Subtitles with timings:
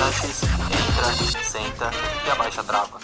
[0.00, 1.90] Entra, senta
[2.26, 2.98] e abaixa a trava.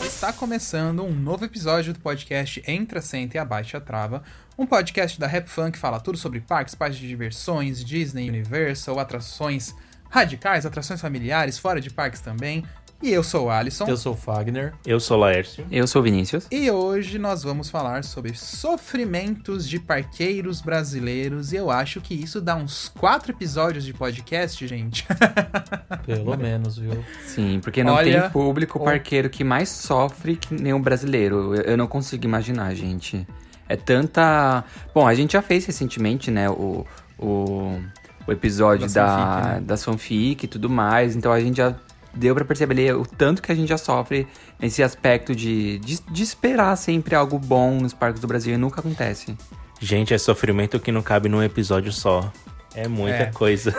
[0.00, 4.22] Está começando um novo episódio do podcast Entra, Senta e Abaixa a Trava,
[4.56, 9.00] um podcast da Rap Fun que fala tudo sobre parques, parques de diversões, Disney, Universal,
[9.00, 9.74] atrações
[10.08, 12.64] radicais, atrações familiares, fora de parques também.
[13.00, 13.84] E eu sou o Alisson.
[13.86, 14.74] Eu sou o Fagner.
[14.84, 15.64] Eu sou o Laércio.
[15.70, 16.48] Eu sou o Vinícius.
[16.50, 21.52] E hoje nós vamos falar sobre sofrimentos de parqueiros brasileiros.
[21.52, 25.06] E eu acho que isso dá uns quatro episódios de podcast, gente.
[26.04, 27.04] Pelo menos, viu?
[27.24, 31.54] Sim, porque não Olha, tem público parqueiro que mais sofre que nem o brasileiro.
[31.54, 33.24] Eu, eu não consigo imaginar, gente.
[33.68, 34.64] É tanta.
[34.92, 36.50] Bom, a gente já fez recentemente, né?
[36.50, 36.84] O,
[37.16, 37.80] o,
[38.26, 39.76] o episódio Das da, fanfic, né?
[39.76, 41.14] fanfic e tudo mais.
[41.14, 41.76] Então a gente já
[42.18, 44.26] deu pra perceber o tanto que a gente já sofre
[44.60, 48.80] nesse aspecto de, de, de esperar sempre algo bom nos parques do Brasil e nunca
[48.80, 49.36] acontece.
[49.80, 52.30] Gente, é sofrimento que não cabe num episódio só.
[52.74, 53.26] É muita É.
[53.32, 53.74] coisa.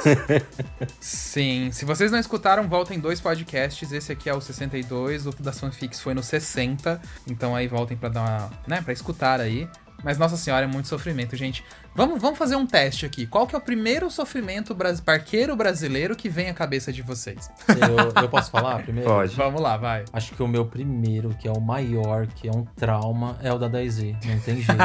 [0.99, 3.91] Sim, se vocês não escutaram, voltem dois podcasts.
[3.91, 6.99] Esse aqui é o 62, o das fanfics foi no 60.
[7.27, 9.67] Então aí voltem pra dar uma, né, para escutar aí.
[10.03, 11.63] Mas nossa senhora, é muito sofrimento, gente.
[11.95, 13.25] Vamos, vamos fazer um teste aqui.
[13.27, 17.49] Qual que é o primeiro sofrimento bras- parqueiro brasileiro que vem à cabeça de vocês?
[17.67, 19.09] Eu, eu posso falar primeiro?
[19.09, 19.35] Pode.
[19.35, 20.05] Vamos lá, vai.
[20.13, 23.57] Acho que o meu primeiro, que é o maior, que é um trauma, é o
[23.57, 24.15] da Daisy.
[24.25, 24.81] Não tem jeito.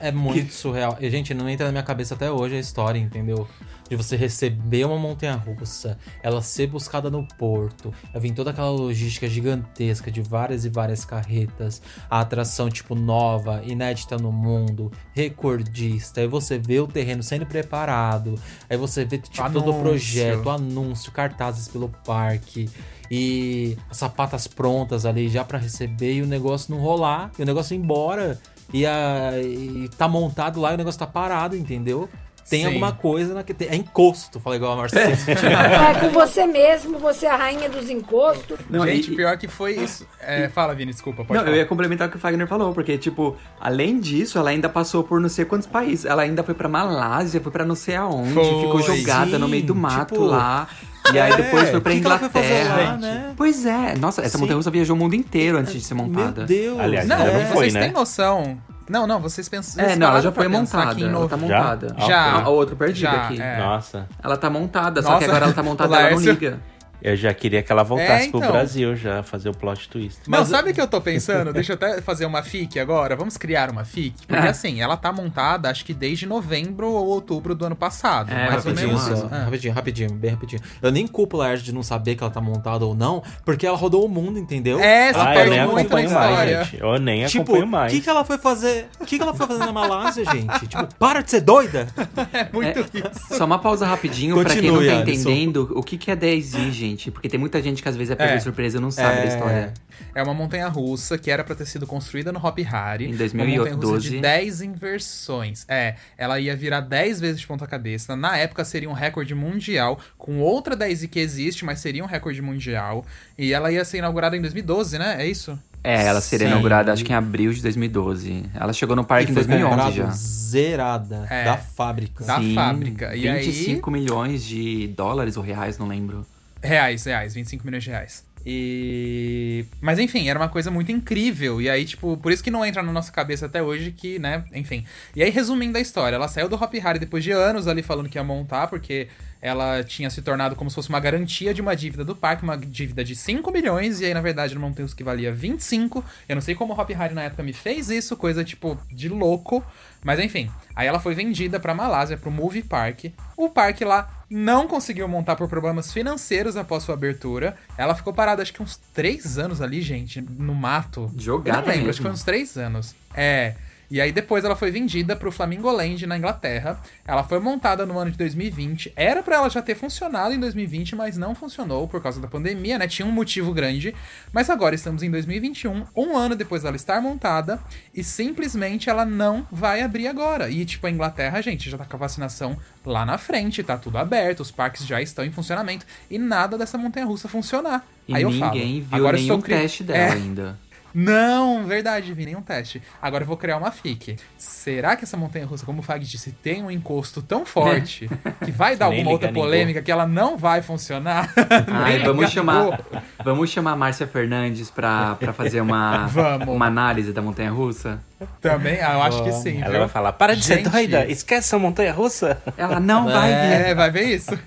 [0.00, 0.96] é, é muito surreal.
[1.00, 3.46] E, gente, não entra na minha cabeça até hoje a história, entendeu?
[3.88, 9.28] De você receber uma montanha russa, ela ser buscada no porto, vem toda aquela logística
[9.28, 15.73] gigantesca de várias e várias carretas, a atração, tipo, nova, inédita no mundo, recordista,
[16.16, 19.82] aí você vê o terreno sendo preparado, aí você vê, tipo, todo o Anúncio.
[19.82, 22.68] projeto, anúncio, cartazes pelo parque
[23.10, 27.46] e as sapatas prontas ali já pra receber e o negócio não rolar, e o
[27.46, 28.40] negócio ir embora
[28.72, 32.08] e, a, e tá montado lá e o negócio tá parado, entendeu?
[32.48, 32.66] Tem Sim.
[32.66, 33.68] alguma coisa na que tem.
[33.68, 35.12] É encosto, falei igual a Marcela.
[35.12, 38.58] É com você mesmo, você é a rainha dos encostos.
[38.68, 40.06] Não, gente, e- pior que foi isso.
[40.20, 41.56] É, fala, Vini, desculpa, pode Não, eu falar.
[41.56, 45.20] ia complementar o que o Fagner falou, porque, tipo, além disso, ela ainda passou por
[45.20, 46.04] não sei quantos países.
[46.04, 48.44] Ela ainda foi pra Malásia, foi pra não sei aonde, Foi.
[48.44, 50.68] ficou jogada Sim, no meio do mato tipo, lá.
[51.12, 52.90] E aí é, depois foi pra que que ela foi fazer Inglaterra.
[52.92, 53.32] lá, né?
[53.36, 56.44] Pois é, nossa, essa montanha russa viajou o mundo inteiro antes de ser Meu montada.
[56.46, 56.78] Deus.
[56.80, 57.44] Aliás, Não, não é.
[57.46, 57.80] foi, vocês né?
[57.84, 58.58] têm noção.
[58.88, 59.82] Não, não, vocês pensam.
[59.84, 61.00] É, não, ela já foi montada.
[61.00, 61.42] Ela tá Já?
[61.42, 61.96] montada.
[61.96, 62.32] Ah, Já.
[62.42, 63.40] A outra perdida Já, aqui.
[63.40, 63.58] é.
[63.58, 66.60] Nossa, Ela tá montada, só Nossa, que agora ela tá montada, o ela não liga.
[67.04, 68.50] Eu já queria que ela voltasse É, pro então.
[68.50, 70.18] Brasil já, fazer o plot twist.
[70.26, 71.52] Não, Mas- sabe o que eu tô pensando?
[71.52, 73.14] Deixa eu até fazer uma FIC agora.
[73.14, 74.26] Vamos criar uma FIC?
[74.26, 74.50] Porque Ah.
[74.50, 78.30] assim, ela tá montada acho que desde novembro ou outubro do ano passado.
[78.32, 79.12] É, mais ou Rapidinho, menos só.
[79.14, 79.28] isso.
[79.30, 79.44] Ah.
[79.44, 80.62] rapidinho, rapidinho, bem rapidinho.
[80.82, 83.66] Eu nem culpo a Laerte de não saber que ela tá montada ou não, porque
[83.66, 84.80] ela rodou o mundo, entendeu?
[84.80, 86.64] É, você ela Ah, eu nem acompanho mais, história.
[86.64, 86.80] gente.
[86.82, 87.92] Eu nem Tipo, acompanho o mais.
[87.92, 88.86] que, que ela foi fazer?
[88.98, 90.66] O que, que ela foi fazer na Malásia, gente?
[90.68, 91.86] Tipo, para de ser doida!
[92.32, 93.36] É muito É, isso.
[93.36, 95.30] Só uma pausa rapidinho pra quem não Continue, tá Alisson.
[95.30, 96.93] entendendo o que, que é 10i, gente.
[96.94, 97.10] Gente?
[97.10, 98.36] Porque tem muita gente que às vezes é pega É.
[98.36, 99.26] de surpresa e não sabe da É.
[99.28, 99.74] história.
[100.14, 103.04] É uma montanha russa que era pra ter sido construída no Hop Hari.
[103.06, 104.10] Em Uma montanha russa 2012.
[104.10, 105.64] de 10 inversões.
[105.68, 108.16] É, ela ia virar 10 vezes de ponta cabeça.
[108.16, 112.40] Na época seria um recorde mundial, com outra 10 que existe, mas seria um recorde
[112.40, 113.04] mundial.
[113.36, 115.16] E ela ia ser inaugurada em 2012, né?
[115.18, 115.58] É isso?
[115.82, 116.52] É, ela seria Sim.
[116.52, 118.46] inaugurada acho que em abril de 2012.
[118.54, 120.10] Ela chegou no parque E em foi 2011 comprado já.
[120.54, 121.44] zerada É.
[121.44, 122.24] da fábrica.
[122.24, 123.14] Da fábrica.
[123.14, 126.24] E aí- 25 milhões de dólares ou reais, não lembro.
[126.64, 128.24] Reais, reais, 25 milhões de reais.
[128.46, 129.64] E.
[129.80, 131.60] Mas enfim, era uma coisa muito incrível.
[131.60, 134.44] E aí, tipo, por isso que não entra na nossa cabeça até hoje que, né,
[134.52, 134.84] enfim.
[135.16, 138.08] E aí, resumindo a história, ela saiu do Hop Hari depois de anos ali falando
[138.08, 139.08] que ia montar, porque
[139.40, 142.56] ela tinha se tornado como se fosse uma garantia de uma dívida do parque, uma
[142.56, 146.04] dívida de 5 milhões, e aí, na verdade, não tem os que valia 25.
[146.28, 149.08] Eu não sei como o Hop Hari na época me fez isso, coisa tipo de
[149.08, 149.64] louco.
[150.02, 153.06] Mas enfim, aí ela foi vendida pra Malásia, pro Movie Park.
[153.36, 157.56] O parque lá não conseguiu montar por problemas financeiros após sua abertura.
[157.78, 161.10] Ela ficou parada acho que uns 3 anos ali, gente, no mato.
[161.16, 161.90] Jogada Eu não lembro, mesmo.
[161.90, 162.94] acho que foi uns 3 anos.
[163.14, 163.54] É.
[163.94, 166.80] E aí depois ela foi vendida pro Flamingo Land na Inglaterra.
[167.06, 168.92] Ela foi montada no ano de 2020.
[168.96, 172.76] Era pra ela já ter funcionado em 2020, mas não funcionou por causa da pandemia,
[172.76, 172.88] né?
[172.88, 173.94] Tinha um motivo grande.
[174.32, 177.60] Mas agora estamos em 2021, um ano depois dela estar montada,
[177.94, 180.50] e simplesmente ela não vai abrir agora.
[180.50, 183.96] E tipo, a Inglaterra, gente, já tá com a vacinação lá na frente, tá tudo
[183.96, 187.86] aberto, os parques já estão em funcionamento e nada dessa montanha russa funcionar.
[188.08, 190.12] E aí eu falo, ninguém viu agora nenhum estou cri- teste dela É.
[190.12, 190.58] ainda.
[190.94, 192.80] Não, verdade, vi nenhum teste.
[193.02, 194.16] Agora eu vou criar uma fic.
[194.38, 198.08] Será que essa montanha russa, como o Fag disse, tem um encosto tão forte
[198.44, 201.32] que vai dar alguma outra polêmica que ela não vai funcionar?
[201.72, 202.80] Ai, vamos chamar,
[203.24, 206.48] vamos chamar a Márcia Fernandes pra, pra fazer uma, Vamos.
[206.54, 208.00] uma análise da montanha russa?
[208.40, 209.60] Também, ah, eu acho que sim.
[209.60, 209.80] Ela viu?
[209.80, 210.68] vai falar, para de ser Gente.
[210.68, 212.40] doida, esquece essa montanha russa.
[212.56, 213.66] Ela não vai vir.
[213.66, 214.38] É, vai ver isso.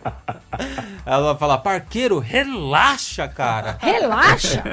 [1.05, 3.77] Ela vai falar, parqueiro, relaxa, cara.
[3.79, 4.63] Relaxa.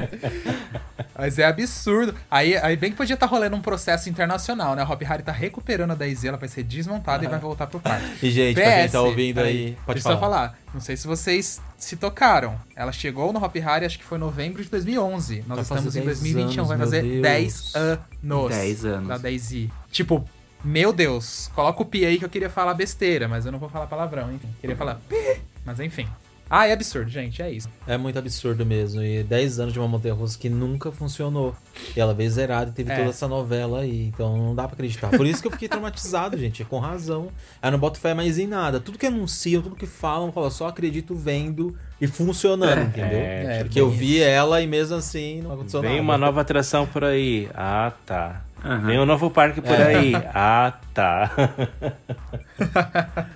[1.17, 2.15] Mas é absurdo.
[2.31, 4.83] Aí, aí bem que podia estar rolando um processo internacional, né?
[4.83, 7.81] A Hop Hari tá recuperando a Daisy, ela vai ser desmontada e vai voltar pro
[7.81, 8.27] parque.
[8.27, 10.49] E, gente, pra quem PS, tá ouvindo peraí, aí, pode deixa eu falar.
[10.49, 10.59] falar.
[10.73, 12.59] Não sei se vocês se tocaram.
[12.75, 15.45] Ela chegou no Hop Hari, acho que foi em novembro de 2011.
[15.47, 17.75] Nós Vai estamos fazer em 10 2021, vai anos, fazer meu 10 Deus.
[17.75, 18.49] anos.
[18.51, 19.09] 10 anos.
[19.09, 19.71] Da Daisy.
[19.91, 20.25] Tipo,
[20.65, 23.69] meu Deus, coloca o pi aí que eu queria falar besteira, mas eu não vou
[23.69, 24.49] falar palavrão, enfim.
[24.61, 26.09] Queria falar pi, mas enfim.
[26.57, 27.69] Ah, é absurdo, gente, é isso.
[27.87, 29.03] É muito absurdo mesmo.
[29.03, 31.53] E 10 anos de uma montanha russa que nunca funcionou.
[31.97, 32.97] E ela veio zerada e teve É.
[32.97, 34.07] toda essa novela aí.
[34.07, 35.09] Então não dá pra acreditar.
[35.09, 36.65] Por isso que eu fiquei traumatizado, gente.
[36.65, 37.29] Com razão.
[37.61, 38.79] Eu não boto fé mais em nada.
[38.79, 43.19] Tudo que anunciam, tudo que falam, eu falo, só acredito vendo e funcionando, entendeu?
[43.19, 46.03] É, Porque eu vi ela e mesmo assim não aconteceu Vem nada.
[46.03, 47.49] uma nova atração por aí.
[47.53, 48.43] Ah, tá.
[48.65, 48.87] Aham.
[48.87, 49.97] Vem um novo parque por É.
[49.97, 50.13] aí.
[50.33, 51.31] Ah, tá.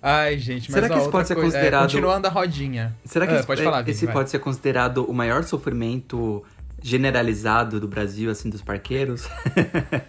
[0.00, 2.96] Ai, gente, mas Será que isso pode ser coisa- é, considerado- continuando a rodinha.
[3.04, 4.14] Será que Ah, esse, pode falar, Vini, esse vai.
[4.14, 6.44] pode ser considerado o maior sofrimento
[6.80, 9.28] generalizado do Brasil, assim, dos parqueiros?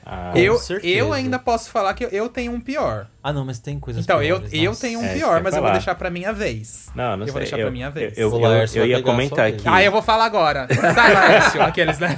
[0.05, 3.07] Ah, eu, eu ainda posso falar que eu tenho um pior.
[3.21, 4.81] Ah, não, mas tem coisas Então, eu, piores, eu nossa.
[4.81, 6.89] tenho um É, eu pior, mas eu vou deixar pra minha vez.
[6.95, 7.31] Não, não eu sei.
[7.33, 8.17] vou deixar eu, pra minha vez.
[8.17, 9.63] Eu, eu, eu, eu ia comentar aqui.
[9.65, 10.65] Ah, eu vou falar agora.
[10.93, 11.61] Sai, Laércio.
[11.61, 12.17] Aqueles, né?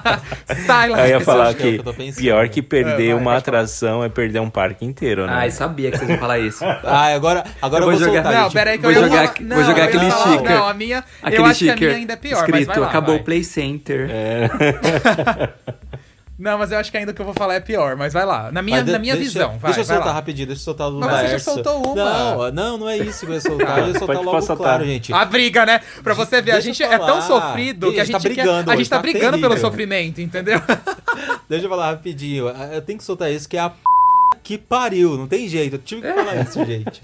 [0.66, 4.02] Sai, Eu ia falar que é que eu pior que perder É, vai, uma atração
[4.02, 5.32] é perder um parque inteiro, né?
[5.34, 6.64] Ai, sabia que vocês iam falar isso.
[6.82, 9.26] Ah, agora, agora Eu eu vou vou, jogar- soltar, Não, peraí que vou eu jogar
[9.28, 9.40] falar...
[9.42, 10.50] não, vou jogar eu aquele falar- sticker.
[10.50, 11.04] Não, a minha...
[11.22, 13.22] Aquele eu acho que a minha ainda é pior, mas escrito, vai lá, acabou o
[13.22, 14.08] Play Center.
[14.10, 14.48] É.
[16.38, 18.24] Não, mas eu acho que ainda o que eu vou falar é pior, mas vai
[18.24, 18.52] lá.
[18.52, 20.12] Na minha, de- na minha deixa, visão, vai, Deixa eu vai soltar lá.
[20.12, 21.94] rapidinho, deixa eu soltar o do Mas você já soltou uma.
[21.96, 23.78] Não, não, não é isso que eu ia soltar.
[23.80, 24.56] Eu ia soltar logo soltar.
[24.56, 25.12] claro, gente.
[25.12, 25.80] A briga, né?
[26.02, 28.74] Pra você ver, a gente é tão sofrido que a gente, tá quer- brigando a
[28.74, 29.58] hoje, gente tá, tá brigando pelo terrível.
[29.70, 30.60] sofrimento, entendeu?
[31.48, 32.48] Deixa eu falar rapidinho.
[32.48, 33.76] Eu tenho que soltar isso, que é a p...
[34.44, 35.16] que pariu.
[35.18, 35.74] Não tem jeito.
[35.74, 37.02] Eu tive que falar isso, gente.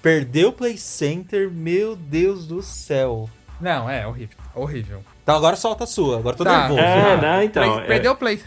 [0.00, 3.28] Perdeu o Play Center, meu Deus do céu.
[3.60, 4.36] Não, é horrível.
[4.54, 5.02] Horrível.
[5.24, 6.18] Então agora solta a sua.
[6.18, 6.60] Agora tô Tá.
[6.68, 6.78] nervoso.
[6.80, 7.62] É, não, então.
[7.74, 8.40] Play- é- Perdeu o play.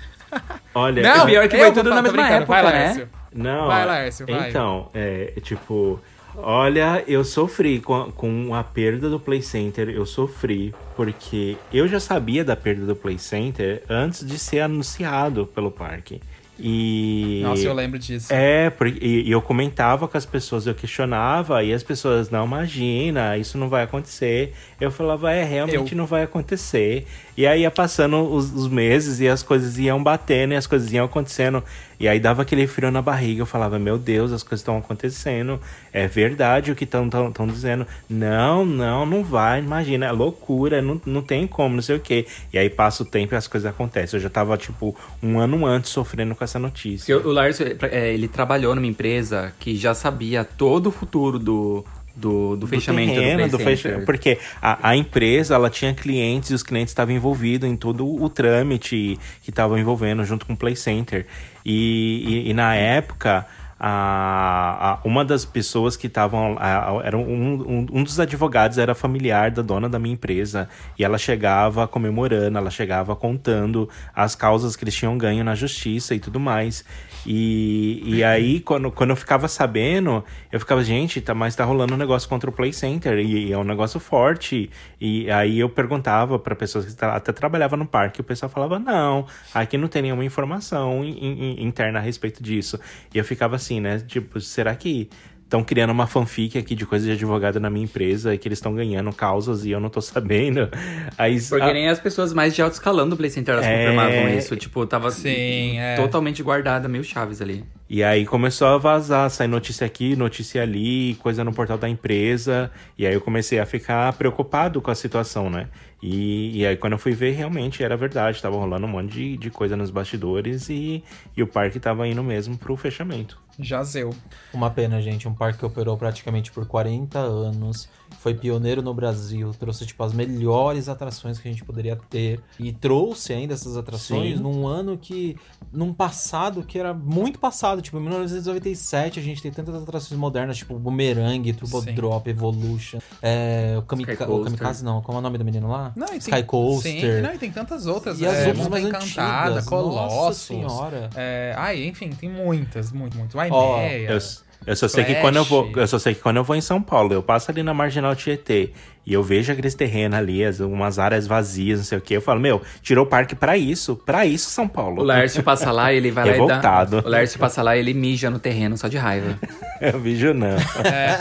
[0.74, 2.44] Olha, Não, pior é que eu foi tudo na mesma brincando.
[2.44, 2.80] época, vai, né?
[2.80, 3.10] Laércio.
[3.34, 3.68] Não.
[3.68, 4.50] Vai, Laércio, vai.
[4.50, 6.00] Então, é tipo,
[6.36, 9.90] olha, eu sofri com a, com a perda do Play Center.
[9.90, 15.46] Eu sofri porque eu já sabia da perda do Play Center antes de ser anunciado
[15.48, 16.22] pelo parque.
[16.64, 17.42] E.
[17.44, 18.32] Nossa, eu lembro disso.
[18.32, 22.46] É, porque, e, e eu comentava com as pessoas, eu questionava, e as pessoas, não,
[22.46, 24.54] imagina, isso não vai acontecer.
[24.80, 25.98] Eu falava, é, realmente Eu.
[25.98, 27.08] não vai acontecer.
[27.42, 30.94] E aí ia passando os, os meses e as coisas iam batendo e as coisas
[30.94, 31.64] iam acontecendo.
[32.00, 35.60] E aí dava aquele frio na barriga, eu falava, meu Deus, as coisas estão acontecendo.
[35.92, 37.10] É verdade o que estão
[37.48, 37.88] dizendo.
[38.08, 42.28] Não, não, não vai, imagina, é loucura, não, não tem como, não sei o quê.
[42.54, 44.20] E aí passa o tempo e as coisas acontecem.
[44.20, 47.18] Eu já tava, tipo, um ano antes sofrendo com essa notícia.
[47.18, 51.84] O Lars, é, ele trabalhou numa empresa que já sabia todo o futuro do,
[52.16, 54.06] do, do fechamento terreno, do do fecha- Center.
[54.06, 58.30] Porque a, a empresa, ela tinha clientes e os clientes estavam envolvidos em todo o
[58.30, 61.26] trâmite que estavam envolvendo junto com o Play Center.
[61.66, 63.46] E, e, e na época,
[63.80, 66.56] a, a- uma das pessoas que estavam...
[67.04, 70.70] Era um, um, um dos advogados era familiar da dona da minha empresa.
[70.98, 76.14] E ela chegava comemorando, ela chegava contando as causas que eles tinham ganho na justiça
[76.14, 76.86] e tudo mais.
[77.26, 81.94] E, e aí, quando, quando eu ficava sabendo, eu ficava, gente, tá, mas tá rolando
[81.94, 84.70] um negócio contra o Play Center e, é um negócio forte.
[85.00, 88.80] E aí eu perguntava para pessoas que até trabalhavam no parque, e o pessoal falava,
[88.80, 92.80] não, aqui não tem nenhuma informação in- in- interna a respeito disso.
[93.14, 94.00] E eu ficava assim, né?
[94.00, 95.10] Tipo, será que
[95.52, 98.58] estão criando uma fanfic aqui de coisa de advogado na minha empresa e que eles
[98.58, 100.70] estão ganhando causas e eu não tô sabendo?
[101.18, 103.78] Aí, Porque a- nem as pessoas mais de alto escalão do Play Center elas É.
[103.78, 104.56] confirmavam isso.
[104.56, 105.98] Tipo, tava Sim, é.
[105.98, 107.66] totalmente guardada, mil chaves ali.
[107.90, 112.72] E aí começou a vazar, sair notícia aqui, notícia ali, coisa no portal da empresa.
[112.98, 115.68] E aí eu comecei a ficar preocupado com a situação, né?
[116.02, 118.42] E, e aí quando eu fui ver, realmente era verdade.
[118.42, 121.04] Tava rolando um monte de, de coisa nos bastidores e,
[121.36, 123.38] e o parque tava indo mesmo pro fechamento.
[123.64, 124.14] Jazeu.
[124.54, 125.28] Uma pena, gente.
[125.28, 127.88] Um parque que operou praticamente por 40 anos.
[128.20, 129.52] Foi pioneiro no Brasil.
[129.58, 132.42] Trouxe, tipo, as melhores atrações que a gente poderia ter.
[132.60, 134.44] E trouxe ainda essas atrações Sim.
[134.44, 135.38] num ano que...
[135.72, 137.82] Num passado que era muito passado.
[137.82, 140.58] Tipo, em 1997 a gente tem tantas atrações modernas.
[140.58, 141.94] Tipo, Boomerang, Turbo Sim.
[141.94, 143.00] Drop, Evolution.
[143.22, 144.44] É, o, Kamika Sky o.
[144.44, 145.02] Kamikaze não.
[145.02, 145.94] Como é o nome do menino lá?
[145.96, 147.16] Não, e tem- Sky Coaster.
[147.16, 148.20] Sim, não, e tem tantas outras.
[148.20, 149.66] E as é, outras Montanha mais Encantada, antigas.
[149.66, 150.38] Nossa Colossus.
[150.38, 151.10] senhora.
[151.16, 153.40] É, ai, enfim, tem muitas, muito, muito.
[153.40, 154.12] A Ó, Imeia.
[154.12, 154.20] Eu,
[154.68, 155.22] eu só sei que Flash.
[155.22, 157.52] quando eu vou, eu só sei que quando eu vou em São Paulo, eu passo
[157.52, 158.72] ali na Marginal Tietê
[159.06, 162.18] e eu vejo aqueles terrenos ali, as- umas áreas vazias, não sei o quê.
[162.18, 165.02] Eu falo, meu, tirou o parque pra isso, pra isso São Paulo.
[165.02, 166.88] O Lércio passa lá, ele vai lá e dá...
[167.04, 169.38] O Lércio passa lá e ele mija no terreno só de raiva.
[169.82, 170.56] eu vejo não.
[170.86, 171.20] É,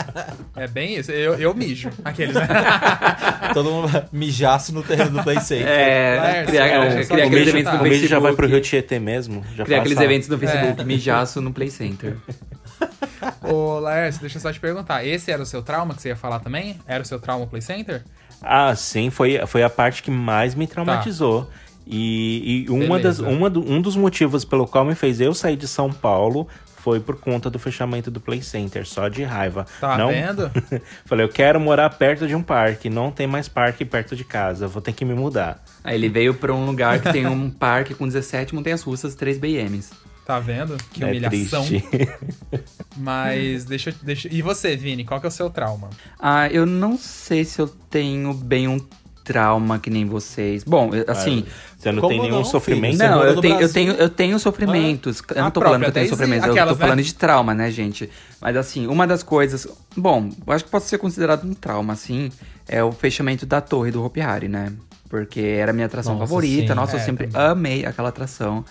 [0.55, 1.11] é bem isso.
[1.11, 1.89] Eu, eu mijo.
[2.05, 2.47] Aqueles, né?
[3.53, 5.67] Todo mundo mijaço no terreno do Play Center.
[5.67, 8.53] É, Lércio, criar, é, criar aqueles eventos no o mídia já vai pro Facebook.
[8.53, 9.43] Rio Tietê mesmo.
[9.55, 10.83] Já Criar aqueles eventos no Facebook, É.
[10.85, 12.15] mijaço no Play Center.
[13.41, 15.05] Ô, Laércio, deixa eu só te perguntar.
[15.05, 16.79] Esse era o seu trauma que você ia falar também?
[16.87, 18.03] Era o seu trauma Play Center?
[18.41, 21.49] Ah, sim, foi, foi a parte que mais me traumatizou.
[21.85, 25.55] E, e uma das, uma do- um dos motivos pelo qual me fez eu sair
[25.57, 26.47] de São Paulo
[26.77, 29.65] foi por conta do fechamento do Play Center, só de raiva.
[29.79, 30.49] Tá não, vendo?
[31.05, 34.67] Falei, eu quero morar perto de um parque, não tem mais parque perto de casa,
[34.67, 35.63] vou ter que me mudar.
[35.83, 39.37] Aí ele veio pra um lugar que tem um parque com 17 montanhas russas, 3
[39.37, 39.91] BMs.
[40.31, 40.77] Tá vendo?
[40.93, 41.65] Que é humilhação.
[41.65, 42.09] triste.
[42.95, 44.29] Mas deixa, eu- deixa.
[44.31, 45.89] E você, Vini, qual que é o seu trauma?
[46.17, 48.79] Ah, eu não sei se eu tenho bem um
[49.25, 50.63] trauma que nem vocês.
[50.63, 51.45] Bom, eu- assim.
[51.77, 52.95] Você não tem nenhum não, sofrimento?
[52.95, 53.09] filho?
[53.09, 55.21] Não, mora eu tenho, eu, tenho, eu tenho sofrimentos.
[55.35, 57.03] Eu A não tô falando que eu tenho sofrimentos, eu aquelas, tô falando né?
[57.03, 58.09] de trauma, né, gente?
[58.39, 59.67] Mas assim, uma das coisas.
[59.97, 62.31] Bom, eu acho que pode ser considerado um trauma, assim,
[62.69, 64.71] é o fechamento da torre do Hopi Hari, né?
[65.09, 66.69] Porque era a minha atração Nossa, favorita.
[66.69, 67.47] sim, Nossa, eu é, sempre também.
[67.49, 68.63] amei aquela atração.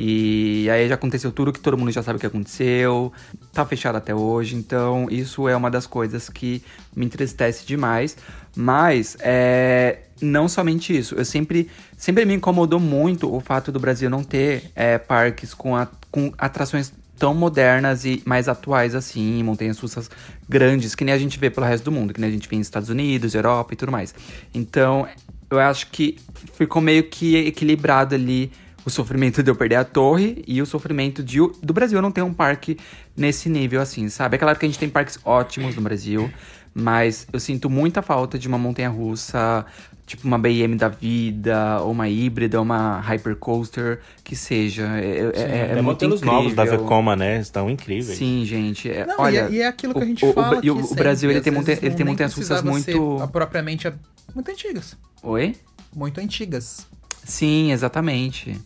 [0.00, 3.12] E aí já aconteceu tudo que todo mundo já sabe o que aconteceu.
[3.52, 4.54] Tá fechado até hoje.
[4.54, 6.62] Então, isso é uma das coisas que
[6.94, 8.16] me entristece demais.
[8.54, 11.16] Mas, é, não somente isso.
[11.16, 15.74] Eu sempre, sempre me incomodou muito o fato do Brasil não ter é, parques com,
[15.74, 20.08] a- com atrações tão modernas e mais atuais assim, montanhas russas
[20.48, 22.54] grandes, que nem a gente vê pelo resto do mundo, que nem a gente vê
[22.56, 24.14] nos Estados Unidos, Europa e tudo mais.
[24.54, 25.08] Então,
[25.50, 26.16] eu acho que
[26.54, 28.52] ficou meio que equilibrado ali
[28.88, 32.10] o sofrimento de eu perder a torre e o sofrimento de, o- do Brasil não
[32.10, 32.76] ter um parque
[33.16, 34.36] nesse nível assim, sabe?
[34.36, 36.30] É claro que a gente tem parques ótimos no Brasil,
[36.74, 39.66] mas eu sinto muita falta de uma montanha russa,
[40.06, 44.84] tipo uma BM da vida, ou uma híbrida, uma hypercoaster, que seja.
[44.98, 46.26] É, é- é, Tem muito incrível.
[46.32, 47.38] novos da Vekoma, né?
[47.40, 48.16] Estão incríveis.
[48.18, 48.90] Sim, gente.
[48.90, 50.56] é- Não, olha, e, é, e é aquilo que a gente o, o- fala.
[50.58, 53.18] o- que e o, Brasil ele tem, montanha, ele tem montanhas russas muito.
[53.20, 53.92] a- propriamente
[54.34, 54.96] muito antigas.
[55.22, 55.54] Oi?
[55.94, 56.86] Muito antigas.
[57.24, 58.58] Sim, exatamente.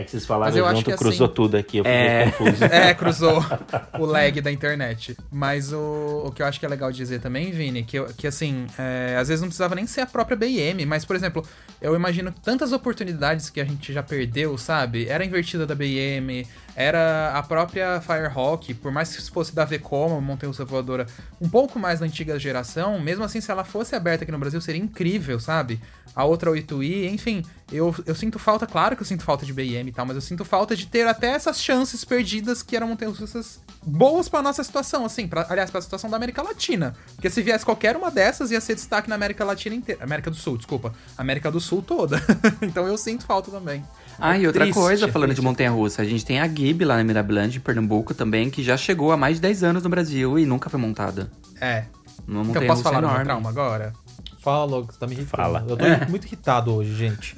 [0.00, 2.30] É que vocês falaram eu acho junto, que cruzou assim- tudo aqui, eu fiquei É.
[2.30, 2.64] confuso.
[2.70, 3.44] É, cruzou
[3.98, 5.16] o lag da internet.
[5.30, 8.26] Mas o, o que eu acho que é legal dizer também, Vini, que, eu- que
[8.26, 11.44] assim, é, às vezes não precisava nem ser a própria BM, mas, por exemplo,
[11.82, 15.08] eu imagino tantas oportunidades que a gente já perdeu, sabe?
[15.08, 16.46] Era invertida da BM,
[16.78, 21.08] era a própria Firehawk, por mais que fosse da Vekoma, Montanha Voadora,
[21.40, 24.60] um pouco mais da antiga geração, mesmo assim, se ela fosse aberta aqui no Brasil,
[24.60, 25.80] seria incrível, sabe?
[26.14, 29.88] A outra 8i, enfim, eu, eu sinto falta, claro que eu sinto falta de BM
[29.88, 33.18] e tal, mas eu sinto falta de ter até essas chances perdidas que eram montanhas
[33.18, 36.94] russas boas pra nossa situação, assim, pra, aliás, pra situação da América Latina.
[37.16, 40.04] Porque se viesse qualquer uma dessas, ia ser destaque na América Latina inteira.
[40.04, 40.94] América do Sul, desculpa.
[41.16, 42.22] América do Sul toda.
[42.62, 43.84] então eu sinto falta também.
[44.18, 45.44] Ah, e outra Triste, coisa, falando de triste.
[45.46, 48.76] montanha russa, a gente tem a Gib lá na Mirabilândia, em Pernambuco também, que já
[48.76, 51.30] chegou há mais de 10 anos no Brasil e nunca foi montada.
[51.60, 51.84] É.
[52.26, 53.24] Uma Então posso falar do meu enorme.
[53.24, 53.92] trauma agora?
[54.40, 55.36] Fala logo, você tá me irritando.
[55.42, 55.64] Fala.
[55.68, 56.06] Eu tô É.
[56.10, 57.36] muito irritado hoje, gente.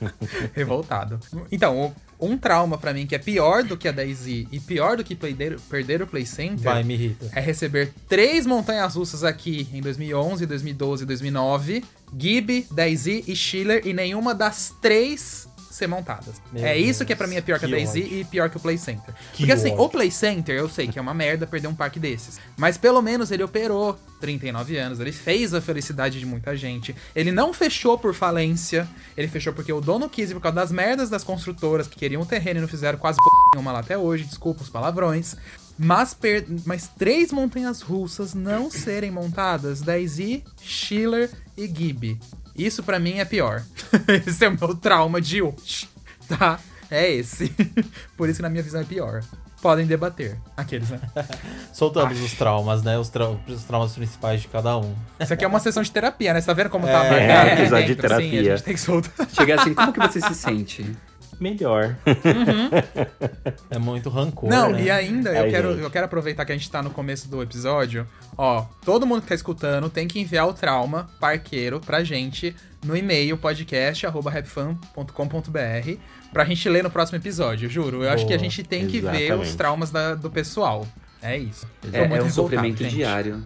[0.54, 1.18] Revoltado.
[1.50, 5.04] Então, um trauma pra mim que é pior do que a Daisy e pior do
[5.04, 7.30] que perder, perder o Play Center Vai, me irrita.
[7.34, 11.84] é receber três montanhas russas aqui em 2011, 2012 e 2009.
[12.16, 16.40] Gibby, Daisy e Schiller e nenhuma das três ser montadas.
[16.52, 18.18] Meu é isso Deus, que é pra mim é pior que, que a Daisy ódio.
[18.18, 19.14] e pior que o Play Center.
[19.32, 19.82] Que Porque assim, ódio.
[19.84, 22.38] o Play Center eu sei que é uma merda perder um parque desses.
[22.56, 26.94] Mas pelo menos ele operou 39 anos, ele fez a felicidade de muita gente.
[27.14, 30.70] Ele não fechou por falência, ele fechou porque o dono quis e por causa das
[30.70, 33.24] merdas das construtoras que queriam o terreno e não fizeram quase p
[33.54, 35.34] nenhuma lá até hoje, desculpa os palavrões.
[35.78, 42.20] Mas, per- mas três montanhas russas não serem montadas, Daisy, Schiller e Gibby.
[42.56, 43.62] Isso pra mim é pior.
[44.26, 45.88] esse é o meu trauma de hoje.
[46.28, 46.58] Tá?
[46.90, 47.48] É esse.
[48.16, 49.22] Por isso que na minha visão é pior.
[49.62, 50.36] Podem debater.
[50.56, 51.00] Aqueles, né?
[51.72, 52.98] Soltamos os traumas, né?
[52.98, 54.94] Os, trau- os traumas principais de cada um.
[55.20, 56.40] Isso aqui é uma sessão de terapia, né?
[56.40, 57.98] Você tá vendo como tá É, marcado aqui episódio de assim?
[58.06, 58.56] A terapia.
[58.56, 59.28] gente tem que soltar.
[59.30, 60.96] Chega assim, como que você se sente?
[61.42, 61.96] Melhor.
[63.70, 64.82] É muito rancor, Não, né?
[64.84, 65.82] e ainda, eu quero, gente.
[65.82, 68.06] eu quero aproveitar que a gente tá no começo do episódio.
[68.36, 72.96] Ó, todo mundo que tá escutando tem que enviar o trauma parqueiro pra gente no
[72.96, 75.98] e-mail podcast.rapfan.com.br
[76.32, 78.04] pra gente ler no próximo episódio, juro.
[78.04, 78.48] Eu acho que a Boa.
[78.48, 79.56] gente tem que ver os Exatamente.
[79.56, 80.86] traumas da- do pessoal.
[81.22, 81.66] É isso.
[81.92, 82.94] É, muito é um sofrimento gente.
[82.96, 83.42] diário.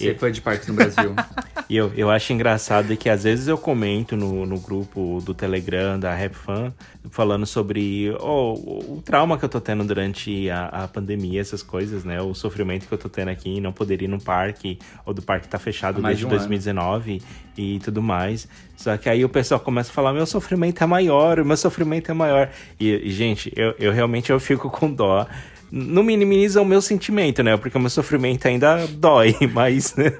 [0.00, 1.14] E- Ser fã de parques no Brasil.
[1.70, 6.00] E eu, eu acho engraçado que às vezes eu comento no, no grupo do Telegram
[6.00, 6.74] da Rap Fan
[7.12, 12.02] falando sobre ó, o, trauma que eu tô tendo durante a, a pandemia, essas coisas,
[12.02, 12.20] né?
[12.20, 15.46] O sofrimento que eu tô tendo aqui não poder ir no parque, ou do parque
[15.46, 16.38] tá fechado desde de um ano.
[16.38, 17.22] 2019
[17.56, 18.48] e tudo mais.
[18.76, 22.10] Só que aí o pessoal começa a falar: meu sofrimento é maior, o meu sofrimento
[22.10, 22.50] é maior.
[22.80, 25.26] E, e, gente, eu, eu realmente eu fico com dó.
[25.72, 27.56] Não minimiza o meu sentimento, né?
[27.56, 29.94] Porque o meu sofrimento ainda dói, mas.
[29.94, 30.12] né,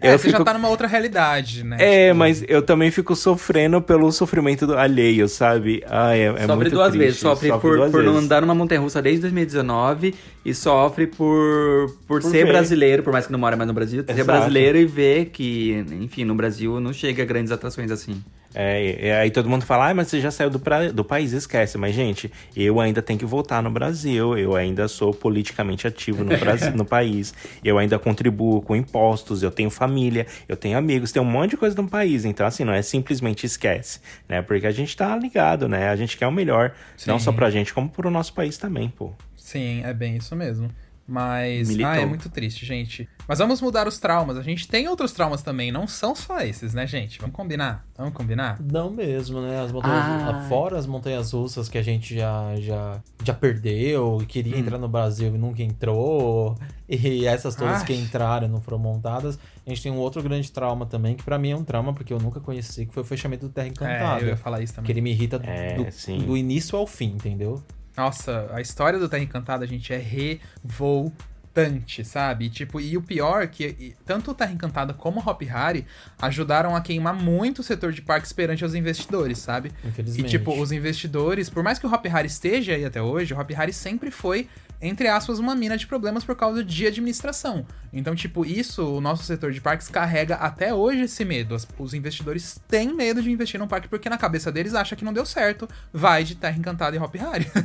[0.00, 1.76] É, eu você fico já tá numa outra realidade, né?
[1.80, 5.82] é, Tipo, mas eu também fico sofrendo pelo sofrimento do alheio, sabe?
[5.88, 7.04] Ai, é, é sofre muito duas triste.
[7.04, 7.20] vezes.
[7.20, 8.26] Sofre, por, duas por não vezes.
[8.26, 10.14] andar numa montanha russa desde 2019
[10.44, 12.52] e sofre por, por, Por ser ver.
[12.52, 16.24] brasileiro, por mais que não mora mais no Brasil, ser brasileiro e ver que, enfim,
[16.24, 18.22] no Brasil não chega a grandes atrações assim.
[18.54, 21.32] É, é, aí todo mundo fala, ah, mas você já saiu do, pra- do país,
[21.32, 21.78] esquece.
[21.78, 26.36] Mas, gente, eu ainda tenho que voltar no Brasil, eu ainda sou politicamente ativo no,
[26.36, 27.32] Brasil, no país,
[27.64, 31.56] eu ainda contribuo com impostos, eu tenho família, eu tenho amigos, tem um monte de
[31.56, 32.24] coisa no país.
[32.26, 34.42] Então, assim, não é simplesmente esquece, né?
[34.42, 35.88] Porque a gente tá ligado, né?
[35.88, 36.72] A gente quer o melhor,
[37.06, 37.24] não Sim.
[37.24, 39.12] só pra gente, como pro nosso país também, pô.
[39.52, 40.70] Sim, é bem isso mesmo.
[41.04, 41.68] Mas.
[41.68, 41.90] Militou.
[41.92, 43.08] Ah, é muito triste, gente.
[43.26, 44.36] Mas vamos mudar os traumas.
[44.38, 47.18] A gente tem outros traumas também, não são só esses, né, gente?
[47.18, 47.84] Vamos combinar?
[47.98, 48.60] Vamos combinar?
[48.62, 49.60] Não mesmo, né?
[49.60, 50.46] As montanhas, Ah.
[50.48, 54.88] fora as montanhas russas que a gente já, já, já perdeu e queria entrar no
[54.88, 56.56] Brasil e nunca entrou,
[56.88, 57.84] e essas todas Ai.
[57.86, 61.24] que entraram e não foram montadas, a gente tem um outro grande trauma também, que
[61.24, 63.66] pra mim é um trauma porque eu nunca conheci, que foi o fechamento do Terra
[63.66, 64.20] É, Encantada.
[64.22, 64.92] eu ia falar isso que também.
[64.92, 67.60] ele me irrita do, É, do- do início ao fim, entendeu?
[67.96, 72.46] Nossa, a história do Terra Encantada, gente, é revoltante, sabe?
[72.46, 75.42] E, tipo, e o pior é que e, tanto o Terra Encantada como o Hop
[75.42, 75.86] Hari
[76.20, 79.70] ajudaram a queimar muito o setor de parques perante aos investidores, sabe?
[79.84, 80.30] E, Infelizmente.
[80.30, 83.50] tipo, os investidores, por mais que o Hop Hari esteja aí até hoje, o Hop
[83.54, 84.48] Hari sempre foi,
[84.80, 87.66] entre aspas, uma mina de problemas por causa de administração.
[87.92, 91.56] Então, tipo, isso, o nosso setor de parques carrega até hoje esse medo.
[91.78, 95.12] Os investidores têm medo de investir num parque porque na cabeça deles acha que não
[95.12, 97.46] deu certo, vai de Terra Encantada e Hop Hari.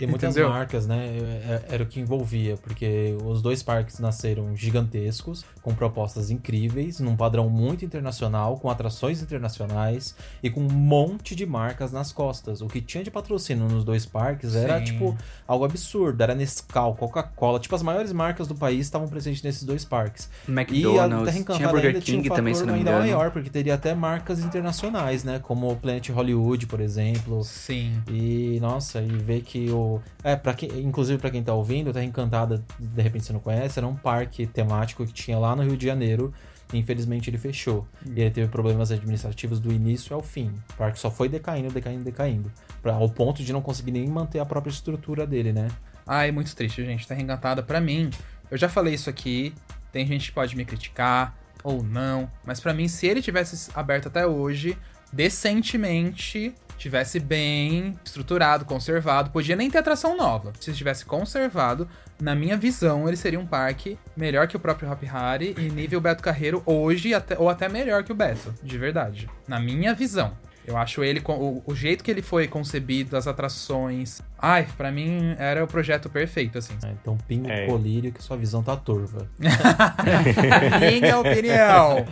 [0.00, 0.50] E muitas Entendeu?
[0.50, 0.96] marcas, né?
[1.16, 7.16] é- Era o que envolvia, porque os dois parques nasceram gigantescos, com propostas incríveis, num
[7.16, 12.60] padrão muito internacional, com atrações internacionais e com um monte de marcas nas costas.
[12.60, 14.84] O que tinha de patrocínio nos dois parques era, Sim.
[14.86, 16.20] tipo, algo absurdo.
[16.22, 17.60] Era Nescau, Coca-Cola.
[17.60, 20.28] Tipo, as maiores marcas do país estavam presentes nesses dois parques.
[20.48, 22.90] E a McDonald's, tinha Burger ainda tinha um King fator também, se não me ainda
[22.90, 23.06] engano.
[23.06, 25.38] maior, porque teria até marcas internacionais, né?
[25.38, 27.44] Como o Planet Hollywood, por exemplo.
[27.44, 28.02] Sim.
[28.08, 30.00] E, nossa, e ver que o.
[30.24, 33.78] É, para quem, inclusive pra quem tá ouvindo, Terra Encantada, de repente você não conhece,
[33.78, 36.34] era um parque temático que tinha lá no Rio de Janeiro.
[36.72, 37.86] Infelizmente ele fechou.
[38.06, 40.52] E ele teve problemas administrativos do início ao fim.
[40.70, 42.50] O parque só foi decaindo, decaindo, decaindo.
[42.80, 45.68] Pra, ao ponto de não conseguir nem manter a própria estrutura dele, né?
[46.06, 47.06] Ai, muito triste, gente.
[47.06, 48.10] Terra Encantada, pra mim,
[48.52, 49.52] eu já falei isso aqui.
[49.90, 51.34] Tem gente que pode me criticar
[51.64, 54.76] ou não, mas pra mim, se ele tivesse aberto até hoje,
[55.12, 60.52] decentemente, tivesse bem estruturado, conservado, podia nem ter atração nova.
[60.60, 61.88] Se estivesse conservado,
[62.20, 66.00] na minha visão, ele seria um parque melhor que o próprio Hop Hari e nível
[66.00, 69.28] Beto Carreiro hoje, até- ou até melhor que o Beto, de verdade.
[69.46, 70.36] Na minha visão.
[70.66, 74.20] Eu acho ele, com- o, o jeito que ele foi concebido, as atrações.
[74.38, 76.74] Ai, pra mim era o projeto perfeito, assim.
[76.84, 77.64] É, então pinga É.
[77.64, 79.28] o colírio que sua visão tá turva.
[80.80, 82.06] Minha opinião.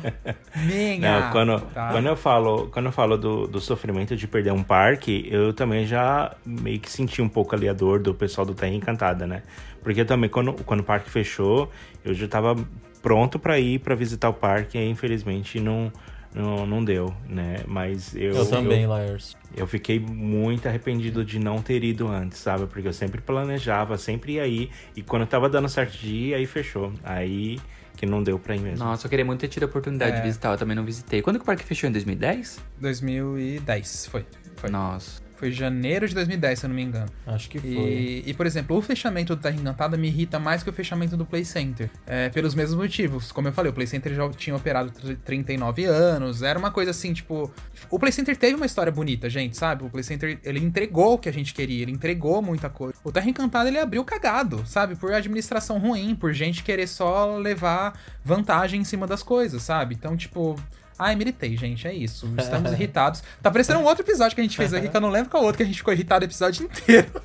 [0.57, 1.21] Minha.
[1.23, 1.91] Não, quando, tá?
[1.91, 5.87] quando eu falo, quando eu falo do, do sofrimento de perder um parque, eu também
[5.87, 9.43] já meio que senti um pouco ali a dor do pessoal do Terra Encantada, né?
[9.83, 11.71] Porque também quando, quando o parque fechou,
[12.05, 12.57] eu já tava
[13.03, 15.91] pronto pra ir pra visitar o parque e infelizmente não,
[16.35, 17.57] não, não deu, né?
[17.67, 19.37] Mas eu, Eu, também, Laers.
[19.57, 22.67] Eu fiquei muito arrependido de não ter ido antes, sabe?
[22.67, 24.71] Porque eu sempre planejava, sempre ia ir.
[24.97, 26.93] E quando tava dando certo de ir, aí fechou.
[27.03, 27.59] Aí
[27.97, 28.83] que não deu pra ir mesmo.
[28.85, 30.17] Nossa, eu queria muito ter tido a oportunidade É.
[30.17, 31.21] de visitar, eu também não visitei.
[31.21, 31.89] Quando que o parque fechou?
[31.89, 32.59] Em 2010?
[32.81, 34.25] 2010, foi.
[34.57, 34.71] Foi.
[34.71, 35.21] Nossa.
[35.41, 37.07] Foi janeiro de 2010, se eu não me engano.
[37.27, 37.69] Acho que foi.
[37.71, 41.17] E, e, por exemplo, o fechamento do Terra Encantada me irrita mais que o fechamento
[41.17, 41.89] do Play Center.
[42.07, 43.33] É, pelos mesmos motivos.
[43.33, 46.43] Como eu falei, o Play Center já tinha operado tr- 39 anos.
[46.43, 47.51] Era uma coisa assim, tipo.
[47.89, 49.83] O Play Center teve uma história bonita, gente, sabe?
[49.83, 52.95] O Play Center, ele entregou o que a gente queria, ele entregou muita coisa.
[53.03, 54.95] O Terra Encantada, ele abriu cagado, sabe?
[54.95, 59.95] Por administração ruim, por gente querer só levar vantagem em cima das coisas, sabe?
[59.95, 60.55] Então, tipo.
[61.03, 62.31] Ai, militei, gente, é isso.
[62.39, 63.23] Estamos irritados.
[63.43, 65.43] Tá parecendo um outro episódio que a gente fez aqui, que eu não lembro qual
[65.43, 67.09] outro, que a gente ficou irritado o episódio inteiro.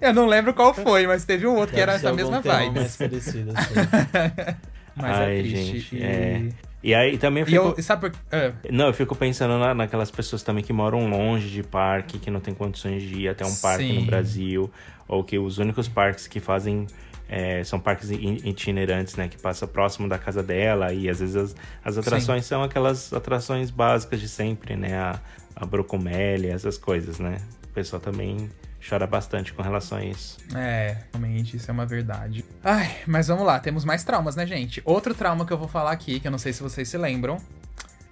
[0.00, 2.74] eu não lembro qual foi, mas teve um outro que era Deve essa mesma vibe.
[2.78, 3.74] mais parecido, assim.
[4.98, 5.66] Mas Ai, é triste.
[5.74, 6.02] gente, e...
[6.02, 6.48] é.
[6.82, 7.74] E aí também eu E fico...
[7.76, 11.50] eu, sabe por é, Não, eu fico pensando na- naquelas pessoas também que moram longe
[11.50, 14.00] de parque, que não tem condições de ir até um parque Sim.
[14.00, 14.70] no Brasil,
[15.06, 16.86] ou que os únicos parques que fazem
[17.28, 19.28] é, são parques itinerantes, né?
[19.28, 23.70] Que passa próximo da casa dela, e às vezes as, as atrações são aquelas atrações
[23.70, 24.96] básicas de sempre, né?
[24.96, 25.20] A,
[25.54, 27.38] a brocomélia, essas coisas, né?
[27.64, 28.50] O pessoal também
[28.88, 30.38] chora bastante com relação a isso.
[30.54, 32.44] É, realmente, isso é uma verdade.
[32.62, 34.80] Ai, mas vamos lá, temos mais traumas, né, gente?
[34.84, 37.38] Outro trauma que eu vou falar aqui, que eu não sei se vocês se lembram,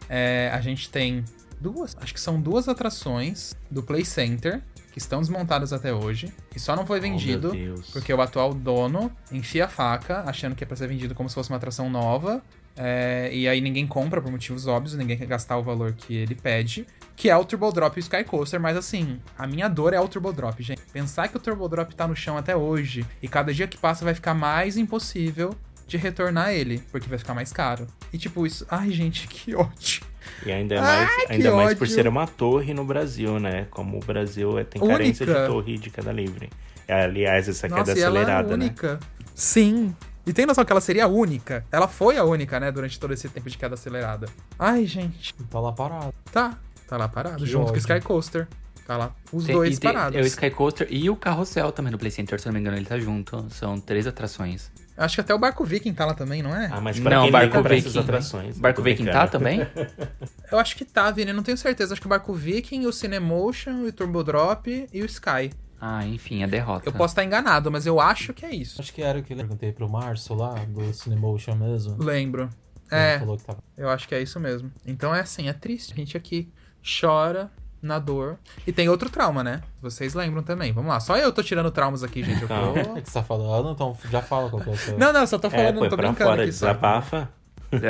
[0.08, 1.24] é a gente tem
[1.60, 4.60] duas, acho que são duas atrações do Play Center
[4.94, 7.90] que estão desmontadas até hoje e só não foi vendido Oh, meu Deus.
[7.90, 11.34] porque o atual dono enfia a faca, achando que é pra ser vendido como se
[11.34, 12.40] fosse uma atração nova.
[12.76, 16.36] é, e aí ninguém compra por motivos óbvios, ninguém quer gastar o valor que ele
[16.36, 16.86] pede.
[17.16, 19.98] Que é o Turbo Drop e o Sky Coaster, mas assim, a minha dor é
[20.00, 20.80] o Turbo Drop, gente.
[20.92, 24.04] Pensar que o Turbo Drop tá no chão até hoje e cada dia que passa
[24.04, 25.54] vai ficar mais impossível
[25.88, 27.86] de retornar ele, porque vai ficar mais caro.
[28.12, 28.64] E tipo, isso.
[28.70, 30.02] Ai, gente, que ódio.
[30.46, 31.94] E ainda mais, Ai, que ainda mais por ódio.
[31.94, 33.66] ser uma torre no Brasil, né?
[33.70, 35.40] Como o Brasil é- tem carência Única.
[35.42, 36.50] de torre de queda livre.
[36.88, 38.64] Aliás, essa Nossa, queda ela é acelerada, né?
[38.66, 39.00] única.
[39.34, 39.94] Sim.
[40.26, 41.64] E tem noção que ela seria a única?
[41.70, 44.26] Ela foi a única, né, durante todo esse tempo de queda acelerada.
[44.58, 45.34] Ai, gente.
[45.50, 46.14] Tá lá parado.
[46.32, 46.58] Tá.
[46.86, 47.78] Tá lá parado, Que junto com o ódio.
[47.80, 48.46] Sky Coaster.
[48.86, 49.12] Tá lá.
[49.32, 50.18] Os Tem- dois tem- parados.
[50.18, 52.60] É o Sky Coaster e o Carrossel também no Play Center, se eu não me
[52.60, 53.46] engano, ele tá junto.
[53.50, 54.70] São três atrações.
[54.96, 56.68] Acho que até o Barco Viking tá lá também, não é?
[56.72, 58.04] Ah, mas pra Não, quem Barco liga pra essas Viking.
[58.04, 58.58] atrações.
[58.58, 59.30] Barco Viking tá brincando.
[59.32, 59.60] também?
[60.52, 61.32] Eu acho que tá, Vini.
[61.32, 61.92] Não tenho certeza.
[61.94, 65.50] Acho que o Barco Viking, o Cinemotion, o Turbo Drop e o Sky.
[65.80, 66.88] Ah, enfim, a derrota.
[66.88, 68.80] Eu posso estar enganado, mas eu acho que é isso.
[68.80, 71.96] Acho que era o que eu perguntei pro Márcio lá, do Cinemotion mesmo.
[72.02, 72.48] Lembro.
[72.90, 73.58] Ele É, falou que tava.
[73.76, 74.70] eu acho que é isso mesmo.
[74.86, 75.92] Então é assim, é triste.
[75.92, 76.52] A gente aqui
[77.00, 77.50] chora
[77.84, 78.36] na dor.
[78.66, 79.60] E tem outro trauma, né?
[79.82, 80.72] Vocês lembram também.
[80.72, 80.98] Vamos lá.
[81.00, 82.42] Só eu tô tirando traumas aqui, gente.
[82.42, 82.94] Eu O tô...
[82.94, 83.70] que você tá falando?
[83.70, 84.98] Então já fala qual que é o seu.
[84.98, 86.52] Não, não, só tô É, falando, põe tô pra brincando fora, aqui.
[86.52, 86.66] só.
[86.66, 87.28] desabafa.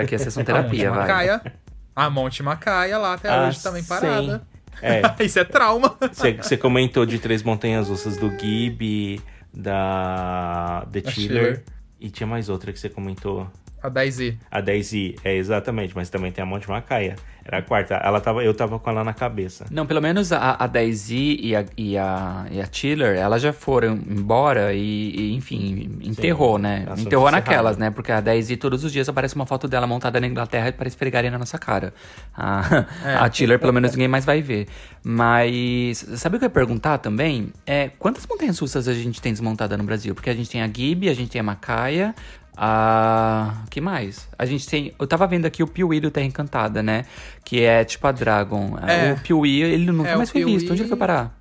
[0.03, 1.07] Aqui é sessão A terapia, Monte vai.
[1.09, 1.53] Macaia.
[1.95, 4.43] A Monte Macaia lá até Ah, hoje também parada.
[4.83, 5.97] É, Isso é trauma.
[6.41, 9.21] você, comentou de três montanhas russas do Ghibli,
[9.53, 11.65] da The Chiller.
[12.01, 13.49] e tinha mais outra que você comentou.
[13.85, 14.39] A 10i.
[14.51, 17.17] A 10i, é exatamente, mas também tem a Monte Macaia.
[17.45, 17.97] Era a quarta.
[17.97, 19.67] Ela tava, eu tava com ela na cabeça.
[19.71, 23.53] Não, pelo menos a, a 10i e a, e, a, e a Chiller, elas já
[23.53, 26.87] foram embora e, e, enfim, enterrou, Sim, né?
[26.97, 27.91] Enterrou naquelas, né?
[27.91, 31.31] Porque a 10i todos os dias aparece uma foto dela montada na Inglaterra para esfregarem
[31.31, 31.93] na nossa cara.
[32.35, 33.17] A, É.
[33.17, 34.67] a Chiller, pelo menos, ninguém mais vai ver.
[35.03, 37.53] Mas, sabe o que eu ia perguntar também?
[37.67, 40.15] É, quantas montanhas russas a gente tem desmontada no Brasil?
[40.15, 42.15] Porque a gente tem a Ghibli, a gente tem a Macaia...
[42.57, 43.63] A.
[43.71, 44.29] que mais?
[44.39, 44.93] A gente tem.
[44.99, 47.05] Eu tava vendo aqui o Piuí do Terra Encantada, né?
[47.45, 48.79] Que é tipo a Dragon.
[48.87, 49.13] É.
[49.13, 50.73] O Piuí, ele nunca É, mais foi Piuí- visto.
[50.73, 51.35] Onde ele foi parar?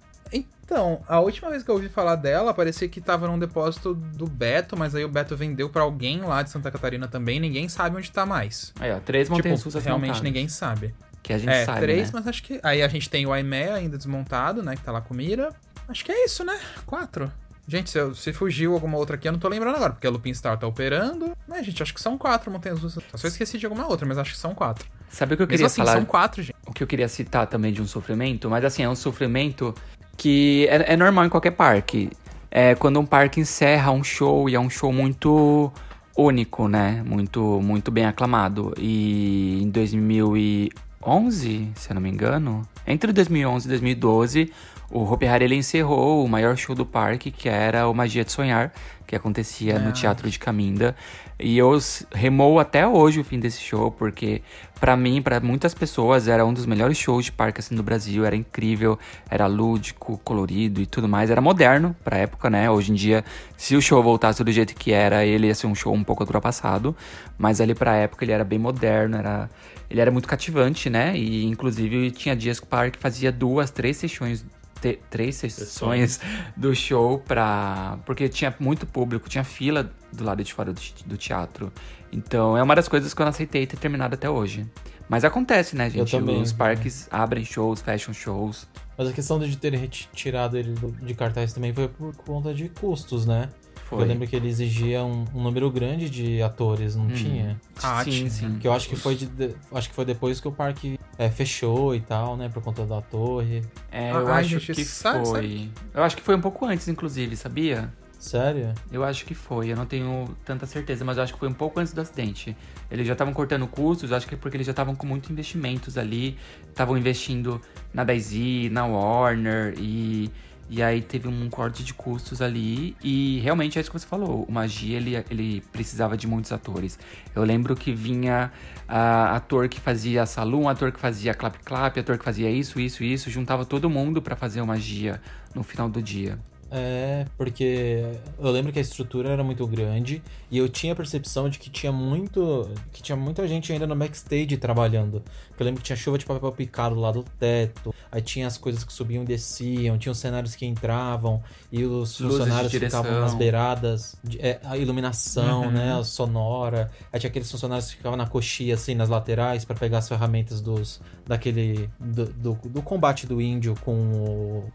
[0.66, 4.26] Então, a última vez que eu ouvi falar dela, parecia que tava num depósito do
[4.26, 7.98] Beto, mas aí o Beto vendeu pra alguém lá de Santa Catarina também, ninguém sabe
[7.98, 8.74] onde tá mais.
[8.80, 10.22] Aí, ó, três montanhas Tipo, realmente montadas.
[10.24, 10.96] ninguém sabe.
[11.22, 12.12] Que a gente é, sabe, três, né?
[12.14, 12.60] mas acho que.
[12.64, 14.76] Aí a gente tem o Aimé ainda desmontado, né?
[14.76, 15.50] Que tá lá com mira.
[15.88, 16.58] Acho que é isso, né?
[16.86, 17.32] Quatro.
[17.68, 20.10] Gente, se, eu- se fugiu alguma outra aqui, eu não tô lembrando agora, porque a
[20.10, 21.32] Lupin Star tá operando.
[21.48, 23.04] Mas, gente, acho que são quatro montanhas russas.
[23.16, 24.86] Só esqueci de alguma outra, mas acho que são quatro.
[25.10, 25.94] Sabe o que eu Mesmo queria assim, falar?
[25.94, 26.56] são quatro, gente.
[26.68, 29.74] O que eu queria citar também de um sofrimento, mas assim, é um sofrimento
[30.18, 32.10] que é, é normal em qualquer parque.
[32.52, 35.72] É quando um parque encerra um show e é um show muito
[36.18, 37.02] único, né?
[37.06, 38.74] Muito, muito bem aclamado.
[38.78, 42.68] E em 2011, se eu não me engano.
[42.86, 44.52] Entre 2011 e 2012,
[44.94, 48.32] o Hopi Hari ele encerrou o maior show do parque, que era o Magia de
[48.32, 48.72] Sonhar,
[49.08, 49.92] que acontecia no Ah.
[49.92, 50.96] Teatro de Caminda.
[51.40, 51.76] E eu
[52.14, 54.44] remou até hoje o fim desse show, porque
[54.80, 58.24] pra mim, pra muitas pessoas, era um dos melhores shows de parque assim do Brasil.
[58.24, 61.32] Era incrível, era lúdico, colorido e tudo mais.
[61.32, 62.70] Era moderno pra época, né?
[62.70, 63.26] Hoje em dia,
[63.58, 66.22] se o show voltasse do jeito que era, ele ia ser um show um pouco
[66.22, 66.96] ultrapassado.
[67.36, 69.50] Mas ali pra época ele era bem moderno, era...
[69.90, 71.18] ele era muito cativante, né?
[71.18, 74.46] E inclusive tinha dias que o parque fazia duas, três sessões
[74.84, 76.20] te- três sessões
[76.58, 77.98] do show pra.
[78.06, 81.72] Porque tinha muito público, tinha fila do lado de fora do, do teatro.
[82.12, 84.66] Então é uma das coisas que eu não aceitei ter terminado até hoje.
[85.10, 86.12] Mas acontece, né, gente?
[86.12, 86.58] também, Os né?
[86.58, 88.68] parques abrem shows, fecham shows.
[88.98, 93.26] Mas a questão de terem retirado ele de cartaz também foi por conta de custos,
[93.26, 93.50] né?
[93.96, 94.04] Foi.
[94.04, 97.60] Eu lembro que ele exigia um, um número grande de atores, não tinha?
[97.82, 98.58] Ah, sim, sim.
[98.60, 101.30] Que eu acho que foi de- de- acho que foi depois que o parque é,
[101.30, 102.50] fechou e tal, né?
[102.50, 103.62] Por conta da torre.
[103.92, 105.42] É, Ah, eu ai, acho gente, que sabe- foi.
[105.42, 107.94] sabe Eu acho que foi um pouco antes, inclusive, sabia?
[108.20, 108.74] Sério?
[108.90, 111.54] Eu acho que foi, eu não tenho tanta certeza, mas eu acho que foi um
[111.54, 112.56] pouco antes do acidente.
[112.90, 115.98] Eles já estavam cortando custos, acho que é porque eles já estavam com muitos investimentos
[115.98, 116.38] ali,
[116.70, 117.60] estavam investindo
[117.94, 120.32] na 10i, na Warner, e,
[120.76, 124.44] e aí teve um corte de custos ali, e realmente é isso que você falou,
[124.50, 126.98] o Magia, ele, ele precisava de muitos atores.
[127.36, 128.52] Eu lembro que vinha
[128.88, 133.04] ah, ator que fazia Salum, ator que fazia Clap Clap, ator que fazia isso, isso,
[133.04, 135.22] isso, juntava todo mundo pra fazer o Magia
[135.54, 136.40] no final do dia.
[136.76, 138.04] É, porque
[138.40, 141.70] eu lembro que a estrutura era muito grande e eu tinha a percepção de que
[141.70, 142.68] tinha muito.
[142.92, 145.22] que tinha muita gente ainda no backstage trabalhando.
[145.60, 148.84] Eu lembro que tinha chuva de papel picado lá do teto, aí tinha as coisas
[148.84, 153.34] que subiam e desciam, tinha os cenários que entravam e os Luzes funcionários ficavam nas
[153.36, 155.72] beiradas, é, a iluminação, Uhum.
[155.72, 156.90] né, a sonora.
[157.14, 160.60] Aí tinha aqueles funcionários que ficavam na coxia, assim, nas laterais, pra pegar as ferramentas
[160.60, 161.00] dos.
[161.26, 161.90] daquele.
[162.00, 164.72] do, do, do combate do índio com o.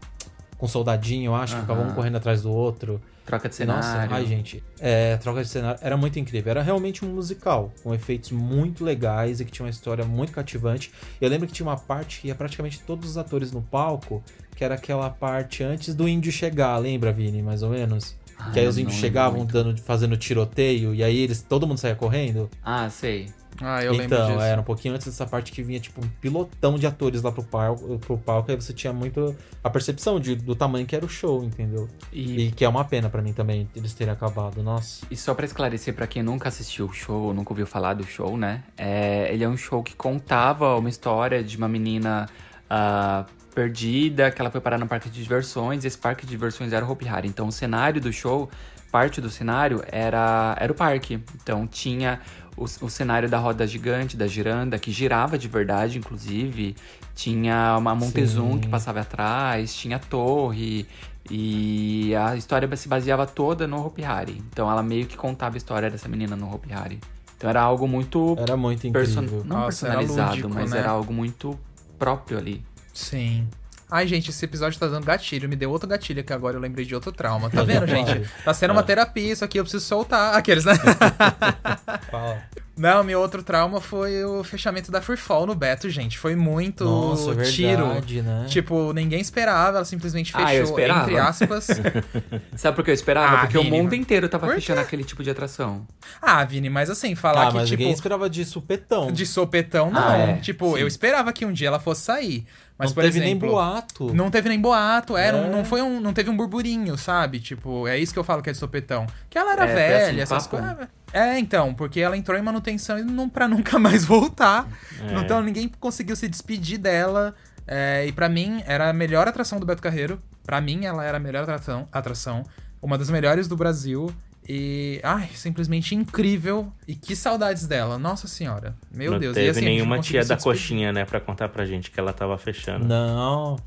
[0.59, 3.01] com soldadinho, eu acho, que ficavam um correndo atrás do outro.
[3.25, 3.81] Troca de cenário.
[3.81, 4.61] Nossa, ai, gente.
[4.79, 6.51] É, troca de cenário era muito incrível.
[6.51, 10.91] Era realmente um musical, com efeitos muito legais e que tinha uma história muito cativante.
[11.21, 14.21] Eu lembro que tinha uma parte que ia praticamente todos os atores no palco,
[14.53, 18.17] que era aquela parte antes do índio chegar, lembra, Vini, mais ou menos?
[18.37, 19.53] Ai, que aí os índios chegavam muito.
[19.53, 22.49] dando, fazendo tiroteio e aí eles todo mundo saía correndo.
[22.61, 23.29] Ah, sei.
[23.61, 24.41] Ah, eu lembro então, disso.
[24.41, 27.43] era um pouquinho antes dessa parte que vinha tipo um pilotão de atores lá pro
[27.43, 31.09] palco, pro palco aí você tinha muito a percepção de, do tamanho que era o
[31.09, 31.87] show, entendeu?
[32.11, 34.63] E, E que é uma pena pra mim também eles terem acabado.
[34.63, 35.05] Nossa.
[35.09, 38.05] e só pra esclarecer pra quem nunca assistiu o show, ou nunca ouviu falar do
[38.05, 38.63] show, né?
[38.77, 42.27] É, ele é um show que contava uma história de uma menina
[42.69, 46.71] ah, perdida, que ela foi parar no parque de diversões, e esse parque de diversões
[46.71, 47.27] era o Hopi Hari.
[47.27, 48.49] Então o cenário do show,
[48.91, 51.19] parte do cenário era, era o parque.
[51.35, 52.19] Então tinha
[52.59, 56.75] o, o cenário da roda gigante, da giranda, que girava de verdade, inclusive.
[57.15, 58.59] Tinha uma Montezum Sim.
[58.59, 60.85] que passava atrás, tinha a torre.
[61.31, 64.41] E a história se baseava toda no Hopi Hari.
[64.51, 66.99] Então ela meio que contava a história dessa menina no Hopi Hari.
[67.37, 69.43] Então era algo muito Era muito perso- incrível.
[69.45, 70.79] não Nossa, era personalizado, lúdico, mas né?
[70.79, 71.57] era algo muito
[71.97, 72.63] próprio ali.
[72.93, 73.47] Sim.
[73.91, 75.49] Ai, gente, esse episódio tá dando gatilho.
[75.49, 77.49] Me deu outro gatilho que agora eu lembrei de outro trauma.
[77.49, 78.21] Tá vendo, gente?
[78.45, 78.73] Tá sendo É.
[78.73, 80.35] uma terapia isso aqui, eu preciso soltar.
[80.35, 80.73] Aqueles, né?
[82.11, 82.37] Fala.
[82.77, 86.17] Não, meu outro trauma foi o fechamento da Freefall no Beto, gente.
[86.17, 87.85] Foi muito Nossa, é tiro.
[87.87, 88.45] verdade, né?
[88.47, 91.01] Tipo, ninguém esperava, ela simplesmente fechou, Ah, eu esperava.
[91.11, 91.67] entre aspas.
[92.55, 93.35] Sabe por que eu esperava?
[93.35, 95.85] Ah, Porque o Vini, mundo inteiro tava fechando aquele tipo de atração.
[96.21, 99.11] ah, Vini, mas assim, falar Ah, que, mas tipo, ninguém esperava de supetão.
[99.11, 100.01] de sopetão, não.
[100.09, 100.33] Ah, é.
[100.37, 102.45] Tipo, eu esperava que um dia ela fosse sair.
[102.79, 104.13] Mas, não por teve exemplo, nem boato.
[104.13, 105.49] Não teve nem boato, é, Não, É.
[105.49, 107.39] não foi um, não teve um burburinho, sabe?
[107.41, 109.05] Tipo, é isso que eu falo que é de sopetão.
[109.29, 110.63] Que ela era É, velha, assim, essas papo.
[110.65, 110.87] coisas.
[111.11, 114.65] É, então, porque ela entrou em manutenção e não pra nunca mais voltar.
[115.01, 115.19] É.
[115.19, 117.35] Então ninguém conseguiu se despedir dela.
[117.67, 120.17] É, e pra mim era a melhor atração do Beto Carreiro.
[120.45, 122.43] Pra mim ela era a melhor atração, atração,
[122.81, 124.09] uma das melhores do Brasil.
[124.51, 126.73] E, ai, simplesmente incrível.
[126.87, 128.75] E que saudades dela, nossa senhora.
[128.91, 129.35] Meu não Deus.
[129.35, 132.11] teve e assim, nenhuma não tia da coxinha, né, pra contar pra gente que ela
[132.11, 132.83] tava fechando.
[132.83, 133.57] Não.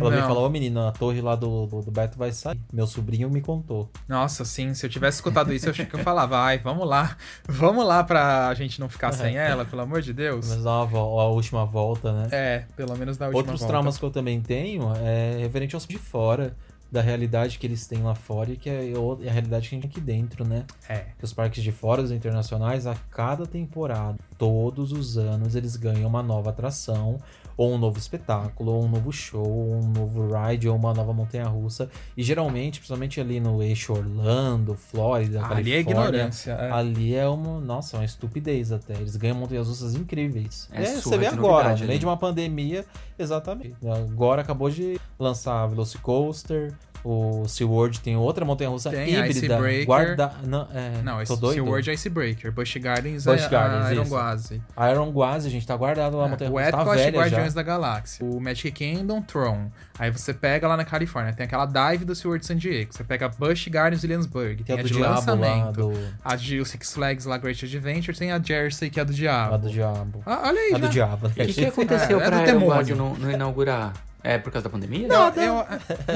[0.00, 0.26] Ela Não.
[0.26, 2.58] falar, ô menina, a torre lá do, do, do Beto vai sair.
[2.72, 3.88] Meu sobrinho me contou.
[4.08, 7.16] Nossa, sim, se eu tivesse escutado isso, eu acho que eu falava, ai, vamos lá,
[7.48, 10.48] vamos lá pra gente não ficar sem ela, pelo amor de Deus.
[10.48, 12.28] Mas a, vo- a última volta, né?
[12.32, 13.72] É, pelo menos na última Outros volta.
[13.72, 16.52] traumas que eu também tenho é referente aos de fora,
[16.90, 18.92] da realidade que eles têm lá fora e que é
[19.28, 20.64] a realidade que a gente tem aqui dentro, né?
[20.88, 21.06] É.
[21.18, 26.08] Que os parques de fora, os internacionais, a cada temporada, todos os anos, eles ganham
[26.08, 27.18] uma nova atração
[27.56, 31.12] ou um novo espetáculo, ou um novo show, ou um novo ride, ou uma nova
[31.12, 31.88] montanha-russa.
[32.16, 36.52] E geralmente, principalmente ali no eixo Orlando, Flórida, Ali é Califórnia, ignorância.
[36.52, 36.70] é.
[36.70, 38.94] Ali é uma, nossa, uma estupidez até.
[38.94, 40.68] Eles ganham montanhas russas incríveis.
[40.72, 41.98] É É, você vê agora, ali.
[41.98, 42.84] de uma pandemia,
[43.18, 43.74] exatamente.
[43.86, 46.74] Agora acabou de lançar a Velocicoaster,
[47.08, 49.86] o SeaWorld tem outra montanha russa Tem, híbrida, Icebreaker.
[49.86, 51.54] guarda, não, é, Não, esse doido.
[51.54, 52.50] SeaWorld é Icebreaker.
[52.52, 54.10] Busch Gardens Busch é Gardens, a Iron isso.
[54.14, 54.62] Guazi.
[54.92, 57.54] Iron Guazi, gente, tá guardado lá a montanha o russa, tá Epcot velha Guardiões já.
[57.54, 58.26] da Galáxia.
[58.26, 59.70] O Magic Kingdom Tron.
[59.98, 62.92] Aí você pega lá na Califórnia, tem aquela dive do SeaWorld San Diego.
[62.92, 64.64] Você pega a Busch Gardens Williamsburg.
[64.64, 65.72] Tem Tem a a do de Diabo lá, lançamento.
[65.72, 65.92] do,
[66.24, 68.16] A de o Six Flags lá, Great Adventure.
[68.18, 69.54] Tem a Jersey, que é a do Diabo.
[69.54, 70.22] a do Diabo.
[70.26, 70.90] Ah, olha aí, A do já.
[70.90, 71.26] Diabo.
[71.28, 72.52] O que, que aconteceu É, é pra.
[72.56, 73.92] Guazi não, não inaugurar?
[74.26, 75.06] É por causa da pandemia?
[75.06, 75.64] Não, eu,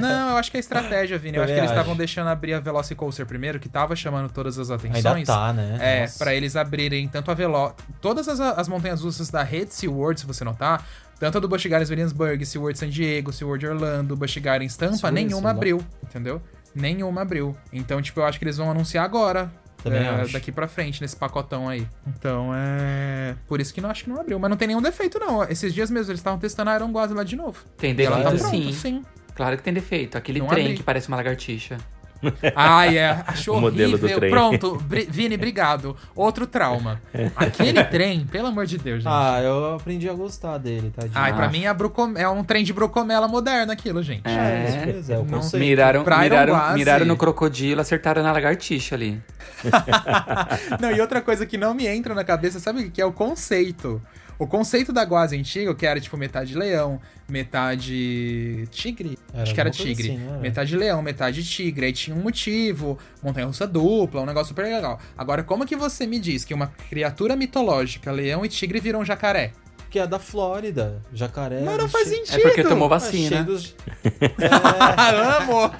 [0.01, 1.37] não, eu acho que é estratégia, Vini.
[1.37, 4.69] Eu acho que eles estavam deixando abrir a Velocicoaster primeiro, que tava chamando todas as
[4.69, 5.07] atenções.
[5.07, 5.79] Ainda tá, né?
[5.81, 6.19] É, Nossa.
[6.19, 7.73] pra eles abrirem tanto a Velo...
[8.01, 10.85] Todas as, as montanhas russas da rede SeaWorld, se você notar,
[11.21, 15.51] tanto a do Busch Gardens Williamsburg, SeaWorld San Diego, SeaWorld Orlando, Busch Gardens Tampa, nenhuma
[15.51, 16.43] abriu, entendeu?
[16.75, 17.57] Nenhuma abriu.
[17.73, 19.53] Então, tipo, eu acho que eles vão anunciar agora.
[19.83, 20.33] Também é, acho.
[20.33, 21.87] daqui pra frente, nesse pacotão aí.
[22.07, 23.35] Então, é...
[23.47, 24.39] Por isso que não acho que não abriu.
[24.39, 25.43] Mas não tem nenhum defeito, não.
[25.45, 27.65] Esses dias mesmo, eles estavam testando a Iron lá de novo.
[27.77, 28.73] Tem ela tá defeito pronta, sim.
[28.73, 29.05] sim.
[29.35, 30.19] Claro que tem defeito.
[30.19, 30.77] Aquele Não trem abri.
[30.77, 31.79] que parece uma lagartixa.
[32.55, 33.23] Ai, é.
[33.27, 34.19] Achou O modelo do horrível.
[34.19, 34.31] trem.
[34.31, 35.97] Pronto, Bri- Vini, obrigado.
[36.15, 37.01] Outro trauma.
[37.37, 39.13] Aquele trem, pelo amor de Deus, gente.
[39.13, 41.13] Ah, eu aprendi a gostar dele, tadinho.
[41.15, 41.51] Ai, pra ah.
[41.51, 44.23] mim é, brucom- é um trem de brocomela moderno aquilo, gente.
[44.27, 44.85] É.
[44.87, 45.41] Beleza, é o Não.
[45.55, 49.21] Miraram, Pra miraram, miraram no crocodilo, acertaram na lagartixa ali.
[50.81, 53.13] Não, e outra coisa que não me entra na cabeça, sabe o que é o
[53.13, 54.01] conceito?
[54.41, 56.99] O conceito da Guazi antiga, que era tipo metade leão,
[57.29, 59.19] metade tigre.
[59.35, 60.13] Era acho que era tigre.
[60.13, 60.39] assim, era?
[60.39, 61.85] metade leão, metade tigre.
[61.85, 64.99] Aí tinha um motivo, montanha russa dupla, um negócio super legal.
[65.15, 69.53] Agora, como que você me diz que uma criatura mitológica, leão e tigre, viram jacaré?
[69.91, 71.03] Que é da Flórida.
[71.13, 71.63] Jacaré.
[71.65, 72.39] Mas não faz cheio- sentido.
[72.39, 73.43] É porque tomou É cheio vacina.
[73.43, 73.75] dos,
[75.41, 75.71] Amo!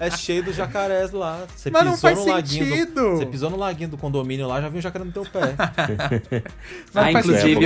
[0.00, 1.44] é cheio dos jacarés lá.
[1.54, 3.10] Você Mas não pisou faz no laguinho do- sentido.
[3.16, 5.40] Você pisou no laguinho do condomínio lá, já viu o jacaré no teu pé.
[6.94, 7.64] Não ah, faz inclusive, sentido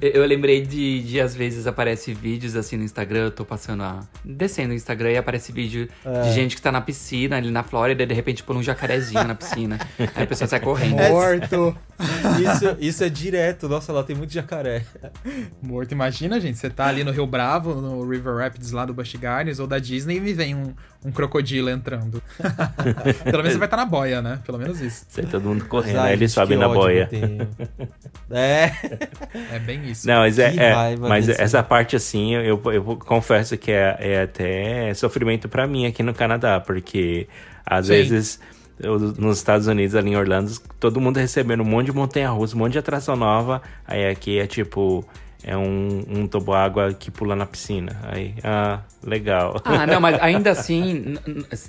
[0.00, 3.44] eu, eu- eu lembrei de, de às vezes aparece vídeos assim no Instagram, eu tô
[3.44, 4.00] passando a.
[4.24, 6.22] descendo o Instagram e aparece vídeo É.
[6.22, 9.24] de gente que tá na piscina ali na Flórida e de repente pula um jacarezinho
[9.24, 9.78] na piscina.
[9.98, 10.96] Aí a pessoa sai correndo.
[11.02, 11.76] Morto.
[12.38, 13.70] Isso, isso é direto.
[13.70, 14.84] Nossa, lá tem muito jacaré.
[15.62, 15.92] Morto.
[15.92, 19.58] Imagina, gente, você tá ali no Rio Bravo, no River Rapids lá do Busch Gardens
[19.58, 20.74] ou da Disney e vem um,
[21.04, 22.22] um crocodilo entrando.
[23.24, 24.40] Pelo menos você vai estar na boia, né?
[24.44, 25.06] Pelo menos isso.
[25.08, 27.08] Sai todo mundo correndo, Ai, aí ele que na boia.
[28.30, 28.72] É.
[29.52, 30.06] É bem isso.
[30.06, 34.22] Não, mas é, é- mas desse- essa parte assim, eu, eu confesso que é, é
[34.22, 37.28] até sofrimento pra mim aqui no Canadá, porque
[37.64, 37.92] às Sim.
[37.92, 38.40] vezes
[39.18, 42.72] nos Estados Unidos, ali em Orlando, todo mundo recebendo um monte de montanha-russa, um monte
[42.72, 45.04] de atração nova, aí aqui é tipo
[45.44, 47.96] é um, um toboágua que pula na piscina.
[48.02, 49.60] Aí, ah, legal.
[49.64, 51.16] Ah, não, mas ainda assim,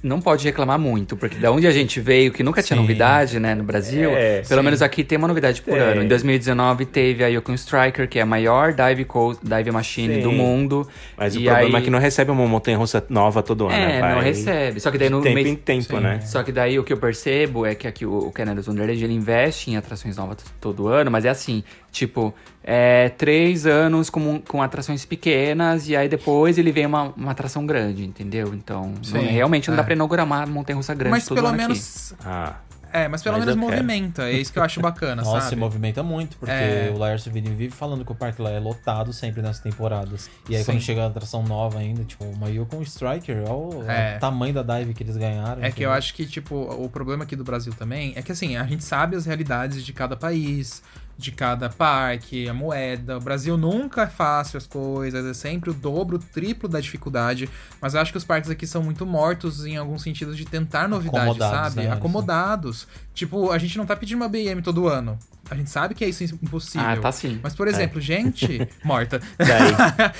[0.01, 2.81] não pode reclamar muito, porque da onde a gente veio, que nunca tinha Sim.
[2.81, 4.65] novidade, né, no Brasil, É, pelo sim.
[4.65, 5.79] menos aqui tem uma novidade por Tem.
[5.81, 6.01] ano.
[6.01, 10.21] Em 2019 teve a Yukon Striker, que é a maior dive, co- dive machine Sim.
[10.21, 10.87] do mundo.
[11.15, 13.75] Mas o problema aí- é que não recebe uma montanha-russa nova todo ano.
[13.75, 14.01] É, né?
[14.01, 14.79] não Vai recebe.
[14.79, 16.21] Só que daí no tempo mês- em tempo, né?
[16.21, 19.13] Só que daí o que eu percebo é que aqui o, o Canada's Wonderland ele
[19.13, 22.33] investe em atrações novas todo ano, mas é assim, tipo,
[22.69, 27.65] é três anos com, com atrações pequenas e aí depois ele vem uma, uma atração
[27.65, 28.53] grande, entendeu?
[28.53, 29.77] Então, não- Sim, realmente não é.
[29.77, 31.63] dá pra inaugurar uma montanha-russa grande Mas todo pelo ano aqui.
[31.69, 32.13] menos.
[32.25, 32.55] Ah,
[32.91, 33.83] É, mas pelo Mas menos eu quero.
[33.83, 34.23] movimenta.
[34.29, 35.49] É isso que eu acho bacana, Nossa, sabe?
[35.49, 36.91] se movimenta muito, porque É.
[36.93, 40.29] o Laércio Vini vive falando que o parque lá é lotado sempre nas temporadas.
[40.49, 40.71] E aí Sim.
[40.73, 44.15] quando chega a atração nova ainda, tipo, uma Yukon Striker, olha o É.
[44.17, 45.63] o tamanho da dive que eles ganharam.
[45.63, 48.55] É que eu acho que, tipo, o problema aqui do Brasil também é que, assim,
[48.57, 50.81] a gente sabe as realidades de cada país,
[51.17, 53.17] de cada parque, a moeda.
[53.17, 57.49] O Brasil nunca é fácil as coisas, é sempre o dobro, o triplo da dificuldade.
[57.81, 60.87] Mas eu acho que os parques aqui são muito mortos em algum sentido de tentar
[60.87, 61.87] novidade, Acomodados, sabe?
[61.87, 62.87] né, Acomodados.
[63.13, 65.17] Tipo, a gente não tá pedindo uma BM todo ano.
[65.49, 66.87] A gente sabe que é isso impossível.
[66.87, 67.39] Ah, tá sim.
[67.41, 68.67] Mas, por exemplo, gente.
[68.83, 69.21] Morta.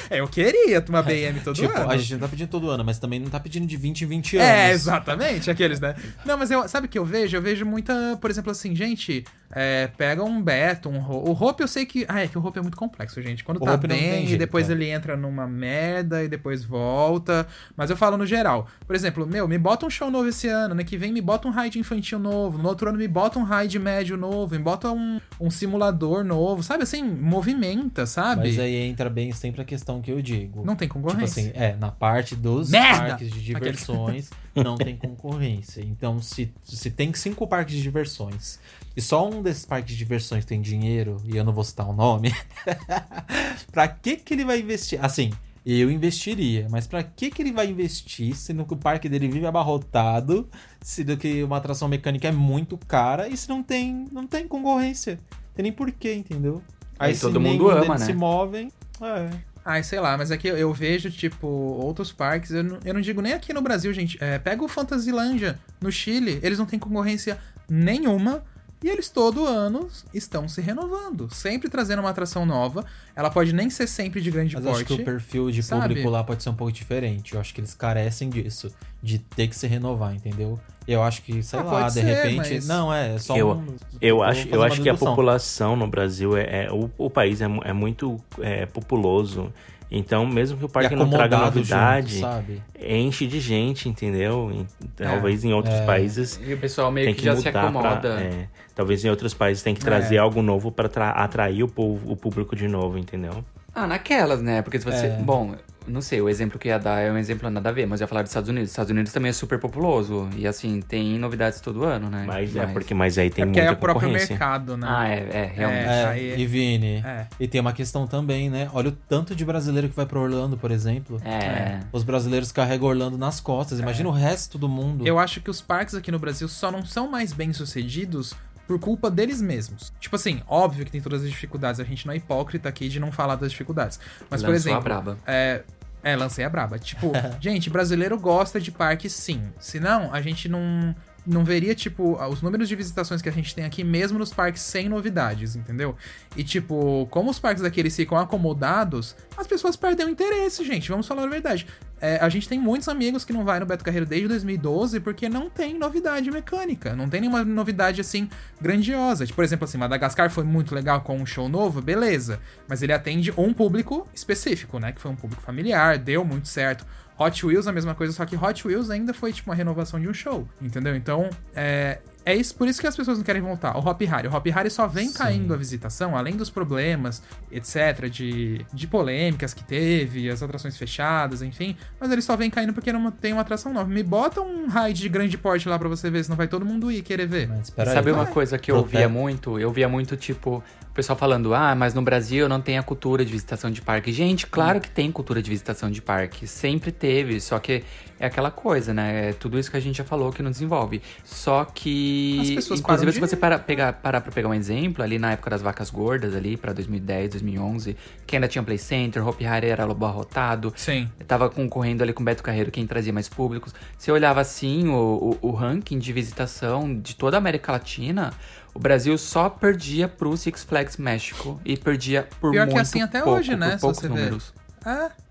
[0.10, 1.92] É, eu queria uma BM todo Tipo, ano.
[1.92, 4.08] a gente não tá pedindo todo ano, mas também não tá pedindo de 20 em
[4.08, 4.48] 20 anos.
[4.48, 5.96] É, exatamente, aqueles, né?
[6.26, 7.36] Não, mas eu, sabe o que eu vejo?
[7.36, 11.68] Eu vejo muita, por exemplo, assim, gente, é, pega um Beto, um O Hope eu
[11.68, 12.06] sei que.
[12.08, 13.44] Ah, é que o Hope é muito complexo, gente.
[13.44, 14.74] Quando O tá Hope bem, e depois é.
[14.74, 17.48] ele entra numa merda e depois volta.
[17.76, 18.68] Mas eu falo no geral.
[18.86, 20.84] Por exemplo, meu, me bota um show novo esse ano, né?
[20.84, 22.58] Que vem me bota um raid infantil novo.
[22.58, 24.54] No outro ano me bota um raid médio novo.
[24.54, 26.84] Me bota um, um, um simulador novo, sabe?
[26.84, 28.48] Assim, movimenta, sabe?
[28.48, 30.64] Mas aí entra bem sempre a questão que eu digo.
[30.66, 31.42] Não tem Tipo concorrência.
[31.44, 33.10] assim, é, na parte dos Merda!
[33.10, 35.82] parques de diversões não tem concorrência.
[35.82, 38.60] Então, se, se tem cinco parques de diversões
[38.96, 41.94] e só um desses parques de diversões tem dinheiro, e eu não vou citar o
[41.94, 42.34] nome,
[43.72, 45.04] pra que que ele vai investir?
[45.04, 45.32] Assim,
[45.74, 49.46] eu investiria, mas pra que que ele vai investir sendo que o parque dele vive
[49.46, 50.50] abarrotado,
[50.82, 55.20] sendo que uma atração mecânica é muito cara e se não tem, não tem concorrência?
[55.54, 56.62] Tem nem porquê, entendeu?
[56.98, 58.06] Aí se todo mundo ama, né?
[58.06, 59.30] se movem, é.
[59.70, 63.02] Ai, sei lá, mas aqui eu, eu vejo, tipo, outros parques, eu não, eu não
[63.02, 64.18] digo nem aqui no Brasil, gente.
[64.24, 67.38] É, pega o Fantasilândia no Chile, eles não têm concorrência
[67.70, 68.46] nenhuma.
[68.84, 72.86] E eles todo ano estão se renovando, sempre trazendo uma atração nova.
[73.16, 74.76] Ela pode nem ser sempre de grande Mas porte.
[74.78, 75.88] acho que o perfil de sabe?
[75.88, 77.34] público lá pode ser um pouco diferente.
[77.34, 78.72] Eu acho que eles carecem disso,
[79.02, 80.60] de ter que se renovar, entendeu?
[80.88, 82.38] Eu acho que, sei Ah, lá, de ser, repente.
[82.38, 83.76] mas- Não, é só Eu- um.
[84.00, 87.46] Eu acho, eu acho que a população no Brasil é, é- o, o país é,
[87.66, 89.52] é muito é, populoso.
[89.90, 92.62] Então, mesmo que o parque não traga novidade, junto, sabe?
[92.80, 94.52] enche de gente, entendeu?
[94.82, 95.86] E talvez em outros é.
[95.86, 98.00] países E o pessoal meio que, que, já se acomoda.
[98.02, 100.20] pra, é, talvez em outros países tem que trazer É.
[100.20, 103.44] algo novo para atrair o, povo- o público de novo, entendeu?
[103.74, 104.62] Ah, naquelas, né?
[104.62, 105.08] Porque se você.
[105.08, 105.18] É.
[105.22, 105.56] Bom,
[105.88, 108.06] não sei, o exemplo que ia dar é um exemplo nada a ver, mas eu
[108.06, 108.70] ia falar dos Estados Unidos.
[108.70, 110.28] Os Estados Unidos também é super populoso.
[110.36, 112.24] E assim, tem novidades todo ano, né?
[112.26, 114.88] Mas é porque mas aí tem é porque muita é o próprio mercado, né?
[114.90, 115.88] Ah, é, é, realmente.
[115.90, 117.04] É, aí- e Vini.
[117.06, 117.28] É.
[117.40, 118.68] E tem uma questão também, né?
[118.74, 121.22] Olha o tanto de brasileiro que vai pra Orlando, por exemplo.
[121.24, 121.80] É.
[121.92, 123.80] Os brasileiros carregam Orlando nas costas.
[123.80, 125.06] Imagina o resto do mundo.
[125.08, 128.34] Eu acho que os parques aqui no Brasil só não são mais bem sucedidos
[128.68, 129.94] por culpa deles mesmos.
[130.00, 133.00] Tipo assim, óbvio que tem todas as dificuldades, a gente não é hipócrita aqui de
[133.00, 134.00] não falar das dificuldades.
[134.30, 134.78] Mas, por Lançou exemplo.
[134.78, 135.18] a braba.
[135.26, 135.64] É,
[136.04, 136.78] é, lancei a braba.
[136.78, 139.42] Tipo, gente, brasileiro gosta de parque sim.
[139.60, 140.96] Senão, a gente não,
[141.28, 144.62] não veria, tipo, os números de visitações que a gente tem aqui, mesmo nos parques
[144.62, 145.96] sem novidades, entendeu?
[146.36, 150.90] E, tipo, como os parques aqui eles ficam acomodados, as pessoas perdem o interesse, gente.
[150.90, 151.68] Vamos falar a verdade.
[152.00, 155.28] É, a gente tem muitos amigos que não vai no Beto Carreiro desde 2012 porque
[155.28, 156.96] não tem novidade mecânica.
[156.96, 158.30] Não tem nenhuma novidade, assim,
[158.62, 159.26] grandiosa.
[159.26, 162.40] Tipo, por exemplo, assim, Madagascar foi muito legal com um show novo, beleza.
[162.68, 164.92] Mas ele atende um público específico, né?
[164.92, 166.86] Que foi um público familiar, deu muito certo.
[167.20, 170.08] Hot Wheels a mesma coisa, só que Hot Wheels ainda foi tipo uma renovação de
[170.08, 170.96] um show, entendeu?
[170.96, 173.78] Então, é, é isso, por isso que as pessoas não querem voltar.
[173.78, 178.10] O Hop Harry, o Hop Harry só vem caindo a visitação, além dos problemas, etc,
[178.10, 182.92] de, de polêmicas que teve, as atrações fechadas, enfim, mas ele só vem caindo porque
[182.92, 183.90] não tem uma atração nova.
[183.90, 186.92] Me bota um raid de grande porte lá pra você ver, senão vai todo mundo
[186.92, 187.48] ir querer ver.
[187.48, 188.12] Mas Sabe aí.
[188.14, 189.58] uma coisa que eu ouvia muito?
[189.58, 193.24] Eu via muito, tipo, o pessoal falando, ah, mas no Brasil não tem a cultura
[193.24, 194.12] de visitação de parque.
[194.12, 196.46] Gente, claro que tem cultura de visitação de parque.
[196.46, 197.86] Sempre teve, só que
[198.20, 199.30] é aquela coisa, né?
[199.30, 201.02] É tudo isso que a gente já falou que não desenvolve.
[201.24, 202.40] Só que.
[202.42, 203.40] As pessoas inclusive, de se você ir.
[203.40, 206.74] parar, pegar, parar pra pegar um exemplo, ali na época das vacas gordas, ali, pra
[206.74, 210.74] 2010, 2011, que ainda tinha Play Center, Hopi Hari era abarrotado.
[210.76, 211.10] Sim.
[211.28, 213.74] Tava concorrendo ali com o Beto Carreiro, quem trazia mais públicos.
[213.98, 218.34] Você olhava assim, o, o, o ranking de visitação de toda a América Latina,
[218.74, 222.82] o Brasil só perdia pro Six Flags México e perdia por Pior muito que é
[222.82, 224.16] assim até pouco, hoje, né, Por se poucos você ver.
[224.16, 224.54] números.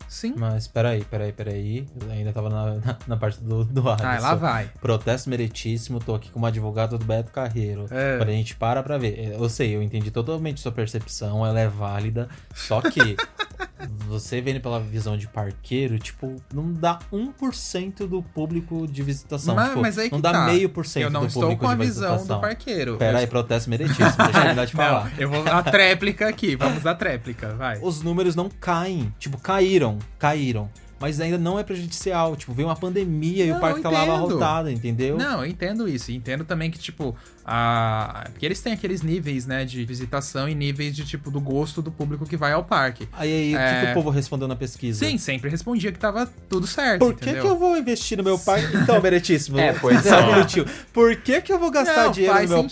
[0.08, 0.34] Sim.
[0.36, 1.86] Mas peraí, peraí, peraí.
[2.00, 4.06] Eu ainda tava na, na, na parte do, do Alisson.
[4.06, 4.70] Ah, lá vai.
[4.80, 7.86] Protesto meritíssimo, tô aqui como advogado do Beto Carreiro.
[7.90, 8.16] É.
[8.18, 9.18] Quando a gente para pra ver.
[9.18, 12.28] É, Eu sei, eu entendi totalmente sua percepção, ela é válida.
[12.54, 13.16] Só que
[14.08, 19.54] você vendo pela visão de parqueiro, tipo, não dá 1% do público de visitação.
[19.54, 20.44] Mas, tipo, mas aí não dá tá.
[20.46, 22.96] meio por cento Eu não do estou público com a visão do parqueiro.
[22.96, 25.04] Pera Eu aí, protesto meritíssimo, deixa eu terminar de falar.
[25.04, 26.56] Não, eu vou dar tréplica aqui.
[26.56, 27.78] Vamos dar tréplica, vai.
[27.82, 29.12] os números não caem.
[29.18, 30.70] Tipo, caíram, caíram.
[30.98, 32.36] Mas ainda não é prejudicial.
[32.36, 35.18] Tipo, veio uma pandemia e Não, o parque tá lá abarrotado, entendeu?
[35.18, 36.10] Não, eu entendo isso.
[36.10, 37.14] E Entendo também que, tipo,
[37.48, 38.24] a...
[38.32, 41.92] porque eles têm aqueles níveis, né, de visitação e níveis de, tipo, do gosto do
[41.92, 43.08] público que vai ao parque.
[43.12, 43.84] Aí, aí o que, É.
[43.86, 45.06] que o povo respondeu na pesquisa?
[45.06, 48.36] Sim, sempre respondia que tava tudo certo, Por que, que eu vou investir no meu
[48.38, 48.76] parque?
[48.76, 50.10] Então, Meritíssimo, É, pois é.
[50.92, 52.70] Por que, que eu vou gastar Não, dinheiro no meu sentido.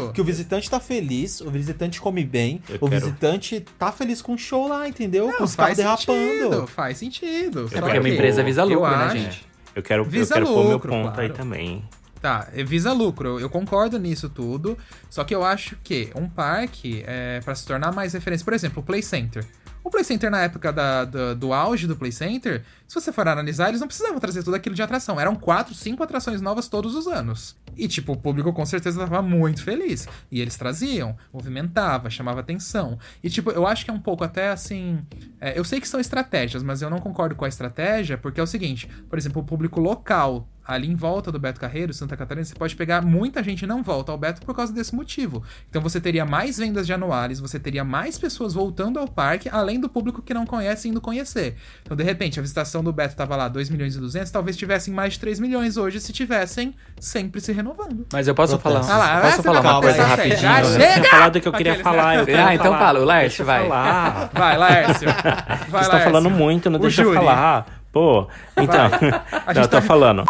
[0.00, 0.12] parque?
[0.14, 4.20] Que o visitante tá feliz, o visitante come bem, Eu o quero- visitante tá feliz
[4.20, 5.26] com o show lá, entendeu?
[5.30, 6.66] com Não, os carros derrapando.
[6.66, 7.68] faz sentido.
[7.72, 9.46] É porque uma que empresa visa eu lucro, né, acho- gente?
[9.74, 11.32] Eu quero, eu quero pôr meu lucro, ponto aí claro.
[11.34, 11.82] também.
[12.22, 14.78] Tá, visa lucro, eu- eu concordo nisso tudo.
[15.10, 18.80] Só que eu acho que um parque, é, para se tornar mais referência, por exemplo,
[18.80, 19.44] o Play Center.
[19.82, 23.26] O Play Center, na época da- da- do auge do Play Center, se você for
[23.26, 25.18] analisar, eles não precisavam trazer tudo aquilo de atração.
[25.18, 27.56] Eram quatro, cinco atrações novas todos os anos.
[27.76, 30.08] E, tipo, o público com certeza tava muito feliz.
[30.30, 32.98] E eles traziam, movimentava, chamava atenção.
[33.22, 35.00] E, tipo, eu acho que é um pouco até assim.
[35.40, 38.42] é, eu sei que são estratégias, mas eu não concordo com a estratégia, porque é
[38.42, 42.44] o seguinte: por exemplo, o público local ali em volta do Beto Carreiro, Santa Catarina,
[42.44, 45.42] você pode pegar muita gente não volta ao Beto por causa desse motivo.
[45.68, 49.80] Então você teria mais vendas de anuários, você teria mais pessoas voltando ao parque, além
[49.80, 51.56] do público que não conhece indo conhecer.
[51.82, 54.94] Então, de repente, a visitação do Beto tava lá 2 milhões e 200, talvez tivessem
[54.94, 58.04] mais de 3 milhões hoje se tivessem sempre se renovando.
[58.12, 60.50] Mas eu posso falar, Ah lá, posso falar uma coisa rapidinho?
[60.50, 61.08] Ah, Eu chega!
[61.08, 62.16] falado que eu queria falar.
[62.16, 62.78] eu queria Ah, então falar.
[62.78, 63.04] fala, o
[63.42, 63.62] eu vai.
[63.62, 64.30] falar.
[64.32, 65.08] Vai, Laércio.
[65.68, 67.18] Vai, Você tá falando muito, não O deixa eu júri.
[67.18, 67.66] falar.
[67.92, 68.86] Pô, então.
[68.86, 68.88] A
[69.52, 70.24] não, gente eu tô tá- falando.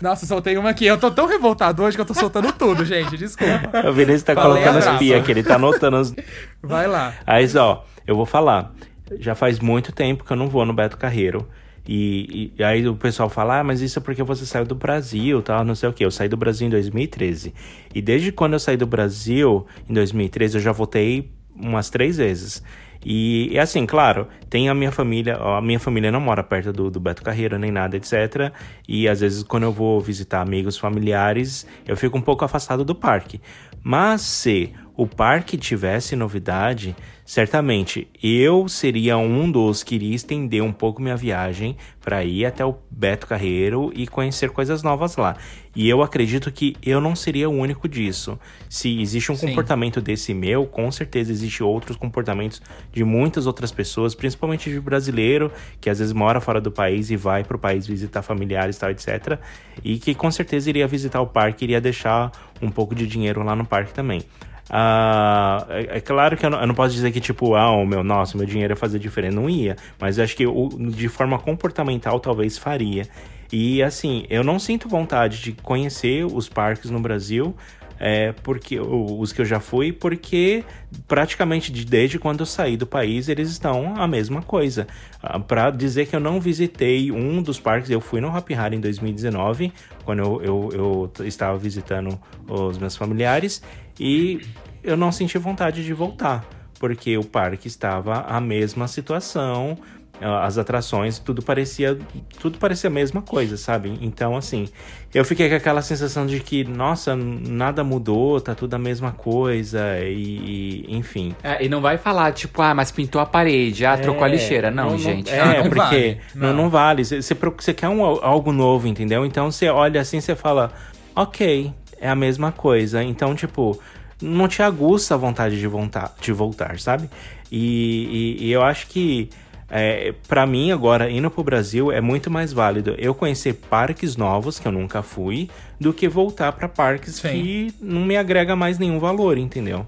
[0.00, 0.84] Nossa, soltei uma aqui.
[0.86, 3.16] Eu tô tão revoltado hoje que eu tô soltando tudo, gente.
[3.16, 3.88] Desculpa.
[3.88, 6.14] O Vinícius tá Falei colocando as pia aqui, ele tá anotando os.
[6.62, 7.14] Vai lá.
[7.26, 8.72] Aí, ó, eu vou falar.
[9.18, 11.48] Já faz muito tempo que eu não vou no Beto Carreiro.
[11.86, 15.40] E, e- aí o pessoal fala, ah, mas isso é porque você saiu do Brasil,
[15.42, 16.04] tal, não sei o quê.
[16.04, 17.54] Eu saí do Brasil em 2013.
[17.94, 22.62] E desde quando eu saí do Brasil, em 2013, eu já voltei umas três vezes.
[23.04, 26.90] E, e assim, claro, tem a minha família, a minha família não mora perto do,
[26.90, 28.52] do Beto Carreiro nem nada, etc.
[28.88, 32.94] E às vezes quando eu vou visitar amigos familiares, eu fico um pouco afastado do
[32.96, 33.40] parque.
[33.80, 40.72] Mas se o parque tivesse novidade, certamente eu seria um dos que iria estender um
[40.72, 45.36] pouco minha viagem para ir até o Beto Carreiro e conhecer coisas novas lá.
[45.74, 48.38] E eu acredito que eu não seria o único disso.
[48.70, 49.48] Se existe um Sim.
[49.48, 55.52] comportamento desse meu, com certeza existe outros comportamentos de muitas outras pessoas, principalmente de brasileiro,
[55.78, 58.90] que às vezes mora fora do país e vai para o país visitar familiares, tal,
[58.90, 59.38] etc.
[59.84, 62.32] E que com certeza iria visitar o parque, iria deixar
[62.62, 64.22] um pouco de dinheiro lá no parque também.
[64.68, 67.86] Ah, é, é claro que eu não, eu não posso dizer que, tipo, ah, o
[67.86, 69.34] meu, nossa, meu dinheiro ia fazer diferença.
[69.36, 69.76] Não ia.
[70.00, 73.06] Mas eu acho que o- de forma comportamental talvez faria.
[73.52, 77.54] E assim, eu não sinto vontade de conhecer os parques no Brasil.
[77.98, 80.62] É, porque os que eu já fui, porque
[81.08, 84.86] praticamente de- desde quando eu saí do país eles estão a mesma coisa.
[85.22, 88.76] Ah, Pra dizer que eu não visitei um dos parques, eu fui no Happy Hari
[88.76, 89.72] em 2019,
[90.04, 93.62] quando eu, eu, eu estava visitando os meus familiares,
[93.98, 94.40] e
[94.82, 96.44] eu não senti vontade de voltar,
[96.78, 99.76] porque o parque estava a mesma situação,
[100.18, 101.98] as atrações, tudo parecia
[102.40, 103.98] tudo parecia a mesma coisa, sabe?
[104.00, 104.66] Então, assim,
[105.12, 109.98] eu fiquei com aquela sensação de que, nossa, nada mudou, tá tudo a mesma coisa,
[110.00, 111.36] e, e, enfim.
[111.42, 114.30] É, e não vai falar, tipo, ah, mas pintou a parede, ah, trocou a É,
[114.30, 114.70] lixeira.
[114.70, 115.30] Não, gente.
[115.30, 116.20] É, Ah, não porque vale.
[116.34, 116.56] não, Não.
[116.62, 117.04] não vale.
[117.04, 119.26] Você quer um, algo novo, entendeu?
[119.26, 120.72] Então você olha assim, você fala,
[121.14, 123.02] ok, é a mesma coisa.
[123.02, 123.80] Então, tipo,
[124.20, 127.08] não te aguça a vontade de voltar, de voltar sabe?
[127.50, 129.28] E, e- e eu acho que
[129.68, 134.60] é, para mim agora indo pro Brasil é muito mais válido eu conhecer parques novos
[134.60, 137.28] que eu nunca fui do que voltar pra parques Sim.
[137.30, 139.84] que não me agrega mais nenhum valor, entendeu?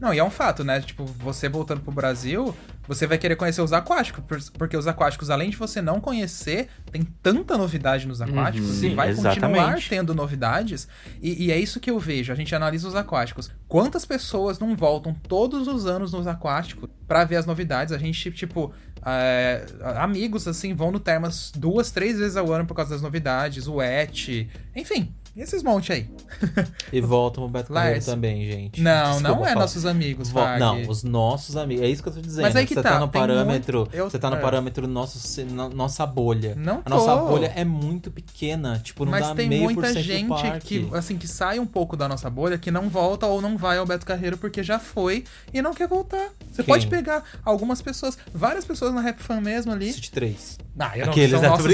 [0.00, 0.80] Não, e é um fato, né?
[0.80, 2.52] Tipo, você voltando pro Brasil,
[2.86, 6.68] você vai querer conhecer os aquáticos, por- porque os aquáticos, além de você não conhecer,
[6.90, 9.88] tem tanta novidade nos aquáticos, Sim, e vai continuar exatamente.
[9.88, 10.88] tendo novidades.
[11.20, 13.50] E, e é isso que eu vejo, a gente analisa os aquáticos.
[13.68, 17.92] Quantas pessoas não voltam todos os anos nos aquáticos pra ver as novidades?
[17.92, 18.72] A gente, tipo,
[19.04, 19.64] é,
[19.96, 23.80] amigos, assim, vão no Termas duas, três vezes ao ano por causa das novidades, o
[23.80, 25.12] ET, enfim,
[25.42, 26.08] esses monte aí.
[26.92, 28.80] E voltam pro Beto Carreiro também, gente.
[28.80, 29.60] Não, Desculpa não é falar.
[29.60, 30.60] nossos amigos, Vo- Fag.
[30.60, 31.84] Não, os nossos amigos.
[31.84, 32.42] É isso que eu tô dizendo.
[32.44, 33.80] Mas aí que você tá, tá, no parâmetro.
[33.80, 34.40] muito- eu- Você tá no é.
[34.40, 36.54] parâmetro nosso, no- nossa bolha.
[36.56, 37.26] Não A nossa tô.
[37.26, 38.80] bolha é muito pequena.
[38.82, 41.96] Tipo, não Mas dá tem meio por muita gente que, assim, que sai um pouco
[41.96, 45.24] da nossa bolha, que não volta ou não vai ao Beto Carreiro porque já foi
[45.52, 46.28] e não quer voltar.
[46.52, 46.66] Você Quem?
[46.74, 49.92] pode pegar algumas pessoas, várias pessoas na Rap Fan mesmo ali.
[49.92, 50.58] City 3.
[50.78, 51.48] Ah, eu não- Aqueles, são, né?
[51.48, 51.66] Tô nossos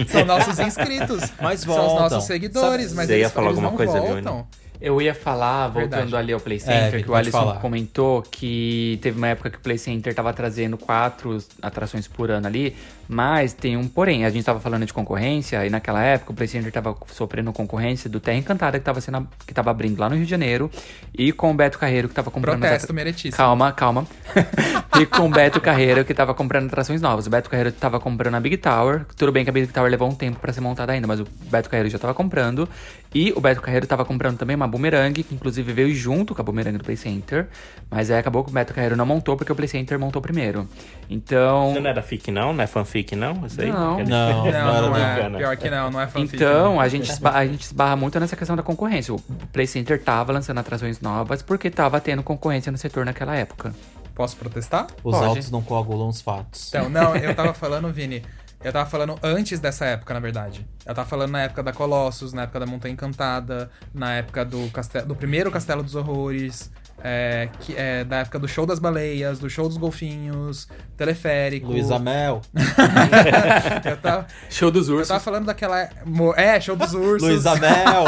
[0.10, 1.20] são nossos inscritos.
[1.40, 2.00] Mas São os voltam.
[2.10, 4.46] nossos seguidores, Sabe- mas Você ia eles, falar eles alguma coisa, voltam.
[4.80, 6.16] Eu ia falar, voltando Verdade.
[6.16, 7.60] ali ao Play É, Center, Vitor, que o Alisson falar.
[7.60, 12.46] comentou que teve uma época que o Play Center tava trazendo quatro atrações por ano
[12.46, 12.74] ali,
[13.06, 14.24] mas tem um porém.
[14.24, 18.08] A gente tava falando de concorrência, e naquela época o Play Center tava sofrendo concorrência
[18.08, 20.70] do Terra Encantada, que tava, sendo, que tava abrindo lá no Rio de Janeiro,
[21.12, 22.60] e com o Beto Carreiro, que tava comprando...
[22.60, 23.12] Protesto atra-.
[23.36, 24.06] Calma, calma.
[24.98, 27.26] e com o Beto Carreiro, que tava comprando atrações novas.
[27.26, 29.04] O Beto Carreiro tava comprando a Big Tower.
[29.16, 31.26] Tudo bem que a Big Tower levou um tempo pra ser montada ainda, mas o
[31.50, 32.68] Beto Carreiro já tava comprando.
[33.12, 36.44] E o Beto Carreiro tava comprando também uma Boomerang, que inclusive veio junto com a
[36.44, 37.48] Boomerang do Play Center.
[37.90, 40.68] Mas aí acabou que o Beto Carreiro não montou, porque o Play Center montou primeiro.
[41.08, 41.72] Então...
[41.72, 42.52] Você não era fic não?
[42.52, 43.44] Não é fanfic não?
[43.46, 43.68] Isso aí?
[43.70, 43.98] Não.
[44.04, 44.96] Não, Não, não do-
[45.36, 45.38] é.
[45.38, 46.36] Pior que não, não é fanfic.
[46.36, 46.80] Então, não.
[46.80, 49.12] a gente, esba- a gente esbarra muito nessa questão da concorrência.
[49.12, 49.18] O
[49.52, 53.74] Play Center tava lançando atrações novas porque tava tendo concorrência no setor naquela época.
[54.14, 54.86] Posso protestar?
[55.02, 55.26] Os Pode.
[55.26, 56.68] autos não coagulam os fatos.
[56.68, 58.22] Então, não, eu tava falando, Vini.
[58.62, 60.66] Eu tava falando antes dessa época, na verdade.
[60.84, 64.68] Eu tava falando na época da Colossus, na época da Montanha Encantada, na época do,
[64.70, 66.70] castelo, do primeiro Castelo dos Horrores.
[67.02, 71.68] é, que é da época do show das baleias, do show dos golfinhos, teleférico.
[71.68, 72.42] Luísa Mel.
[73.88, 75.08] eu tava, Show dos eu ursos.
[75.08, 75.88] tava falando daquela.
[76.36, 77.22] É, show dos ursos.
[77.26, 78.04] Luísa Mel.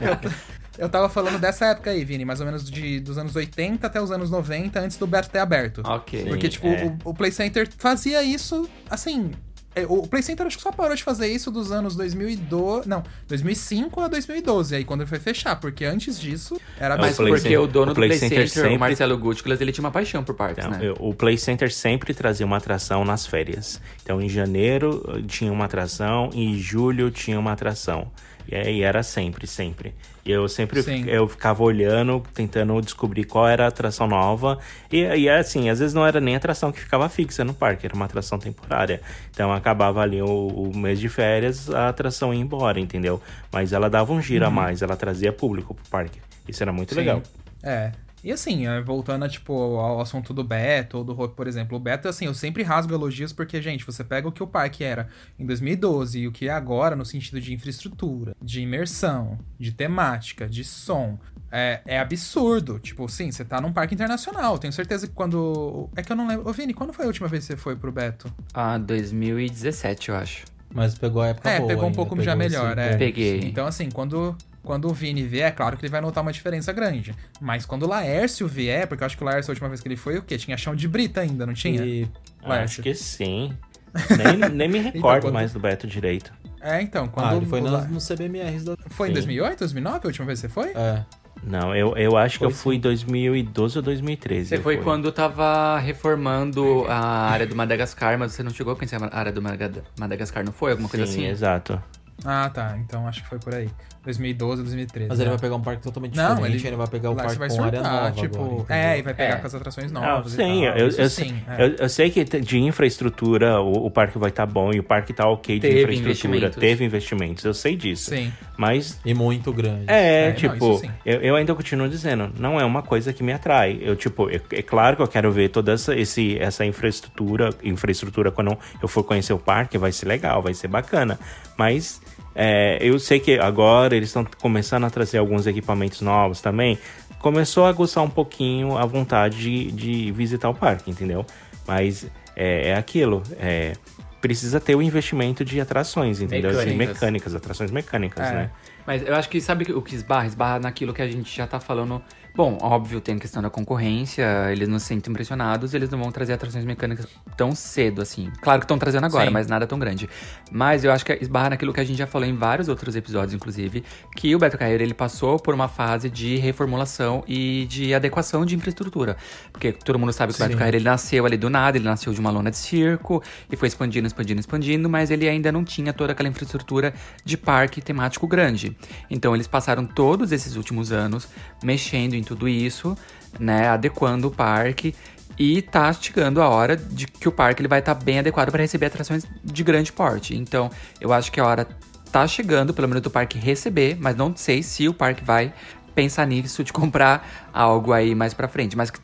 [0.00, 0.30] Eu
[0.88, 4.10] tava falando dessa época aí, Vini, mais ou menos de, dos anos 80 até os
[4.10, 5.82] anos 90, antes do Beto ter aberto.
[5.84, 6.24] Ok.
[6.26, 6.84] Porque, tipo, é.
[7.04, 9.30] o, o Play Center fazia isso, assim.
[9.74, 12.88] é, O Play Center acho que só parou de fazer isso dos anos 2012.
[12.88, 17.14] Não, 2005 a 2012, aí quando ele foi fechar, porque antes disso era É, Play
[17.14, 19.72] porque Center- o dono o do Play Play Center Center, sempre- o Marcelo Gutglas, ele
[19.72, 20.86] tinha uma paixão por parques, Então, né?
[20.88, 23.80] eu- o Play Center sempre trazia uma atração nas férias.
[24.02, 28.10] Então, em janeiro eh, tinha uma atração, em julho tinha uma atração.
[28.48, 29.94] E aí era sempre, sempre.
[30.24, 31.04] E eu sempre Sim.
[31.08, 34.58] eu ficava olhando, tentando descobrir qual era a atração nova.
[34.90, 37.94] E, e assim, às vezes não era nem atração que ficava fixa no parque, era
[37.94, 39.00] uma atração temporária.
[39.30, 43.20] Então acabava ali o, o mês de férias, a atração ia embora, entendeu?
[43.52, 46.20] Mas ela dava um giro a mais, ela trazia público pro parque.
[46.48, 47.00] Isso era muito Sim.
[47.00, 47.22] legal.
[47.62, 47.92] É.
[48.26, 51.76] E assim, é, voltando tipo, ao assunto do Beto ou do Rock, por exemplo.
[51.76, 54.82] O Beto, assim, eu sempre rasgo elogios porque, gente, você pega o que o parque
[54.82, 55.06] era
[55.38, 60.48] em 2012 e o que é agora no sentido de infraestrutura, de imersão, de temática,
[60.48, 61.16] de som.
[61.52, 62.80] É, é absurdo.
[62.80, 64.58] Tipo, sim, você tá num parque internacional.
[64.58, 65.88] Tenho certeza que quando.
[65.94, 66.48] É que eu não lembro.
[66.48, 68.28] Ô, Vini, quando foi a última vez que você foi pro Beto?
[68.52, 70.46] Ah, 2017, eu acho.
[70.74, 72.90] Mas pegou a época É, boa pegou um ainda, pouco pegou já esse melhor, é.
[72.90, 72.98] bom.
[72.98, 73.40] Peguei.
[73.44, 74.36] Então, assim, quando,
[74.66, 77.14] quando o Vini vier, é claro que ele vai notar uma diferença grande.
[77.40, 79.88] Mas quando o Laércio vier, porque eu acho que o Laércio, a última vez que
[79.88, 80.36] ele foi, o quê?
[80.36, 81.82] Tinha chão de brita ainda, não tinha?
[81.84, 82.06] E
[82.42, 82.80] Laércio.
[82.80, 83.56] Acho que sim.
[84.18, 86.30] Nem, nem me recordo quando- mais do Beto direito.
[86.60, 87.32] É, então, quando.
[87.32, 88.76] Ah, ele foi o no, La- no CBMRs da...
[88.90, 89.14] Foi em Sim.
[89.14, 90.70] 2008, 2009, a última vez que você foi?
[90.74, 91.02] É.
[91.44, 94.48] Não, eu, eu acho que Foi eu fui em 2012 ou 2013.
[94.48, 98.96] Você foi quando tava reformando a área do Madagascar, mas você não chegou a conhecer
[99.02, 100.72] a área do Madaga- Madagascar, não foi?
[100.72, 101.26] Alguma coisa Sim, assim?
[101.26, 101.80] exato.
[102.24, 102.76] Ah, tá.
[102.78, 103.68] Então acho que foi por aí.
[104.06, 105.08] 2012, 2013.
[105.10, 105.30] Mas ele né?
[105.36, 107.48] vai pegar um parque totalmente Não, diferente, ele- ele, vai pegar o Lá parque vai
[107.48, 109.36] com área surtar, nova tipo, agora, é, e vai pegar É.
[109.36, 110.78] com as atrações Não, novas sim, tal.
[110.78, 111.64] eu, eu, sim, é.
[111.64, 115.12] eu, eu sei que de infraestrutura o, o parque vai estar bom e o parque
[115.12, 116.10] tá ok de Teve infraestrutura.
[116.36, 116.56] investimentos.
[116.56, 118.10] Teve investimentos, eu sei disso.
[118.10, 118.32] Sim.
[118.56, 119.84] Mas E muito grande.
[119.86, 120.90] é, É, não, tipo, sim.
[121.04, 123.78] eu, eu ainda continuo dizendo, não é uma coisa que me atrai.
[123.82, 128.30] Eu, tipo, é, é claro que eu quero ver toda essa, esse, essa infraestrutura, infraestrutura
[128.30, 131.18] quando eu for conhecer o parque, vai ser legal, vai ser bacana.
[131.58, 132.00] Mas
[132.36, 136.78] é, eu sei que agora eles estão começando a trazer alguns equipamentos novos também.
[137.18, 141.24] Começou a aguçar um pouquinho a vontade de, de visitar o parque, entendeu?
[141.66, 142.06] Mas
[142.36, 143.72] é, é aquilo, é,
[144.20, 146.50] precisa ter o investimento de atrações, entendeu?
[146.50, 146.94] Assim, Mecânicas.
[146.94, 148.32] mecânicas, atrações mecânicas, É.
[148.34, 148.50] né?
[148.86, 150.26] Mas eu acho que sabe o que esbarra?
[150.26, 152.00] Esbarra naquilo que a gente já tá falando.
[152.36, 156.12] Bom, óbvio, tem a questão da concorrência, eles não se sentem impressionados, eles não vão
[156.12, 158.30] trazer atrações mecânicas tão cedo, assim.
[158.42, 159.32] Claro que estão trazendo agora, Sim.
[159.32, 160.06] mas nada tão grande.
[160.52, 163.32] Mas eu acho que esbarra naquilo que a gente já falou em vários outros episódios,
[163.32, 163.82] inclusive,
[164.14, 168.54] que o Beto Carreiro, ele passou por uma fase de reformulação e de adequação de
[168.54, 169.16] infraestrutura.
[169.50, 170.58] Porque todo mundo sabe que o Beto Sim.
[170.58, 173.68] Carreiro, ele nasceu ali do nada, ele nasceu de uma lona de circo, e foi
[173.68, 176.92] expandindo, expandindo, expandindo, mas ele ainda não tinha toda aquela infraestrutura
[177.24, 178.76] de parque temático grande.
[179.08, 181.26] Então eles passaram todos esses últimos anos
[181.64, 182.96] mexendo em tudo isso,
[183.38, 184.94] né, adequando o parque
[185.38, 188.62] e tá chegando a hora de que o parque ele vai estar bem adequado para
[188.62, 190.34] receber atrações de grande porte.
[190.34, 190.70] Então,
[191.00, 191.68] eu acho que a hora
[192.10, 195.52] tá chegando, pelo menos do parque receber, mas não sei se o parque vai
[195.94, 199.00] pensar nisso de comprar algo aí mais pra frente, mas que,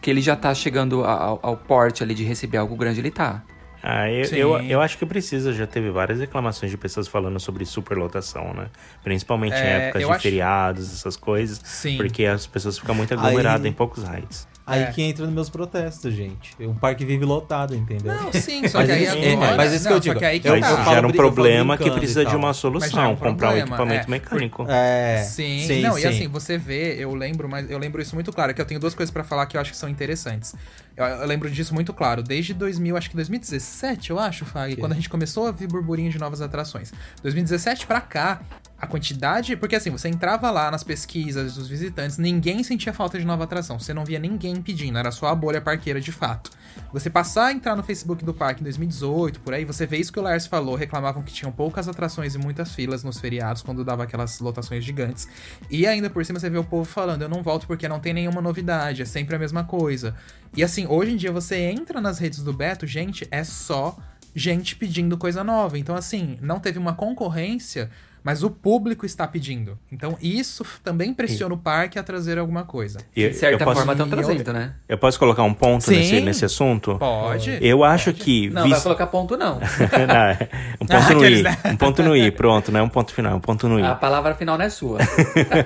[0.00, 3.42] que ele já tá chegando ao, ao porte ali de receber algo grande, ele tá.
[3.86, 7.66] Ah, eu, eu, eu acho que precisa, já teve várias reclamações de pessoas falando sobre
[7.66, 8.68] superlotação, né?
[9.02, 11.60] Principalmente em É, épocas eu de acho- feriados, essas coisas.
[11.62, 11.98] Sim.
[11.98, 14.48] Porque as pessoas ficam muito aglomeradas Aí- em poucos rides.
[14.66, 14.86] Aí É.
[14.86, 16.56] que entra nos meus protestos, gente.
[16.60, 18.14] Um parque vive lotado, entendeu?
[18.14, 20.24] Não, sim, só Mas que aí isso- agora- é, mas isso que eu digo, que
[20.24, 20.70] aí que eu- tá.
[20.70, 23.58] eu gera um problema que precisa e de uma é solução, um comprar um problema,
[23.66, 24.10] equipamento é.
[24.10, 24.66] mecânico.
[24.66, 25.22] É.
[25.22, 26.06] Sim, sim, não, e sim.
[26.08, 28.94] assim, você vê, eu lembro, mas eu lembro isso muito claro, que eu tenho duas
[28.94, 30.54] coisas pra falar que eu acho que são interessantes.
[30.96, 34.80] Eu, eu lembro disso muito claro, desde 2000, acho que 2017, eu acho, Fag, Que?
[34.80, 36.92] quando a gente começou a ver burburinho de novas atrações.
[37.22, 38.40] 2017 pra cá,
[38.84, 43.24] a quantidade, porque assim, você entrava lá nas pesquisas dos visitantes, ninguém sentia falta de
[43.24, 46.50] nova atração, você não via ninguém pedindo, era só a bolha parqueira de fato.
[46.92, 50.12] Você passar a entrar no Facebook do parque em 2018, por aí, você vê isso
[50.12, 53.84] que o Lars falou, reclamavam que tinham poucas atrações e muitas filas nos feriados, quando
[53.84, 55.28] dava aquelas lotações gigantes.
[55.70, 58.12] E ainda por cima você vê o povo falando, eu não volto porque não tem
[58.12, 60.14] nenhuma novidade, é sempre a mesma coisa.
[60.56, 63.96] E assim, hoje em dia você entra nas redes do Beto, gente, é só
[64.34, 65.78] gente pedindo coisa nova.
[65.78, 67.88] Então, assim, não teve uma concorrência,
[68.22, 69.78] mas o público está pedindo.
[69.92, 72.98] Então, isso também pressiona o parque a trazer alguma coisa.
[73.14, 74.74] E De certa eu posso- forma estão trazendo, né?
[74.88, 75.96] Eu posso colocar um ponto Sim.
[75.98, 76.96] nesse, nesse assunto?
[76.98, 77.58] Pode.
[77.60, 78.48] Eu acho que.
[78.50, 79.60] Não, vis- vai colocar ponto não.
[80.08, 80.48] Não, é
[80.80, 81.42] um ponto no Aqueles, i.
[81.42, 81.58] né?
[81.66, 83.82] Um ponto no i, pronto, não é um ponto final, é um ponto no i.
[83.84, 84.98] A palavra final não é sua.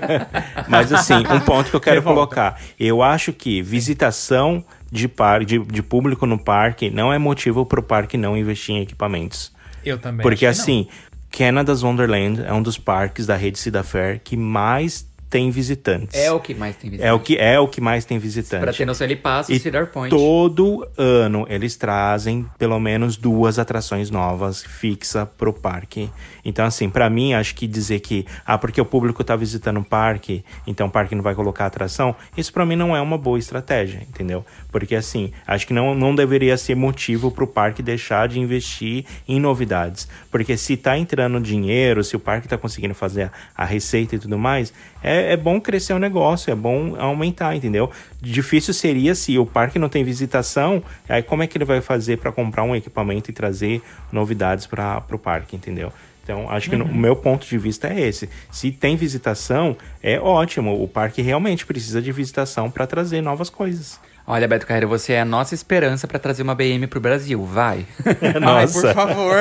[0.67, 2.15] Mas assim, um ponto que eu quero Revolta.
[2.35, 2.61] colocar.
[2.79, 7.83] Eu acho que visitação de, par, de, de público no parque não é motivo pro
[7.83, 9.51] parque não investir em equipamentos.
[9.85, 10.23] Eu também.
[10.23, 10.79] Porque acho que não.
[10.81, 10.87] assim,
[11.31, 16.19] Canada's Wonderland é um dos parques da rede Cida Fair que mais tem visitantes.
[16.19, 17.07] É o que mais tem visitante.
[17.07, 18.63] É o que, é o que mais tem visitantes.
[18.63, 20.09] Pra ter noção, ele passa o E Cedar Point.
[20.09, 26.09] todo ano eles trazem pelo menos duas atrações novas fixa pro parque.
[26.49, 29.83] Então, assim, pra mim, acho que dizer que, ah, porque o público tá visitando o
[29.83, 33.37] parque, então o parque não vai colocar atração, isso pra mim não é uma boa
[33.37, 34.45] estratégia, entendeu?
[34.71, 39.39] Porque, assim, acho que não, não deveria ser motivo pro parque deixar de investir em
[39.39, 40.07] novidades.
[40.31, 43.31] Porque se tá entrando dinheiro, se o parque tá conseguindo fazer a,
[43.63, 44.73] a receita e tudo mais,
[45.03, 47.89] é, é bom crescer o negócio, é bom aumentar, entendeu?
[48.21, 52.17] Difícil seria se o parque não tem visitação, aí como é que ele vai fazer
[52.17, 53.81] para comprar um equipamento e trazer
[54.11, 55.91] novidades para o parque, entendeu?
[56.29, 58.29] Então, acho que no- o meu ponto de vista é esse.
[58.51, 60.79] Se tem visitação, é ótimo.
[60.79, 63.99] O parque realmente precisa de visitação para trazer novas coisas.
[64.31, 67.43] Olha, Beto Carreiro, você é a nossa esperança pra trazer uma BM pro Brasil.
[67.43, 67.83] Vai.
[68.45, 69.35] Ai, por favor.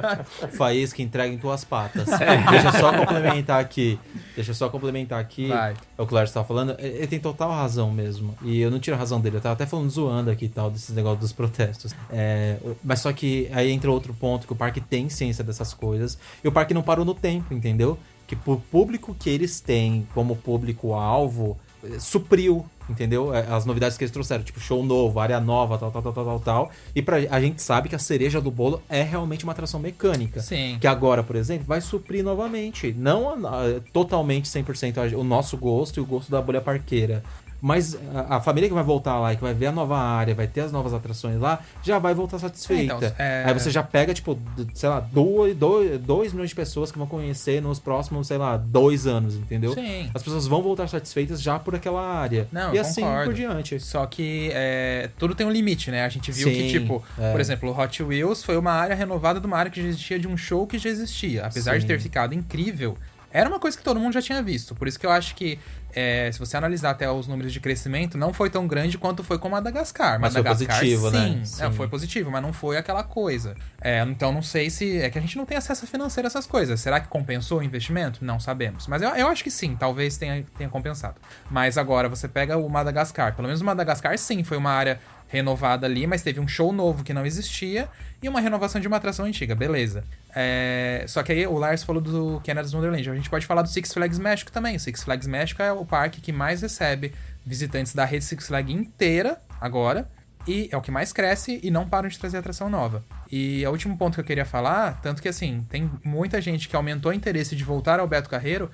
[0.56, 2.06] Faísca entrega em tuas patas.
[2.06, 3.98] Deixa eu só complementar aqui.
[4.34, 5.48] Deixa eu só complementar aqui.
[5.48, 5.74] Vai.
[5.98, 6.74] É o o Lars estava falando.
[6.78, 8.34] Ele tem total razão mesmo.
[8.40, 9.36] E eu não tiro a razão dele.
[9.36, 11.94] Eu tava até falando zoando aqui e tal, desses negócios dos protestos.
[12.10, 16.18] É, mas só que aí entra outro ponto, que o parque tem ciência dessas coisas.
[16.42, 17.98] E o parque não parou no tempo, entendeu?
[18.26, 23.34] Que pro público que eles têm como público-alvo, eh, supriu, entendeu?
[23.34, 26.24] Eh, As novidades que eles trouxeram, tipo show novo, área nova, tal, tal, tal, tal,
[26.24, 26.70] tal, tal.
[26.94, 30.40] E pra, a gente sabe que a cereja do bolo é realmente uma atração mecânica.
[30.40, 30.78] Sim.
[30.80, 32.94] Que agora, por exemplo, vai suprir novamente.
[32.98, 37.22] Não ah, totalmente 100% a- o nosso gosto e o gosto da bolha parqueira.
[37.64, 40.34] Mas a, a família que vai voltar lá e que vai ver a nova área,
[40.34, 42.94] vai ter as novas atrações lá, já vai voltar satisfeita.
[42.96, 44.36] Então, é- Aí você já pega, tipo,
[44.74, 49.36] sei lá, 2 milhões de pessoas que vão conhecer nos próximos, sei lá, dois anos,
[49.36, 49.74] entendeu?
[49.74, 50.10] Sim.
[50.12, 52.48] As pessoas vão voltar satisfeitas já por aquela área.
[52.50, 53.24] Não, e assim concordo.
[53.26, 53.78] por diante.
[53.78, 56.04] Só que é, tudo tem um limite, né?
[56.04, 57.30] A gente viu que, Sim, tipo, é.
[57.30, 60.18] por exemplo, o Hot Wheels foi uma área renovada de uma área que já existia
[60.18, 61.46] de um show que já existia.
[61.46, 61.86] Apesar de Sim.
[61.86, 62.96] ter ficado incrível,
[63.32, 64.74] era uma coisa que todo mundo já tinha visto.
[64.74, 65.58] Por isso que eu acho que,
[65.94, 69.38] é, se você analisar até os números de crescimento, não foi tão grande quanto foi
[69.38, 70.20] com Madagascar.
[70.20, 71.16] Mas foi Madagascar, positivo, sim.
[71.16, 71.40] né?
[71.42, 71.72] É, Sim.
[71.72, 73.56] foi positivo, mas não foi aquela coisa.
[73.80, 74.98] É, então não sei se.
[74.98, 76.80] É que a gente não tem acesso financeiro a essas coisas.
[76.80, 78.24] Será que compensou o investimento?
[78.24, 78.86] Não sabemos.
[78.86, 81.16] Mas eu, eu acho que sim, talvez tenha, tenha compensado.
[81.50, 83.34] Mas agora você pega o Madagascar.
[83.34, 85.00] Pelo menos o Madagascar, sim, foi uma área
[85.32, 87.88] renovada ali, mas teve um show novo que não existia
[88.22, 90.04] e uma renovação de uma atração antiga, beleza.
[90.34, 93.08] É, Só que aí o Lars falou do Canada's Wonderland.
[93.08, 94.76] A gente pode falar do Six Flags México também.
[94.76, 97.14] O Six Flags México é o parque que mais recebe
[97.46, 100.06] visitantes da rede Six Flags inteira agora.
[100.46, 103.02] E é o que mais cresce e não param de trazer atração nova.
[103.30, 106.76] E o último ponto que eu queria falar, tanto que assim, tem muita gente que
[106.76, 108.70] aumentou o interesse de voltar ao Beto Carreiro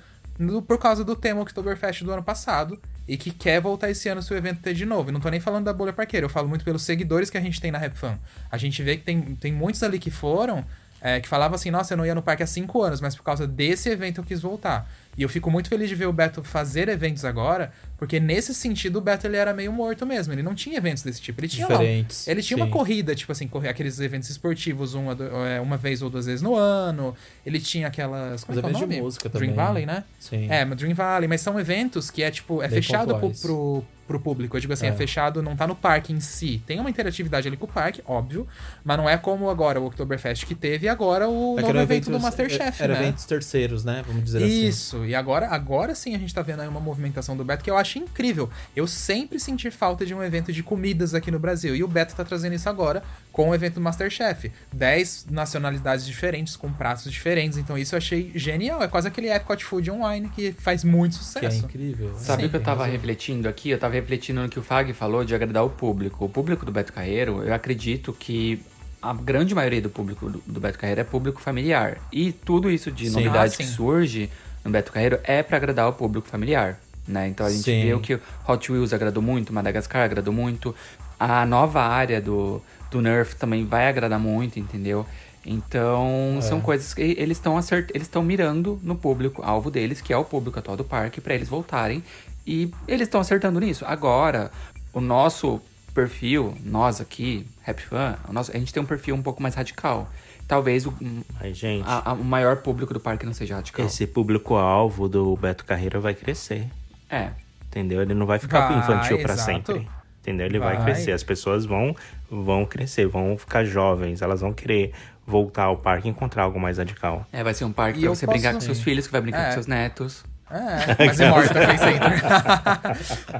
[0.67, 4.31] por causa do tema Oktoberfest do ano passado e que quer voltar esse ano se
[4.31, 5.09] o evento ter de novo.
[5.09, 7.41] E não tô nem falando da bolha parqueira, eu falo muito pelos seguidores que a
[7.41, 8.19] gente tem na RapFan.
[8.51, 10.63] A gente vê que tem, tem muitos ali que foram
[11.01, 13.23] é, que falavam assim, nossa, eu não ia no parque há cinco anos, mas por
[13.23, 14.89] causa desse evento eu quis voltar.
[15.17, 18.99] E eu fico muito feliz de ver o Beto fazer eventos agora, porque nesse sentido
[18.99, 20.33] o Beto ele era meio morto mesmo.
[20.33, 21.41] Ele não tinha eventos desse tipo.
[21.41, 22.63] Ele tinha lá Diferentes, ele tinha sim.
[22.63, 26.41] uma corrida, tipo assim, correr aqueles eventos esportivos uma, é, uma vez ou duas vezes
[26.41, 27.13] no ano.
[27.45, 28.45] Ele tinha aquelas.
[28.45, 29.01] Como Os é que é o eventos de nome?
[29.01, 29.65] música Dream também.
[29.65, 30.03] Valley, né?
[30.19, 30.47] Sim.
[30.49, 33.41] É, mas Dream Valley, mas são eventos que é tipo, é Bem fechado pontuais.
[33.41, 34.55] pro, pro público.
[34.55, 34.89] Eu digo assim, é.
[34.89, 34.93] É.
[34.93, 36.63] fechado, não tá no parque em si.
[36.65, 38.47] Tem uma interatividade ali com o parque, óbvio,
[38.81, 42.05] mas não é como agora o Oktoberfest que teve e agora o É novo evento
[42.05, 43.01] do eventos- Masterchef, Era né?
[43.01, 44.01] eventos terceiros, né?
[44.07, 44.65] Vamos dizer assim.
[44.67, 47.69] Isso, e agora, agora sim a gente tá vendo aí uma movimentação do Beto que
[47.69, 48.49] eu acho incrível.
[48.73, 52.15] Eu sempre senti falta de um evento de comidas aqui no Brasil, e o Beto
[52.15, 53.03] tá trazendo isso agora
[53.33, 54.51] com o evento do Masterchef.
[54.71, 58.81] Dez nacionalidades diferentes, com pratos diferentes, então isso eu achei genial.
[58.83, 61.65] É quase aquele Epcot Food Online que faz muito Que é sucesso.
[61.65, 62.13] incrível.
[62.15, 62.93] Sabe o que eu tava razão.
[62.93, 63.69] refletindo aqui?
[63.71, 66.25] Eu tava refletindo no que o Fag falou de agradar o público.
[66.25, 68.61] O público do Beto Carreiro, eu acredito que
[69.01, 71.97] a grande maioria do público do, do Beto Carreiro é público familiar.
[72.11, 73.15] E tudo isso de Sim.
[73.15, 74.29] novidade Ah, que surge
[74.63, 76.79] no Beto Carreiro é pra agradar o público familiar.
[77.07, 77.27] Né?
[77.27, 77.81] Então a gente Sim.
[77.81, 80.75] viu que Hot Wheels agradou muito, Madagascar agradou muito.
[81.19, 85.05] A nova área do, do Nerf também vai agradar muito, entendeu?
[85.45, 86.41] Então, É.
[86.41, 87.89] são coisas que eles estão acert...
[87.93, 91.33] eles estão mirando no público alvo deles, que é o público atual do parque, pra
[91.33, 92.03] eles voltarem.
[92.49, 93.85] E eles estão acertando nisso.
[93.85, 94.49] Agora,
[94.91, 95.61] o nosso
[95.93, 99.53] perfil, nós aqui, Rap Fan, o nosso- a gente tem um perfil um pouco mais
[99.53, 100.09] radical.
[100.47, 100.93] Talvez o,
[101.39, 103.85] Mas, gente, a- a- o maior público do parque não seja radical.
[103.85, 106.65] esse público-alvo do Beto Carreira vai crescer.
[107.07, 107.29] É.
[107.67, 108.01] Entendeu?
[108.01, 109.51] Ele não vai ficar Vai, infantil pra exato.
[109.73, 109.87] sempre.
[110.21, 110.47] Entendeu?
[110.47, 110.75] Ele vai.
[110.75, 110.85] Vai.
[110.85, 111.11] crescer.
[111.11, 111.95] As pessoas vão,
[112.29, 114.21] vão crescer, vão ficar jovens.
[114.23, 114.91] Elas vão querer
[115.25, 117.25] voltar ao parque e encontrar algo mais radical.
[117.31, 119.41] É, vai ser um parque E pra você brincar com seus filhos, que vai brincar
[119.43, 119.45] É.
[119.47, 120.23] com seus netos.
[120.51, 122.21] É, mas é morto Play Center.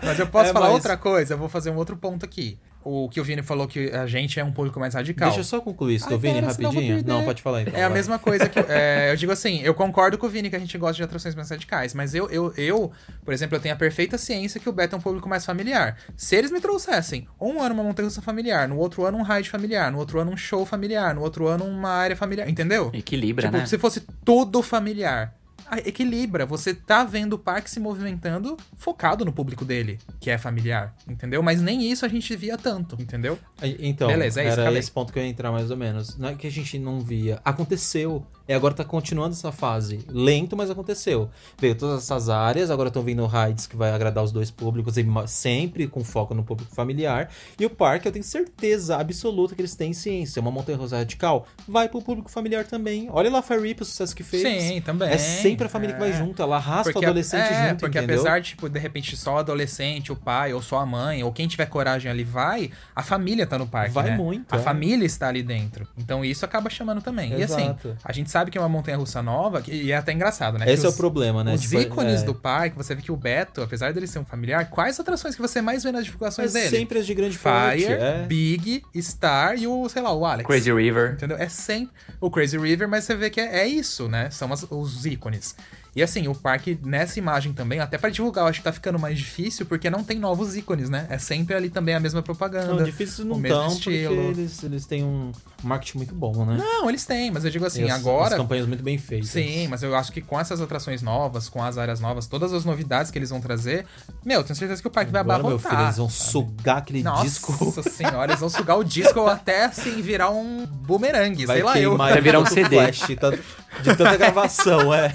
[0.03, 2.57] mas eu posso É, falar mas- outra coisa, eu vou fazer um outro ponto aqui.
[2.81, 5.27] O que o Vini falou que a gente é um público mais radical.
[5.27, 7.03] Deixa eu só concluir isso, Ai, Vini, eu vou rapidinho.
[7.05, 7.73] Não, pode falar então.
[7.77, 8.57] É a mesma coisa que.
[8.69, 11.35] é, eu digo assim, eu concordo com o Vini que a gente gosta de atrações
[11.35, 12.91] mais radicais, mas eu, eu, eu,
[13.25, 15.97] por exemplo, eu tenho a perfeita ciência que o Beto é um público mais familiar.
[16.15, 19.49] Se eles me trouxessem um ano uma montanha russa familiar, no outro ano um ride
[19.49, 22.91] familiar, no outro ano um show familiar, no outro ano uma área familiar, entendeu?
[22.93, 23.65] Equilibra, tipo, né?
[23.65, 25.33] se fosse tudo familiar.
[25.77, 30.95] Equilibra, você tá vendo o parque se movimentando focado no público dele, que é familiar,
[31.07, 31.43] entendeu?
[31.43, 33.37] Mas nem isso a gente via tanto, entendeu?
[33.61, 36.17] Então, Beleza, é isso, era esse ponto que eu ia entrar mais ou menos.
[36.17, 37.39] Não é que a gente não via.
[37.43, 38.25] Aconteceu.
[38.49, 39.99] E agora tá continuando essa fase.
[40.09, 41.29] Lento, mas aconteceu.
[41.59, 45.05] Veio todas essas áreas, agora estão vindo rides que vai agradar os dois públicos, e
[45.27, 47.29] sempre com foco no público familiar.
[47.59, 50.39] E o parque, eu tenho certeza absoluta que eles têm ciência.
[50.41, 53.07] Uma montanha russa radical vai pro público familiar também.
[53.11, 54.41] Olha lá a Fire Rip, o sucesso que fez.
[54.63, 55.09] Sim, também.
[55.09, 56.13] É sempre a família que vai É.
[56.17, 58.15] junto, ela arrasta Porque, o adolescente é, junto, porque entendeu?
[58.15, 61.31] apesar de, tipo, de repente, só o adolescente, o pai, ou só a mãe, ou
[61.31, 64.17] quem tiver coragem ali vai, a família tá no parque, Vai né?
[64.17, 64.59] muito, A é.
[64.59, 65.87] família está ali dentro.
[65.95, 67.37] Então isso acaba chamando também.
[67.37, 67.95] E assim, Exato.
[68.03, 70.65] a gente sabe que é uma montanha-russa nova, que- e é até engraçado, né?
[70.71, 71.53] Esse que é os- o problema, né?
[71.55, 72.25] Os Tipo, ícones é.
[72.25, 75.41] do parque, você vê que o Beto, apesar dele ser um familiar, quais atrações que
[75.41, 76.69] você mais vê nas divulgações É dele?
[76.77, 78.25] sempre as de grande Fire, é.
[78.27, 80.47] Big, Star e o, sei lá, o Alex.
[80.47, 81.13] Crazy River.
[81.13, 81.37] Entendeu?
[81.37, 84.29] É sempre o Crazy River, mas você vê que é, é isso, né?
[84.29, 85.55] São as- os ícones.
[85.99, 88.97] E assim, o parque nessa imagem também, até pra divulgar, eu acho que tá ficando
[88.97, 91.05] mais difícil porque não tem novos ícones, né?
[91.09, 92.73] É sempre ali também a mesma propaganda.
[92.73, 94.21] Não, difícil não o mesmo tão, porque estilo.
[94.21, 96.55] eles, eles têm um marketing muito bom, né?
[96.57, 98.29] Não, eles têm, mas eu digo assim, E as- agora.
[98.29, 99.27] As campanhas muito bem feitas.
[99.29, 102.63] Sim, mas eu acho que com essas atrações novas, com as áreas novas, todas as
[102.63, 103.85] novidades que eles vão trazer,
[104.25, 105.71] meu, tenho certeza que o parque vai Agora, meu abarrotar.
[105.71, 106.29] filho, eles vão sabe?
[106.31, 107.53] sugar aquele Nossa disco.
[107.91, 111.97] senhora, eles vão sugar o disco até assim virar um bumerangue, Vai sei lá eu.
[111.97, 112.69] Vai virar um CD.
[112.77, 113.43] Flash, tanto-
[113.81, 115.13] de tanta gravação, é.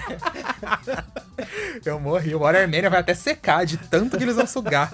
[1.85, 2.35] Eu morri.
[2.35, 4.91] O Watermania vai até secar de tanto que eles vão sugar.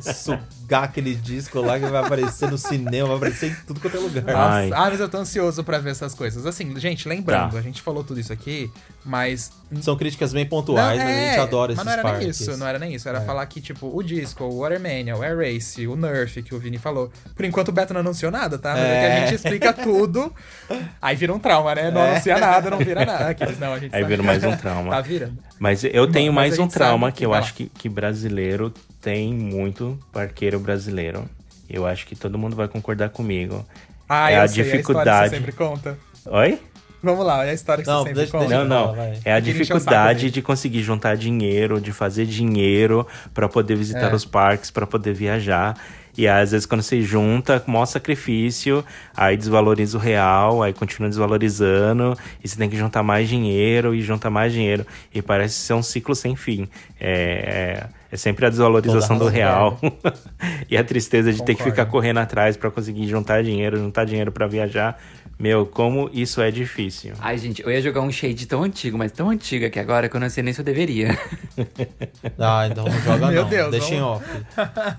[0.00, 4.00] Sugar aquele disco lá que vai aparecer no cinema, vai aparecer em tudo quanto é
[4.00, 4.24] lugar.
[4.24, 4.70] Nossa, Ai.
[4.72, 6.46] ah, mas eu tô ansioso pra ver essas coisas.
[6.46, 7.58] Assim, gente, lembrando, Tá.
[7.58, 8.70] a gente falou tudo isso aqui,
[9.06, 9.50] mas.
[9.80, 12.20] São críticas bem pontuais, mas a gente é, adora esses Mas não era parques.
[12.20, 13.08] nem isso, não era nem isso.
[13.08, 13.24] Era É.
[13.24, 16.78] falar que, tipo, o disco, o Watermania, o Air Race, o Nerf, que o Vini
[16.78, 17.10] falou.
[17.34, 18.72] Por enquanto o Beto não anunciou nada, tá?
[18.72, 19.20] Mas é, que a É.
[19.26, 20.32] gente explica tudo.
[21.00, 21.90] Aí vira um trauma, né?
[21.90, 22.10] Não É.
[22.12, 23.28] anuncia nada, não vira nada.
[23.28, 24.90] Aqueles, não, a gente Aí tá- vira mais um trauma.
[24.90, 25.38] tá virando.
[25.58, 27.88] Mas eu tenho Mas a mais um trauma sabe que eu vai acho que, que
[27.88, 31.24] brasileiro tem muito parqueiro brasileiro.
[31.68, 33.64] Eu acho que todo mundo vai concordar comigo.
[34.08, 35.30] Ah, É eu a sei, a história que dificuldade.
[35.30, 35.98] você sempre conta.
[36.26, 36.60] Oi?
[37.06, 38.48] Vamos lá, é a história que Não, você sempre conta.
[38.48, 38.94] Não, não.
[38.96, 39.12] falar.
[39.24, 44.14] É a dificuldade de conseguir juntar dinheiro, de fazer dinheiro pra poder visitar É.
[44.14, 45.76] os parques, pra poder viajar.
[46.18, 48.82] E às vezes quando você junta, com o maior sacrifício,
[49.14, 54.00] aí desvaloriza o real, aí continua desvalorizando, e você tem que juntar mais dinheiro e
[54.00, 54.86] juntar mais dinheiro.
[55.14, 56.66] E parece ser um ciclo sem fim.
[56.98, 59.78] É, é, é sempre a desvalorização Toda do real.
[60.70, 61.70] e a tristeza de ter que Concordo.
[61.76, 64.98] ficar correndo atrás pra conseguir juntar dinheiro, juntar dinheiro pra viajar.
[65.38, 67.12] Meu, como isso é difícil.
[67.20, 70.16] Ai, gente, eu ia jogar um shade tão antigo, mas tão antigo que agora que
[70.16, 71.08] eu não sei nem se eu deveria.
[72.38, 73.48] Ah, então não joga Meu não.
[73.48, 74.28] Deus, Deixa em vamos- off.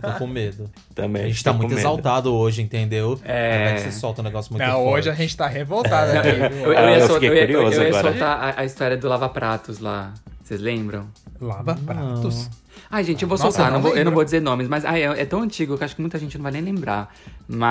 [0.01, 0.69] Tô com medo.
[0.95, 1.25] Também.
[1.25, 1.79] A gente tá muito medo.
[1.79, 3.19] exaltado hoje, entendeu?
[3.23, 3.65] É.
[3.65, 4.99] Vai que você solta um negócio muito Não, forte.
[4.99, 6.29] hoje a gente tá revoltado Eu, aqui.
[6.63, 8.09] eu Ah, ia, eu sol- fiquei eu ia- curioso eu ia agora.
[8.11, 10.13] soltar a, a história do Lava Pratos lá.
[10.43, 11.07] Vocês lembram?
[11.39, 12.49] Lava pratos.
[12.89, 14.67] Ai, gente, eu vou Nossa, soltar, eu não não vou, eu não vou dizer nomes,
[14.67, 17.13] mas ai, é, é tão antigo que acho que muita gente não vai nem lembrar.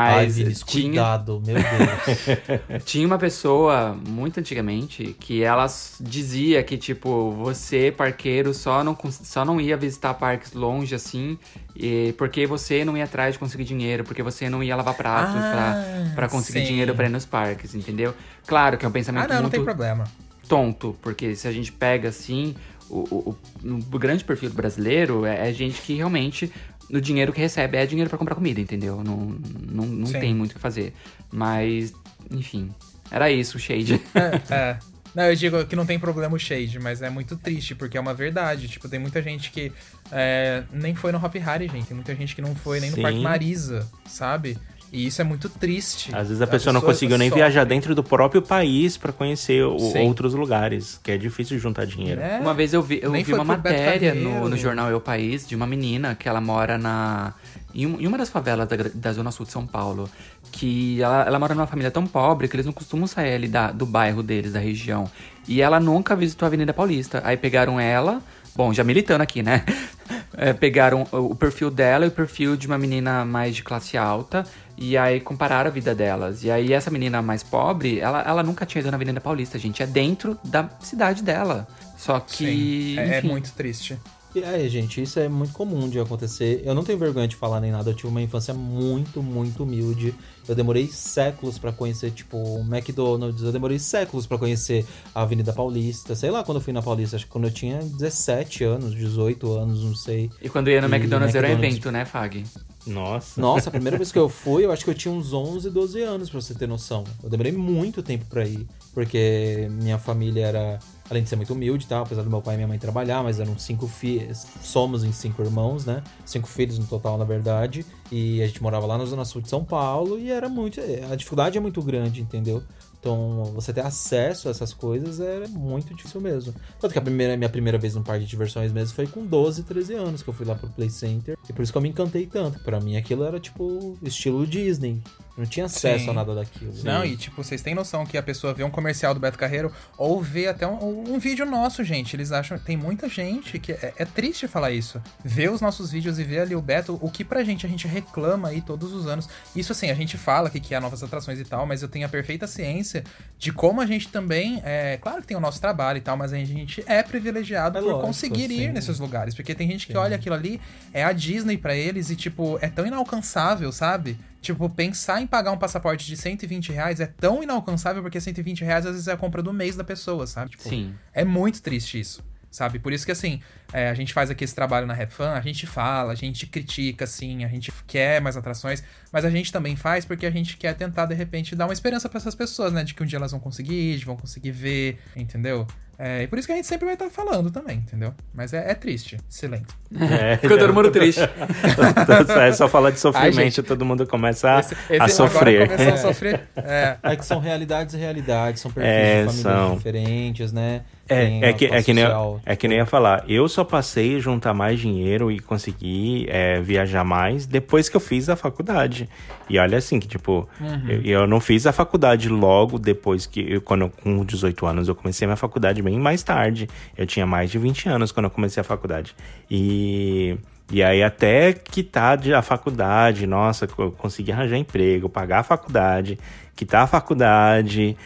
[0.04, 2.28] Ai, Mas Vinícius, tinha, cuidado, meu Deus.
[2.84, 5.66] tinha uma pessoa, muito antigamente, que ela
[6.00, 11.38] dizia que, tipo, você, parqueiro, só não, só não ia visitar parques longe, assim,
[11.74, 15.46] e, porque você não ia atrás de conseguir dinheiro, porque você não ia lavar pratos
[15.46, 16.64] Ah, pra, pra conseguir sim.
[16.64, 18.14] dinheiro pra ir nos parques, entendeu?
[18.46, 20.04] Claro que é um pensamento Ah, não, não muito tem problema.
[20.48, 22.54] tonto, porque se a gente pega assim,
[22.88, 26.50] o, o, o- grande perfil do brasileiro é, é gente que realmente
[26.90, 29.02] o dinheiro que recebe é dinheiro pra comprar comida, entendeu?
[29.02, 29.36] Não,
[29.70, 30.20] não, não Sim.
[30.20, 30.92] tem muito o que fazer.
[31.32, 31.92] Mas,
[32.30, 32.70] enfim,
[33.10, 34.00] era isso, o Shade.
[34.14, 34.78] É, é.
[35.14, 38.00] Não, eu digo que não tem problema o shade, mas é muito triste, porque é
[38.00, 38.68] uma verdade.
[38.68, 39.72] Tipo, tem muita gente que
[40.12, 41.86] é, nem foi no Hop Harry, gente.
[41.86, 43.02] Tem muita gente que não foi nem no Sim.
[43.02, 44.58] Parque Marisa, sabe?
[44.92, 46.14] E isso é muito triste.
[46.14, 47.42] Às vezes a pessoa não conseguiu nem sofre.
[47.42, 49.76] viajar dentro do próprio país pra conhecer o-
[50.06, 52.20] outros lugares, que é difícil juntar dinheiro.
[52.20, 55.46] É, Uma vez eu vi, eu nem vi uma matéria no, no jornal Eu País
[55.46, 57.34] de uma menina que ela mora na
[57.74, 60.08] em, um- uma das favelas da, da zona sul de São Paulo.
[60.52, 63.72] Que ela, ela mora numa família tão pobre que eles não costumam sair ali da,
[63.72, 65.10] do bairro deles, da região.
[65.48, 67.20] E ela nunca visitou a Avenida Paulista.
[67.24, 68.22] Aí pegaram ela,
[68.54, 69.64] bom, já militando aqui, né?
[70.38, 73.96] É, pegaram o o perfil dela e o perfil de uma menina mais de classe
[73.96, 74.44] alta.
[74.76, 76.44] E aí compararam a vida delas.
[76.44, 79.82] E aí essa menina mais pobre, ela, ela nunca tinha ido na Avenida Paulista, gente.
[79.82, 81.66] É dentro da cidade dela.
[81.96, 82.94] Só que.
[82.94, 83.98] Sim, é, é muito triste.
[84.34, 86.60] E é, gente, isso é muito comum de acontecer.
[86.62, 87.88] Eu não tenho vergonha de falar nem nada.
[87.88, 90.14] Eu tive uma infância muito, muito humilde.
[90.46, 93.42] Eu demorei séculos pra conhecer, tipo, o McDonald's.
[93.42, 96.14] Eu demorei séculos pra conhecer a Avenida Paulista.
[96.14, 97.16] Sei lá quando eu fui na Paulista.
[97.16, 100.30] Acho que quando eu tinha 17 anos, 18 anos, não sei.
[100.42, 101.76] E quando ia no E McDonald's, era um McDonald's.
[101.76, 102.44] evento, né, Fag?
[102.86, 103.40] Nossa.
[103.40, 106.02] Nossa, a primeira vez que eu fui, eu acho que eu tinha uns 11, 12
[106.02, 107.04] anos, pra você ter noção.
[107.22, 110.78] Eu demorei muito tempo pra ir, porque minha família era,
[111.10, 113.40] além de ser muito humilde tal, apesar do meu pai e minha mãe trabalhar, mas
[113.40, 116.02] eram cinco filhos, somos em cinco irmãos, né?
[116.24, 117.84] Cinco filhos no total, na verdade.
[118.10, 120.80] E a gente morava lá na Zona Sul de São Paulo e era muito.
[121.10, 122.62] A dificuldade é muito grande, entendeu?
[122.98, 126.54] Então, você ter acesso a essas coisas é muito difícil mesmo.
[126.80, 129.62] Tanto que a primeira, minha primeira vez no parque de diversões mesmo foi com 12,
[129.62, 131.36] 13 anos que eu fui lá pro Play Center.
[131.48, 132.58] E por isso que eu me encantei tanto.
[132.60, 135.02] Pra mim aquilo era tipo estilo Disney.
[135.36, 136.10] Não tinha acesso Sim.
[136.10, 136.72] a nada daquilo.
[136.82, 139.70] Não, e tipo, vocês têm noção que a pessoa vê um comercial do Beto Carreiro
[139.98, 142.16] ou vê até um, um vídeo nosso, gente.
[142.16, 142.58] Eles acham.
[142.58, 143.72] Tem muita gente que.
[143.72, 145.02] É, é triste falar isso.
[145.22, 147.86] Ver os nossos vídeos e ver ali o Beto, o que pra gente a gente
[147.86, 149.28] reclama aí todos os anos.
[149.54, 152.06] Isso assim, a gente fala que, que é novas atrações e tal, mas eu tenho
[152.06, 153.04] a perfeita ciência
[153.38, 154.62] de como a gente também.
[154.64, 157.80] É, claro que tem o nosso trabalho e tal, mas a gente é privilegiado É
[157.80, 159.34] por lógico, conseguir ir nesses lugares.
[159.34, 160.60] Porque tem gente que olha aquilo ali,
[160.94, 164.18] é a Disney pra eles e, tipo, é tão inalcançável, sabe?
[164.46, 168.86] Tipo, pensar em pagar um passaporte de 120 reais é tão inalcançável porque 120 reais
[168.86, 170.52] às vezes é a compra do mês da pessoa, sabe?
[170.52, 170.94] Tipo, Sim.
[171.12, 172.78] É muito triste isso, sabe?
[172.78, 173.40] Por isso que, assim,
[173.72, 177.02] é, a gente faz aqui esse trabalho na RapFan, a gente fala, a gente critica,
[177.02, 180.74] assim, a gente quer mais atrações, mas a gente também faz porque a gente quer
[180.76, 182.84] tentar, de repente, dar uma esperança pra essas pessoas, né?
[182.84, 185.66] De que um dia elas vão conseguir, de vão conseguir ver, entendeu?
[185.98, 188.12] É, e por isso que a gente sempre vai estar falando também, entendeu?
[188.34, 189.16] Mas é, é triste.
[189.28, 189.66] Silêncio.
[189.98, 191.20] É, Ficou todo mundo triste.
[191.22, 193.62] é só falar de sofrimento, Ai, gente.
[193.62, 195.70] todo mundo começa a, Esse- esse a sofrer.
[195.72, 196.48] A sofrer.
[196.56, 196.96] É.
[197.02, 199.76] É que são realidades e realidades, são perfis É, de famílias são.
[199.76, 200.82] diferentes, né?
[201.06, 202.10] Tem É, é, a que, é, que nem, eu-
[202.44, 203.24] é que nem ia falar.
[203.28, 208.00] Eu só passei a juntar mais dinheiro e conseguir é, viajar mais depois que eu
[208.00, 209.08] fiz a faculdade.
[209.48, 210.48] E olha assim, que tipo,
[210.88, 214.88] eu, eu não fiz a faculdade logo depois que, eu, quando eu, com 18 anos,
[214.88, 216.68] eu comecei minha faculdade bem mais tarde.
[216.98, 219.14] Eu tinha mais de 20 anos quando eu comecei a faculdade.
[219.50, 220.36] E.
[220.72, 226.18] E aí até quitar de- a faculdade, nossa, eu consegui arranjar emprego, pagar a faculdade,
[226.56, 227.96] quitar a faculdade.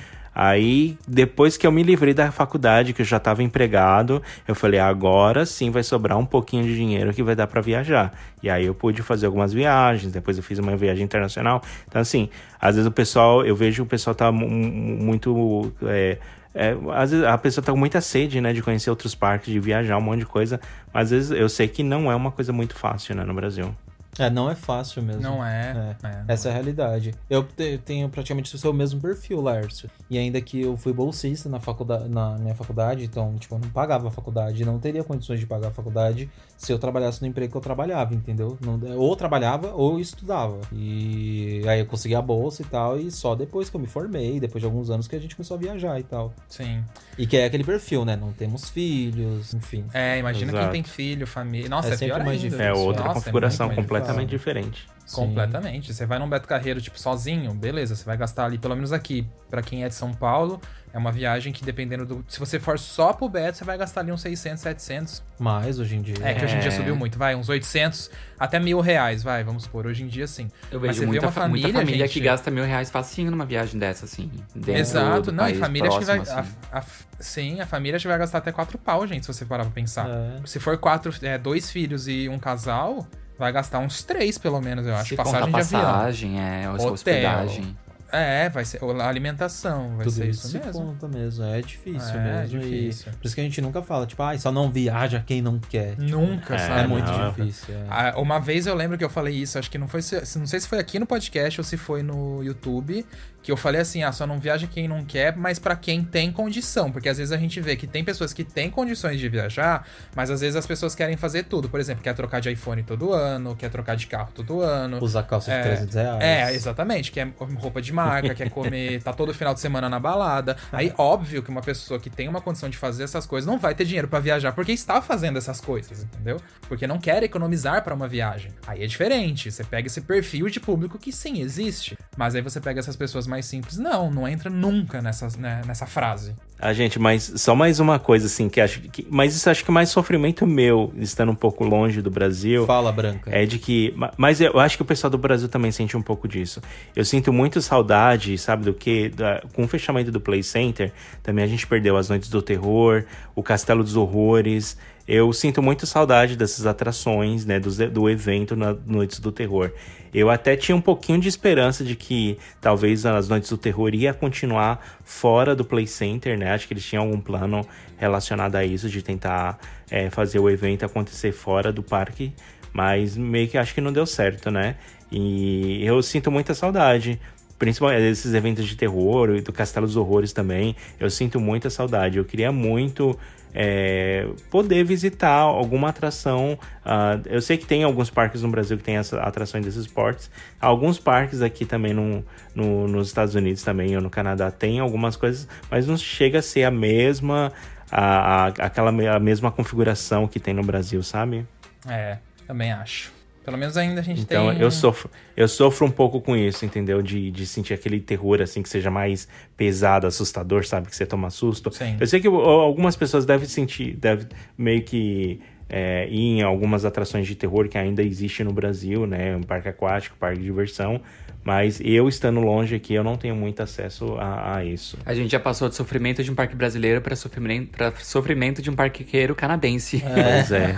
[0.43, 4.81] Aí, depois que eu me livrei da faculdade, que eu já estava empregado, eu falei,
[4.81, 8.11] agora sim vai sobrar um pouquinho de dinheiro que vai dar para viajar.
[8.43, 11.63] E aí eu pude fazer algumas viagens, depois eu fiz uma viagem internacional.
[11.87, 15.73] Então, assim, às vezes o pessoal, eu vejo o pessoal tá mu- mu- muito.
[15.85, 16.17] é,
[16.55, 19.61] é, às vezes a pessoa tá com muita sede, né, de conhecer outros parques, de
[19.61, 20.59] viajar, um monte de coisa.
[20.91, 23.75] Mas às vezes eu sei que não é uma coisa muito fácil, né, no Brasil.
[24.21, 25.23] É, não é fácil mesmo.
[25.23, 25.97] Não é.
[26.03, 27.15] É, É, não Essa é a realidade.
[27.29, 29.91] Eu te- tenho praticamente o seu mesmo perfil, Lércio.
[30.11, 33.71] E ainda que eu fui bolsista na, faculdade, na minha faculdade, então, tipo, eu não
[33.71, 36.29] pagava a faculdade, não teria condições de pagar a faculdade
[36.61, 38.59] se eu trabalhasse no emprego que eu trabalhava, entendeu?
[38.61, 40.61] Não- ou trabalhava ou estudava.
[40.71, 44.39] E aí eu consegui a bolsa e tal, e só depois que eu me formei,
[44.39, 46.35] depois de alguns anos que a gente começou a viajar e tal.
[46.51, 46.85] Sim.
[47.17, 48.15] E que é aquele perfil, né?
[48.15, 49.87] Não temos filhos, enfim.
[49.95, 50.65] É, imagina Exato.
[50.71, 51.69] quem tem filho, família.
[51.71, 52.57] Nossa, É é, sempre pior mais ainda.
[52.57, 52.65] difícil.
[52.67, 54.87] É Nossa, outra muito configuração mais completamente diferente.
[55.07, 55.17] Sim.
[55.17, 55.95] Completamente.
[55.95, 59.27] Você vai num Beto Carreiro, tipo, sozinho, beleza, você vai gastar ali, pelo menos aqui,
[59.49, 60.61] pra quem é de São Paulo,
[60.93, 62.25] é uma viagem que dependendo do.
[62.29, 65.23] Se você for só pro Beto, você vai gastar ali uns 600, 700.
[65.39, 66.17] Mas hoje em dia.
[66.23, 66.73] É, que hoje em dia É.
[66.73, 69.87] subiu muito, vai, uns 800 até mil reais, vai, vamos supor.
[69.87, 70.51] Hoje em dia, sim.
[70.71, 72.65] Eu Mas vejo você vê muita, uma fa- muita família, família gente- que gasta mil
[72.65, 74.31] reais facinho numa viagem dessa, assim.
[74.67, 76.17] Exato, do não, e família acho que vai.
[76.17, 76.51] próximo, assim.
[76.73, 76.85] a- a-
[77.23, 79.73] sim, a família acho que vai gastar até quatro pau, gente, se você parar pra
[79.73, 80.09] pensar.
[80.09, 80.37] É.
[80.45, 83.07] Se for quatro, é, dois filhos e um casal,
[83.39, 85.11] vai gastar uns três, pelo menos, eu acho.
[85.11, 85.93] Se passagem contar de avião.
[85.93, 86.93] passagem, é, Hotel.
[86.93, 87.77] hospedagem.
[88.13, 90.73] É, vai ser a alimentação, vai Tudo ser isso isso se mesmo.
[90.87, 91.45] conta mesmo.
[91.45, 92.61] É difícil É, mesmo.
[92.61, 93.13] difícil.
[93.13, 95.59] E por isso que a gente nunca fala, tipo, ah, só não viaja quem não
[95.59, 95.97] quer.
[95.99, 96.81] Nunca, É, sabe?
[96.81, 97.75] É muito não, difícil.
[97.75, 97.87] é.
[97.89, 100.03] Ah, Uma vez eu lembro que eu falei isso, acho que não foi.
[100.03, 103.05] se- Não sei se foi aqui no podcast ou se foi no YouTube.
[103.43, 106.31] Que eu falei assim: ah, só não viaja quem não quer, mas pra quem tem
[106.31, 106.91] condição.
[106.93, 110.31] Porque às vezes a gente vê que tem pessoas que têm condições de viajar, mas
[110.31, 111.69] às vezes as pessoas querem fazer tudo.
[111.69, 115.03] Por exemplo, quer trocar de iPhone todo ano, quer trocar de carro todo ano.
[115.03, 116.23] Usar calça de É, 300 reais.
[116.23, 117.11] É, exatamente.
[117.13, 120.57] Quer roupa de marca, quer comer, tá todo final de semana na balada.
[120.73, 123.75] Aí, óbvio que uma pessoa que tem uma condição de fazer essas coisas não vai
[123.75, 126.41] ter dinheiro pra viajar porque está fazendo essas coisas, entendeu?
[126.69, 128.53] Porque não quer economizar pra uma viagem.
[128.67, 129.51] Aí é diferente.
[129.51, 131.97] Você pega esse perfil de público que sim existe.
[132.17, 133.79] Mas aí você pega essas pessoas mais simples.
[133.79, 136.35] Não, não entra nunca nessa, né, nessa frase.
[136.63, 139.07] Ah, gente, mas só mais uma coisa, assim, que acho que.
[139.09, 142.67] Mas isso acho que é mais sofrimento meu, estando um pouco longe do Brasil.
[142.67, 143.31] Fala, Branca.
[143.35, 143.95] É de que.
[143.97, 146.61] ma- Mas eu acho que o pessoal do Brasil também sente um pouco disso.
[146.95, 149.11] Eu sinto muito saudade, sabe do que?
[149.55, 153.05] Com o fechamento do Play Center, também a gente perdeu as Noites do Terror,
[153.35, 154.77] o Castelo dos Horrores.
[155.09, 157.59] Eu sinto muito saudade dessas atrações, né?
[157.59, 159.73] Do, do evento na Noites do Terror.
[160.13, 164.13] Eu até tinha um pouquinho de esperança de que talvez as Noites do Terror ia
[164.13, 166.53] continuar fora do Play Center, né?
[166.53, 169.59] Acho que eles tinham algum plano relacionado a isso, de tentar
[169.91, 172.33] é, fazer o evento acontecer fora do parque.
[172.73, 174.77] Mas meio que acho que não deu certo, né?
[175.11, 177.21] E eu sinto muita saudade.
[177.59, 180.75] Principalmente desses eventos de terror e do Castelo dos Horrores também.
[180.99, 182.17] Eu sinto muita saudade.
[182.19, 183.19] Eu queria muito
[183.55, 186.59] é, poder visitar alguma atração.
[186.85, 190.31] ah, eu sei que tem alguns parques no Brasil que tem essa atrações desses esportes.
[190.61, 192.25] Alguns parques aqui também no,
[192.55, 196.43] no- nos Estados Unidos também ou no Canadá tem algumas coisas, mas não chega a
[196.43, 197.53] ser a mesma.
[197.93, 201.45] A, a- aquela a mesma configuração que tem no Brasil, sabe?
[201.89, 203.13] É, também acho.
[203.51, 204.61] Pelo menos ainda a gente Então tem.
[204.61, 207.03] eu sofro, eu sofro um pouco com isso, entendeu?
[207.03, 209.27] De, de sentir aquele terror assim que seja mais
[209.57, 210.89] pesado, assustador, sabe?
[210.89, 211.73] Que você toma susto.
[211.73, 211.97] Sim.
[211.99, 214.27] Eu sei que algumas pessoas devem sentir, devem
[214.57, 219.37] meio que é, ir em algumas atrações de terror que ainda existe no Brasil, né?
[219.37, 221.01] Um parque aquático, parque de diversão.
[221.43, 224.99] Mas eu estando longe aqui, eu não tenho muito acesso a, a isso.
[225.05, 228.71] A gente já passou de sofrimento de um parque brasileiro para sofrimento, pra sofrimento de
[228.71, 230.03] um parqueiro canadense.
[230.03, 230.75] Pois é.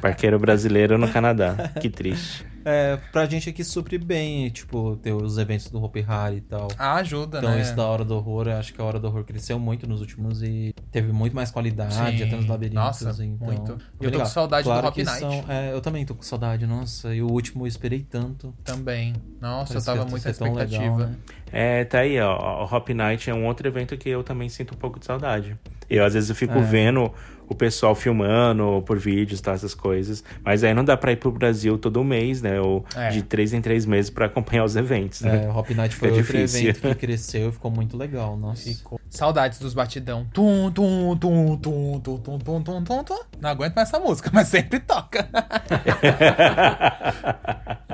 [0.00, 1.72] Parqueiro brasileiro no Canadá.
[1.80, 2.45] Que triste.
[2.68, 6.66] É, pra gente aqui supre bem, tipo, ter os eventos do Hopi Hari e tal.
[6.76, 7.60] Ah, ajuda, Então né?
[7.60, 10.42] isso da Hora do Horror, acho que a Hora do Horror cresceu muito nos últimos
[10.42, 12.24] e teve muito mais qualidade, Sim.
[12.24, 12.74] até nos labirintos.
[12.84, 13.78] Nossa, então, muito.
[14.00, 15.20] E eu tô com saudade do claro Hopi que Night.
[15.20, 17.14] são- é, eu também tô com saudade, nossa.
[17.14, 18.52] E o último eu esperei tanto.
[18.64, 19.14] Também.
[19.40, 21.06] Nossa, Parece eu tava muito legal, expectativa.
[21.06, 21.16] né?
[21.52, 22.64] É, tá aí, ó.
[22.64, 25.56] O Hop Night é um outro evento que eu também sinto um pouco de saudade.
[25.88, 26.62] Eu, às vezes, eu fico É.
[26.62, 27.12] vendo
[27.48, 30.22] o pessoal filmando por vídeos, tá, essas coisas.
[30.44, 32.60] Mas aí não dá pra ir pro Brasil todo mês, né?
[32.60, 33.10] Ou É.
[33.10, 35.44] de três em três meses pra acompanhar os eventos, né?
[35.44, 36.68] É, o Hop Night foi Fica outro difícil.
[36.70, 38.70] evento que cresceu e ficou muito legal, nossa.
[39.10, 40.26] Saudades dos batidão.
[40.32, 43.20] Tum, tum, tum, tum, tum, tum, tum, tum, tum, tum.
[43.40, 45.28] Não aguento mais essa música, mas sempre toca.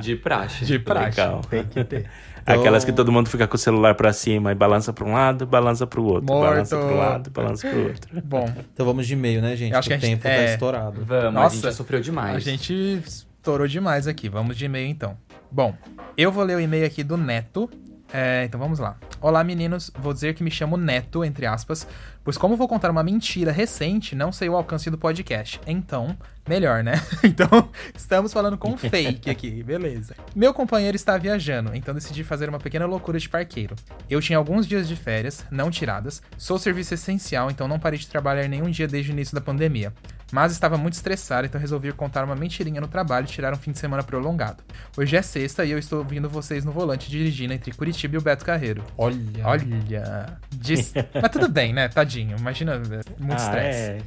[0.00, 0.64] De praxe.
[0.64, 1.20] De praxe.
[1.20, 1.40] Legal.
[1.48, 2.06] Tem que ter.
[2.46, 5.46] Aquelas que todo mundo fica com o celular pra cima e balança pra um lado,
[5.46, 6.26] balança pro outro.
[6.32, 6.50] Morto.
[6.50, 8.20] Balança pro lado, balança pro outro.
[8.24, 9.72] Bom, Então vamos de e-mail, né, gente?
[9.72, 10.46] Eu acho Que que a o gente- tempo é.
[10.46, 11.04] tá estourado.
[11.04, 12.36] Vamos, a Nossa, gente já sofreu demais.
[12.36, 14.28] a gente estourou demais aqui.
[14.28, 15.16] Vamos de e-mail então.
[15.50, 15.74] Bom,
[16.16, 17.68] eu vou ler o e-mail aqui do Neto.
[18.12, 18.96] É, então vamos lá.
[19.22, 21.86] Olá meninos, vou dizer que me chamo Neto, entre aspas,
[22.24, 25.60] pois como vou contar uma mentira recente, não sei o alcance do podcast.
[25.66, 26.16] Então,
[26.48, 26.94] melhor, né?
[27.24, 30.14] Então, estamos falando com fake aqui, beleza.
[30.34, 33.74] Meu companheiro está viajando, então decidi fazer uma pequena loucura de parqueiro.
[34.10, 38.08] Eu tinha alguns dias de férias, não tiradas, sou serviço essencial, então não parei de
[38.08, 39.92] trabalhar nenhum dia desde o início da pandemia.
[40.32, 43.70] Mas estava muito estressado, então resolvi contar uma mentirinha no trabalho e tirar um fim
[43.70, 44.64] de semana prolongado.
[44.96, 48.22] Hoje é sexta e eu estou ouvindo vocês no volante dirigindo entre Curitiba e o
[48.22, 48.82] Beto Carreiro.
[48.96, 49.16] Olha.
[49.46, 50.38] Olha.
[50.50, 50.94] Diz...
[51.20, 51.86] Mas tudo bem, né?
[51.88, 52.38] Tadinho.
[52.38, 52.78] Imagina,
[53.18, 53.78] muito Ah, estresse.
[53.78, 53.98] é.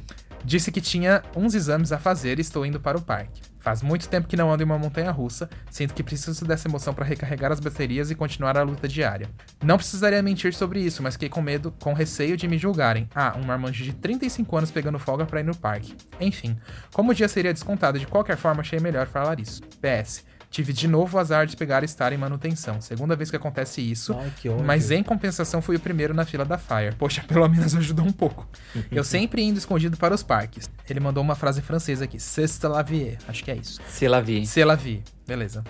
[0.46, 3.42] Disse que tinha uns exames a fazer e estou indo para o parque.
[3.58, 6.94] Faz muito tempo que não ando em uma montanha russa, sinto que preciso dessa emoção
[6.94, 9.28] para recarregar as baterias e continuar a luta diária.
[9.64, 13.08] Não precisaria mentir sobre isso, mas fiquei com medo, com receio de me julgarem.
[13.12, 15.96] Ah, um marmanjo de 35 anos pegando folga para ir no parque.
[16.20, 16.56] Enfim,
[16.92, 19.60] como o dia seria descontado de qualquer forma, achei melhor falar isso.
[19.82, 20.24] PS.
[20.50, 22.80] Tive de novo o azar de pegar e estar em manutenção.
[22.80, 24.16] Segunda vez que acontece isso.
[24.18, 26.94] Ai, que mas em compensação fui o primeiro na fila da Fire.
[26.98, 28.48] Poxa, pelo menos ajudou um pouco.
[28.90, 30.70] Eu sempre indo escondido para os parques.
[30.88, 32.18] Ele mandou uma frase francesa aqui.
[32.18, 33.18] C'est la vie.
[33.28, 33.80] Acho que é isso.
[33.88, 34.46] Se la vi.
[34.46, 35.02] C'est la vie.
[35.26, 35.64] Beleza.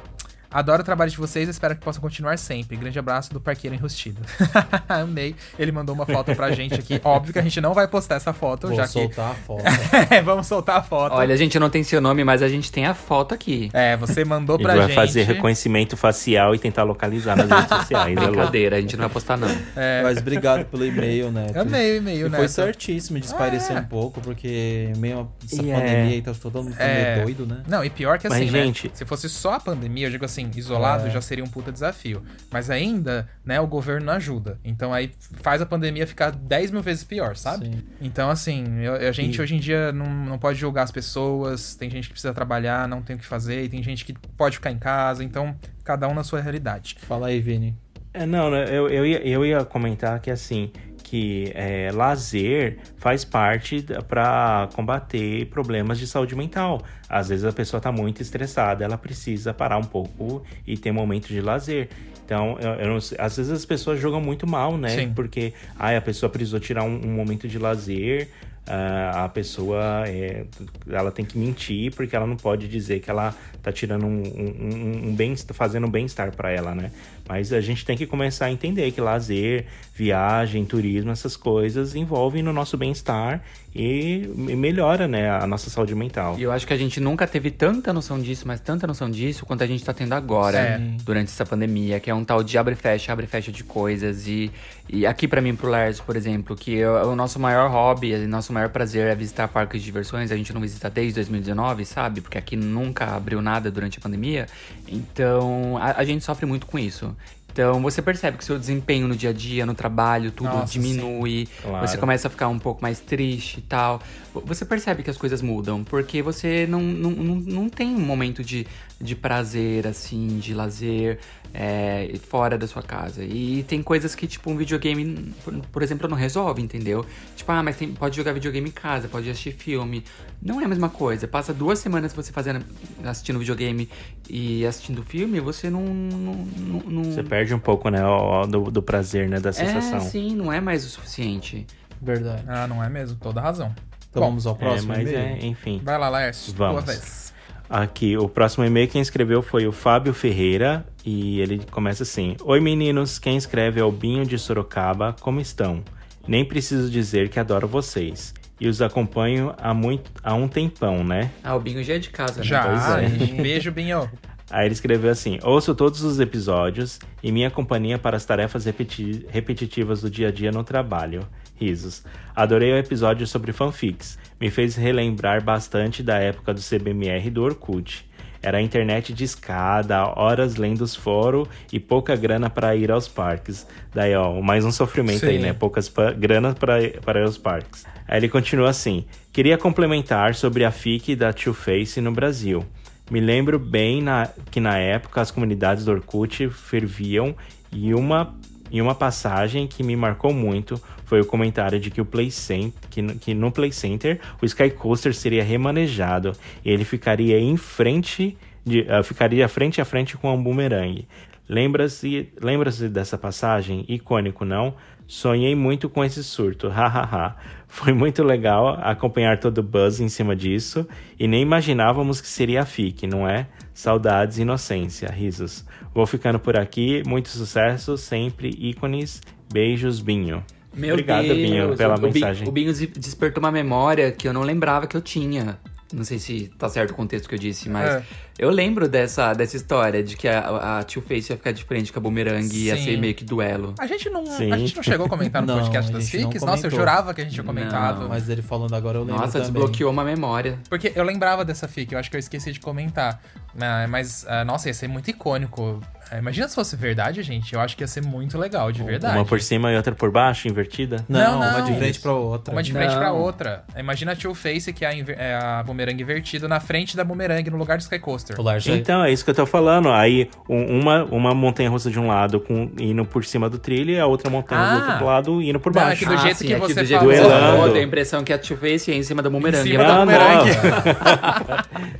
[0.57, 2.77] Adoro o trabalho de vocês, espero que possam continuar sempre.
[2.79, 4.23] Grande abraço do Parqueiro Enrustido.
[4.89, 5.35] Amei.
[5.59, 6.99] Ele mandou uma foto pra gente aqui.
[7.05, 9.63] Óbvio que a gente não vai postar essa foto, Vou já soltar a foto.
[9.65, 9.97] que.
[10.17, 11.13] É, vamos soltar a foto.
[11.15, 13.69] Olha, a gente não tem seu nome, mas a gente tem a foto aqui.
[13.73, 14.95] É, você mandou Ele pra vai gente.
[14.95, 18.17] fazer reconhecimento facial e tentar localizar nas redes sociais.
[18.17, 18.33] é louco.
[18.37, 19.49] Brincadeira, a gente não vai postar não.
[19.77, 21.47] É, Mas obrigado pelo e-mail, né?
[21.55, 22.39] Amei o e-mail, né?
[22.39, 23.81] foi certíssimo de espairecer É.
[23.81, 27.15] um pouco, porque meio essa E é- pandemia aí tá todo mundo ficando É.
[27.15, 27.63] meio doido, né?
[27.69, 28.63] Não, e pior que Mas, assim, né?
[28.65, 31.11] gente- Se fosse só a pandemia, eu digo assim, isolado É.
[31.11, 32.23] já seria um puta desafio.
[32.51, 34.59] Mas ainda, né, o governo não ajuda.
[34.65, 37.67] Então aí faz a pandemia ficar 10 mil vezes pior, sabe?
[37.67, 37.83] Sim.
[38.01, 41.75] Então, assim, eu- a gente E- hoje em dia não, não pode julgar as pessoas,
[41.75, 44.57] tem gente que precisa trabalhar, não tem o que fazer, e tem gente que pode
[44.57, 46.97] ficar em casa, então cada um na sua realidade.
[47.01, 47.77] Fala aí, Vini.
[48.13, 50.71] É, não, né, eu, eu, ia, eu ia comentar que assim,
[51.07, 56.83] que é, lazer faz parte para combater problemas de saúde mental.
[57.09, 61.29] Às vezes a pessoa tá muito estressada, ela precisa parar um pouco e ter momento
[61.29, 61.91] de lazer.
[62.25, 64.89] Então, eu, eu às vezes as pessoas jogam muito mal, né?
[64.89, 65.13] Sim.
[65.15, 68.29] Porque ai, a pessoa precisou tirar um, um momento de lazer,
[68.67, 70.45] ah, a pessoa é,
[70.91, 74.55] ela tem que mentir porque ela não pode dizer que ela tá tirando um, um,
[74.59, 76.91] um, um bem, fazendo um bem-estar para ela, né?
[77.29, 82.43] Mas a gente tem que começar a entender que lazer, viagem, turismo, essas coisas envolvem
[82.43, 83.43] no nosso bem-estar
[83.75, 86.37] e melhora, né, a nossa saúde mental.
[86.39, 89.45] E eu acho que a gente nunca teve tanta noção disso, mas tanta noção disso
[89.45, 90.79] quanto a gente tá tendo agora, É.
[91.05, 93.63] durante essa pandemia, que é um tal de abre e fecha, abre e fecha de
[93.65, 94.27] coisas.
[94.27, 94.51] E,
[94.89, 98.29] e aqui pra mim, pro Lars, por exemplo, que é o nosso maior hobby, o
[98.29, 102.21] nosso maior prazer é visitar parques de diversões, a gente não visita desde 2019, sabe?
[102.23, 104.47] Porque aqui nunca abriu nada durante a pandemia.
[104.89, 107.16] Então, a, a gente sofre muito com isso.
[107.57, 111.49] Então, você percebe que seu desempenho no dia a dia, no trabalho, tudo Nossa, diminui.
[111.63, 111.89] Claro.
[111.89, 114.03] Você começa a ficar um pouco mais triste e tal.
[114.45, 118.45] Você percebe que as coisas mudam, porque você não, não, não, não tem um momento
[118.45, 118.67] de,
[119.01, 121.19] de prazer, assim, de lazer
[121.55, 123.25] é, fora da sua casa.
[123.25, 127.07] E tem coisas que, tipo, um videogame, por, por exemplo, não resolve, entendeu?
[127.35, 130.05] Tipo, ah, mas tem, pode jogar videogame em casa, pode assistir filme.
[130.43, 131.27] Não é a mesma coisa.
[131.27, 132.63] Passa duas semanas você fazendo,
[133.03, 133.89] assistindo videogame
[134.29, 135.83] e assistindo filme, você não.
[135.83, 139.99] não, não, não- Você perde um pouco, né, ó, do, do prazer, né, da sensação.
[139.99, 141.67] É, sim, não é mais o suficiente.
[142.01, 142.43] Verdade.
[142.47, 143.17] Ah, não é mesmo?
[143.21, 143.75] Toda razão.
[144.11, 145.19] Então Bom, vamos ao É, próximo mas e-mail?
[145.19, 145.81] é, enfim.
[145.83, 146.53] Vai lá, Laércio.
[146.55, 146.85] Vamos.
[146.85, 147.35] Tua vez.
[147.69, 152.61] Aqui, o próximo e-mail quem escreveu foi o Fábio Ferreira e ele começa assim: Oi
[152.61, 155.83] meninos, quem escreve é o Binho de Sorocaba, como estão?
[156.29, 158.33] Nem preciso dizer que adoro vocês.
[158.61, 161.31] E os acompanho há, muito, há um tempão, né?
[161.43, 162.45] Ah, o Binho já é de casa, né?
[162.47, 162.63] Já.
[162.63, 163.43] Pois é.
[163.43, 164.09] Beijo, Binho.
[164.51, 169.27] Aí ele escreveu assim: Ouço todos os episódios e minha companhia para as tarefas repeti-
[169.29, 171.27] repetitivas do dia a dia no trabalho.
[171.59, 172.05] Risos.
[172.35, 174.19] Adorei o episódio sobre fanfics.
[174.39, 178.07] Me fez relembrar bastante da época do CBMR do Orkut.
[178.43, 183.09] Era a internet de escada, horas lendo os fóruns e pouca grana para ir aos
[183.09, 183.67] parques.
[183.93, 185.43] Daí, ó, mais um sofrimento aí, Sim.
[185.43, 185.53] né?
[185.55, 186.75] Poucas pa- granas para
[187.05, 187.85] para ir aos parques.
[188.07, 192.65] Aí ele continua assim: Queria complementar sobre a FIC da Two Face no Brasil.
[193.11, 197.35] Me lembro bem na- que na época as comunidades do Orkut ferviam
[197.73, 198.35] e uma,
[198.71, 202.73] e uma passagem que me marcou muito foi o comentário de que, o Play Center,
[202.91, 206.33] que, no- que no Play Center o Sky Coaster seria remanejado
[206.65, 211.07] e ele ficaria em frente, de, ah, ficaria frente a frente com um boomerang.
[211.49, 213.85] Lembra-se lembra dessa passagem?
[213.89, 214.75] Icônico, não?
[215.07, 217.37] Sonhei muito com esse surto, hahaha.
[217.69, 220.87] Foi muito legal acompanhar todo o buzz em cima disso
[221.19, 223.47] e nem imaginávamos que seria a FIC, não é?
[223.75, 225.65] Saudades, inocência, risos.
[225.95, 229.21] Vou ficando por aqui, muito sucesso, sempre ícones.
[229.53, 230.43] Beijos, Binho.
[230.75, 232.49] Meu Obrigado, Deus, Binho, pela o, Binho- mensagem.
[232.49, 235.59] O Binho des- despertou uma memória que eu não lembrava que eu tinha.
[235.93, 238.03] Não sei se tá certo o contexto que eu disse, mas É.
[238.39, 241.93] eu lembro dessa, dessa história de que a, a Two Face ia ficar de frente
[241.93, 243.75] com a Boomerang e ia ser meio que duelo.
[243.79, 244.51] A gente não, Sim.
[244.53, 246.43] a gente não chegou a comentar no Não, podcast das fics?
[246.43, 248.01] Nossa, eu jurava que a gente tinha comentado.
[248.01, 249.53] Não, Mas ele falando agora eu lembro Nossa, também.
[249.53, 250.59] desbloqueou uma memória.
[250.69, 253.23] Porque eu lembrava dessa fic, eu acho que eu esqueci de comentar.
[253.59, 255.81] Ah, Mas, ah, nossa, ia ser muito icônico.
[256.11, 257.53] Ah, Imagina se fosse verdade, gente.
[257.53, 259.17] Eu acho que ia ser muito legal, de verdade.
[259.17, 261.05] Uma por cima e outra por baixo, invertida?
[261.09, 261.65] Não, Não, uma não.
[261.65, 262.53] de frente pra outra.
[262.55, 262.99] Uma de frente Não.
[262.99, 263.65] pra outra.
[263.77, 267.49] Imagina a Two Face, que é a, é a boomerang invertido, na frente da boomerang,
[267.51, 268.37] no lugar do Sky Coaster.
[268.41, 269.91] O Então, é isso que eu tô falando.
[269.91, 273.91] Aí, um- uma, uma montanha russa de um lado com, indo por cima do trilho
[273.91, 274.93] e a outra montanha russa do Ah.
[274.93, 275.99] outro lado indo por Não, é baixo.
[276.05, 277.13] que do jeito que aqui você do jeito falou.
[277.15, 277.73] que você falou, Duelando.
[277.73, 279.69] deu a impressão que a Two Face ia em cima da Boomerang.
[279.69, 280.51] Em cima da Ah, boomerang.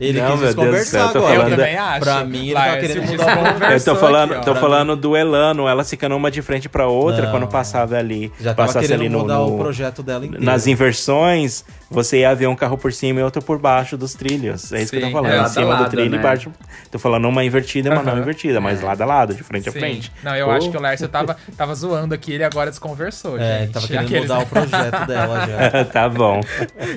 [0.01, 1.35] Ele Não, quis meu Deus eu agora.
[1.35, 2.01] Eu também acho.
[2.01, 3.27] Pra mim, ele tá Laércio querendo mudar
[3.61, 4.55] o Eu tô falando, aqui, ó.
[4.55, 7.31] tô falando do Elano, ela ficando uma de frente pra outra Não.
[7.31, 8.33] quando passava ali.
[8.41, 10.45] Já tava passasse ali no, mudar no- o projeto dela inteiro.
[10.45, 14.73] Nas inversões, você ia ver um carro por cima e outro por baixo dos trilhos.
[14.73, 15.33] É isso que eu Sim, tô falando.
[15.33, 16.17] é, em a cima lado, do trilho né?
[16.17, 16.51] e baixo.
[16.91, 19.73] Tô falando uma invertida e uma não invertida, mas lado a lado, de frente a
[19.73, 19.79] Sim.
[19.81, 20.13] frente.
[20.23, 20.53] Não, eu Pô.
[20.53, 23.73] acho que o Lércio tava, tava zoando aqui, ele agora desconversou, É, gente.
[23.73, 25.85] tava querendo Aqueles- mudar o projeto dela já.
[25.87, 26.41] tá bom.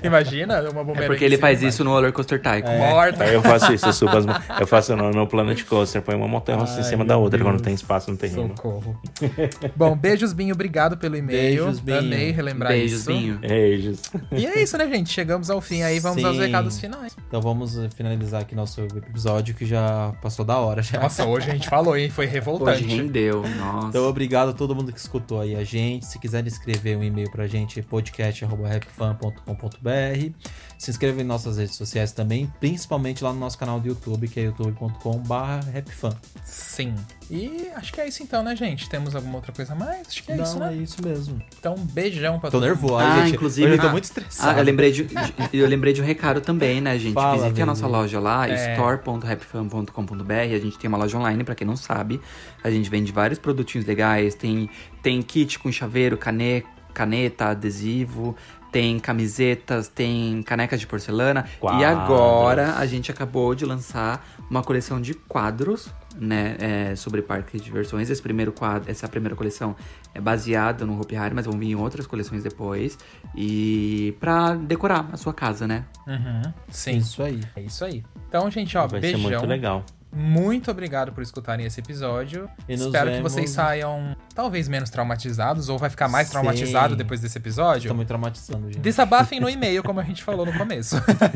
[0.03, 2.77] Imagina uma bumerangue É porque ele faz isso no Roller Coaster Tycoon.
[2.77, 3.23] Morta.
[3.23, 4.25] Aí eu faço isso, eu subo as,
[4.59, 7.37] eu faço no, no Planet Coaster, põe uma montanha russa em Ai, cima da outra
[7.37, 7.49] Deus.
[7.49, 8.49] quando tem espaço no terreno.
[8.55, 8.99] Socorro.
[9.75, 10.53] Bom, beijos, Binho.
[10.53, 11.65] Obrigado pelo e-mail.
[11.65, 11.99] Beijos, Binho.
[11.99, 13.11] Amei relembrar Beijos, isso.
[13.11, 13.37] Binho.
[13.39, 14.01] Beijos.
[14.31, 15.09] E é isso, né, gente?
[15.09, 15.99] Chegamos ao fim aí.
[15.99, 16.41] Vamos aos Sim.
[16.43, 17.15] recados finais.
[17.27, 20.99] Então vamos eh, finalizar aqui nosso episódio que já passou da hora já.
[20.99, 22.09] Nossa, hoje a gente falou, hein?
[22.09, 22.83] Foi revoltante.
[22.83, 23.87] Hoje rendeu, nossa.
[23.89, 26.05] Então, obrigado a todo mundo que escutou aí a gente.
[26.05, 30.31] Se quiser escrever um e-mail pra gente, é podcast.rapfan.com.br.
[30.79, 34.39] Se inscreva em nossas redes sociais também, principalmente lá no nosso canal do YouTube, que
[34.39, 36.13] é youtube.com.br
[36.45, 36.95] Sim.
[37.29, 38.87] E acho que é isso então, né, gente?
[38.89, 40.07] Temos alguma outra coisa a mais?
[40.07, 40.73] Acho que é Não, isso, né?
[40.73, 41.41] é isso mesmo.
[41.59, 43.03] Então, um beijão pra Tô todo nervoso, mundo.
[43.03, 43.35] Ah, gente.
[43.35, 44.55] inclusive- Hoje eu tô ah, muito estressado.
[44.57, 45.13] Ah, eu lembrei de, de-
[45.51, 47.13] eu lembrei de um recado também, né, gente?
[47.13, 48.71] Fala, Visite a nossa loja lá, É.
[48.71, 50.31] store.rapfan.com.br.
[50.33, 52.21] A gente tem uma loja online, pra quem não sabe.
[52.63, 54.33] A gente vende vários produtinhos legais.
[54.33, 54.69] Tem,
[55.03, 58.33] tem kit com chaveiro, cane, caneta, adesivo.
[58.71, 61.45] Tem camisetas, tem canecas de porcelana.
[61.55, 61.83] E Quadros.
[61.85, 66.55] agora a gente acabou de lançar uma coleção de quadros, né?
[66.59, 68.09] é, sobre parque de diversões.
[68.09, 69.75] Esse primeiro quadro, essa primeira coleção
[70.13, 72.97] é baseada no Hopi Hari, mas vão vir outras coleções depois.
[73.35, 75.85] E pra decorar a sua casa, né?
[76.07, 76.53] Uhum.
[76.69, 76.97] Sim.
[76.97, 77.41] Isso aí.
[77.55, 78.03] É isso aí.
[78.27, 79.19] Então, gente, ó, Vai beijão.
[79.19, 79.83] ser muito legal.
[80.11, 82.49] Muito obrigado por escutarem esse episódio.
[82.67, 86.33] E nos Espero que vemos- vocês saiam talvez menos traumatizados, ou vai ficar mais Sim.
[86.33, 87.87] traumatizado depois desse episódio.
[87.87, 88.79] Tá me traumatizando, gente.
[88.79, 90.95] Desabafem no e-mail, como a gente falou no começo.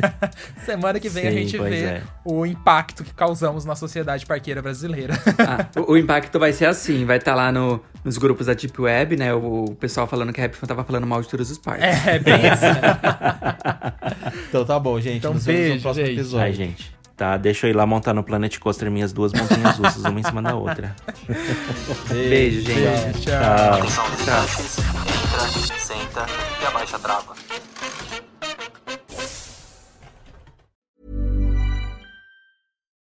[0.65, 2.01] Semana que vem a Sim, gente pois vê é.
[2.25, 5.13] o impacto que causamos na sociedade parqueira brasileira.
[5.45, 8.79] Ah, o, o impacto vai ser assim: vai estar lá no, nos grupos da Deep
[8.81, 9.33] Web, né?
[9.33, 11.83] O, o pessoal falando que a Rap Fan tava falando mal de todos os parques.
[12.07, 12.65] É, bem assim.
[14.49, 15.17] Então tá bom, gente.
[15.17, 16.15] Então, Nos vemos beijo, no próximo gente.
[16.19, 16.45] episódio.
[16.45, 16.91] Ai, gente.
[17.23, 20.23] Tá, deixa eu ir lá montar no Planet Coaster minhas duas montanhas russas, uma em
[20.23, 20.93] cima da outra.
[22.09, 23.21] Beijo, gente.
[23.21, 23.75] Tchau.
[23.75, 24.77] Atenção, visitantes.
[24.77, 26.25] Entra, senta
[26.61, 27.33] e abaixa a trava.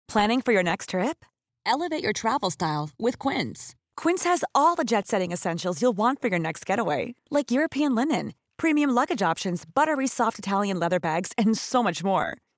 [0.07, 1.25] Planning for your next trip?
[1.65, 3.73] Elevate your travel style with Quince.
[3.97, 7.95] Quince has all the jet setting essentials you'll want for your next getaway, like European
[7.95, 12.37] linen, premium luggage options, buttery soft Italian leather bags, and so much more.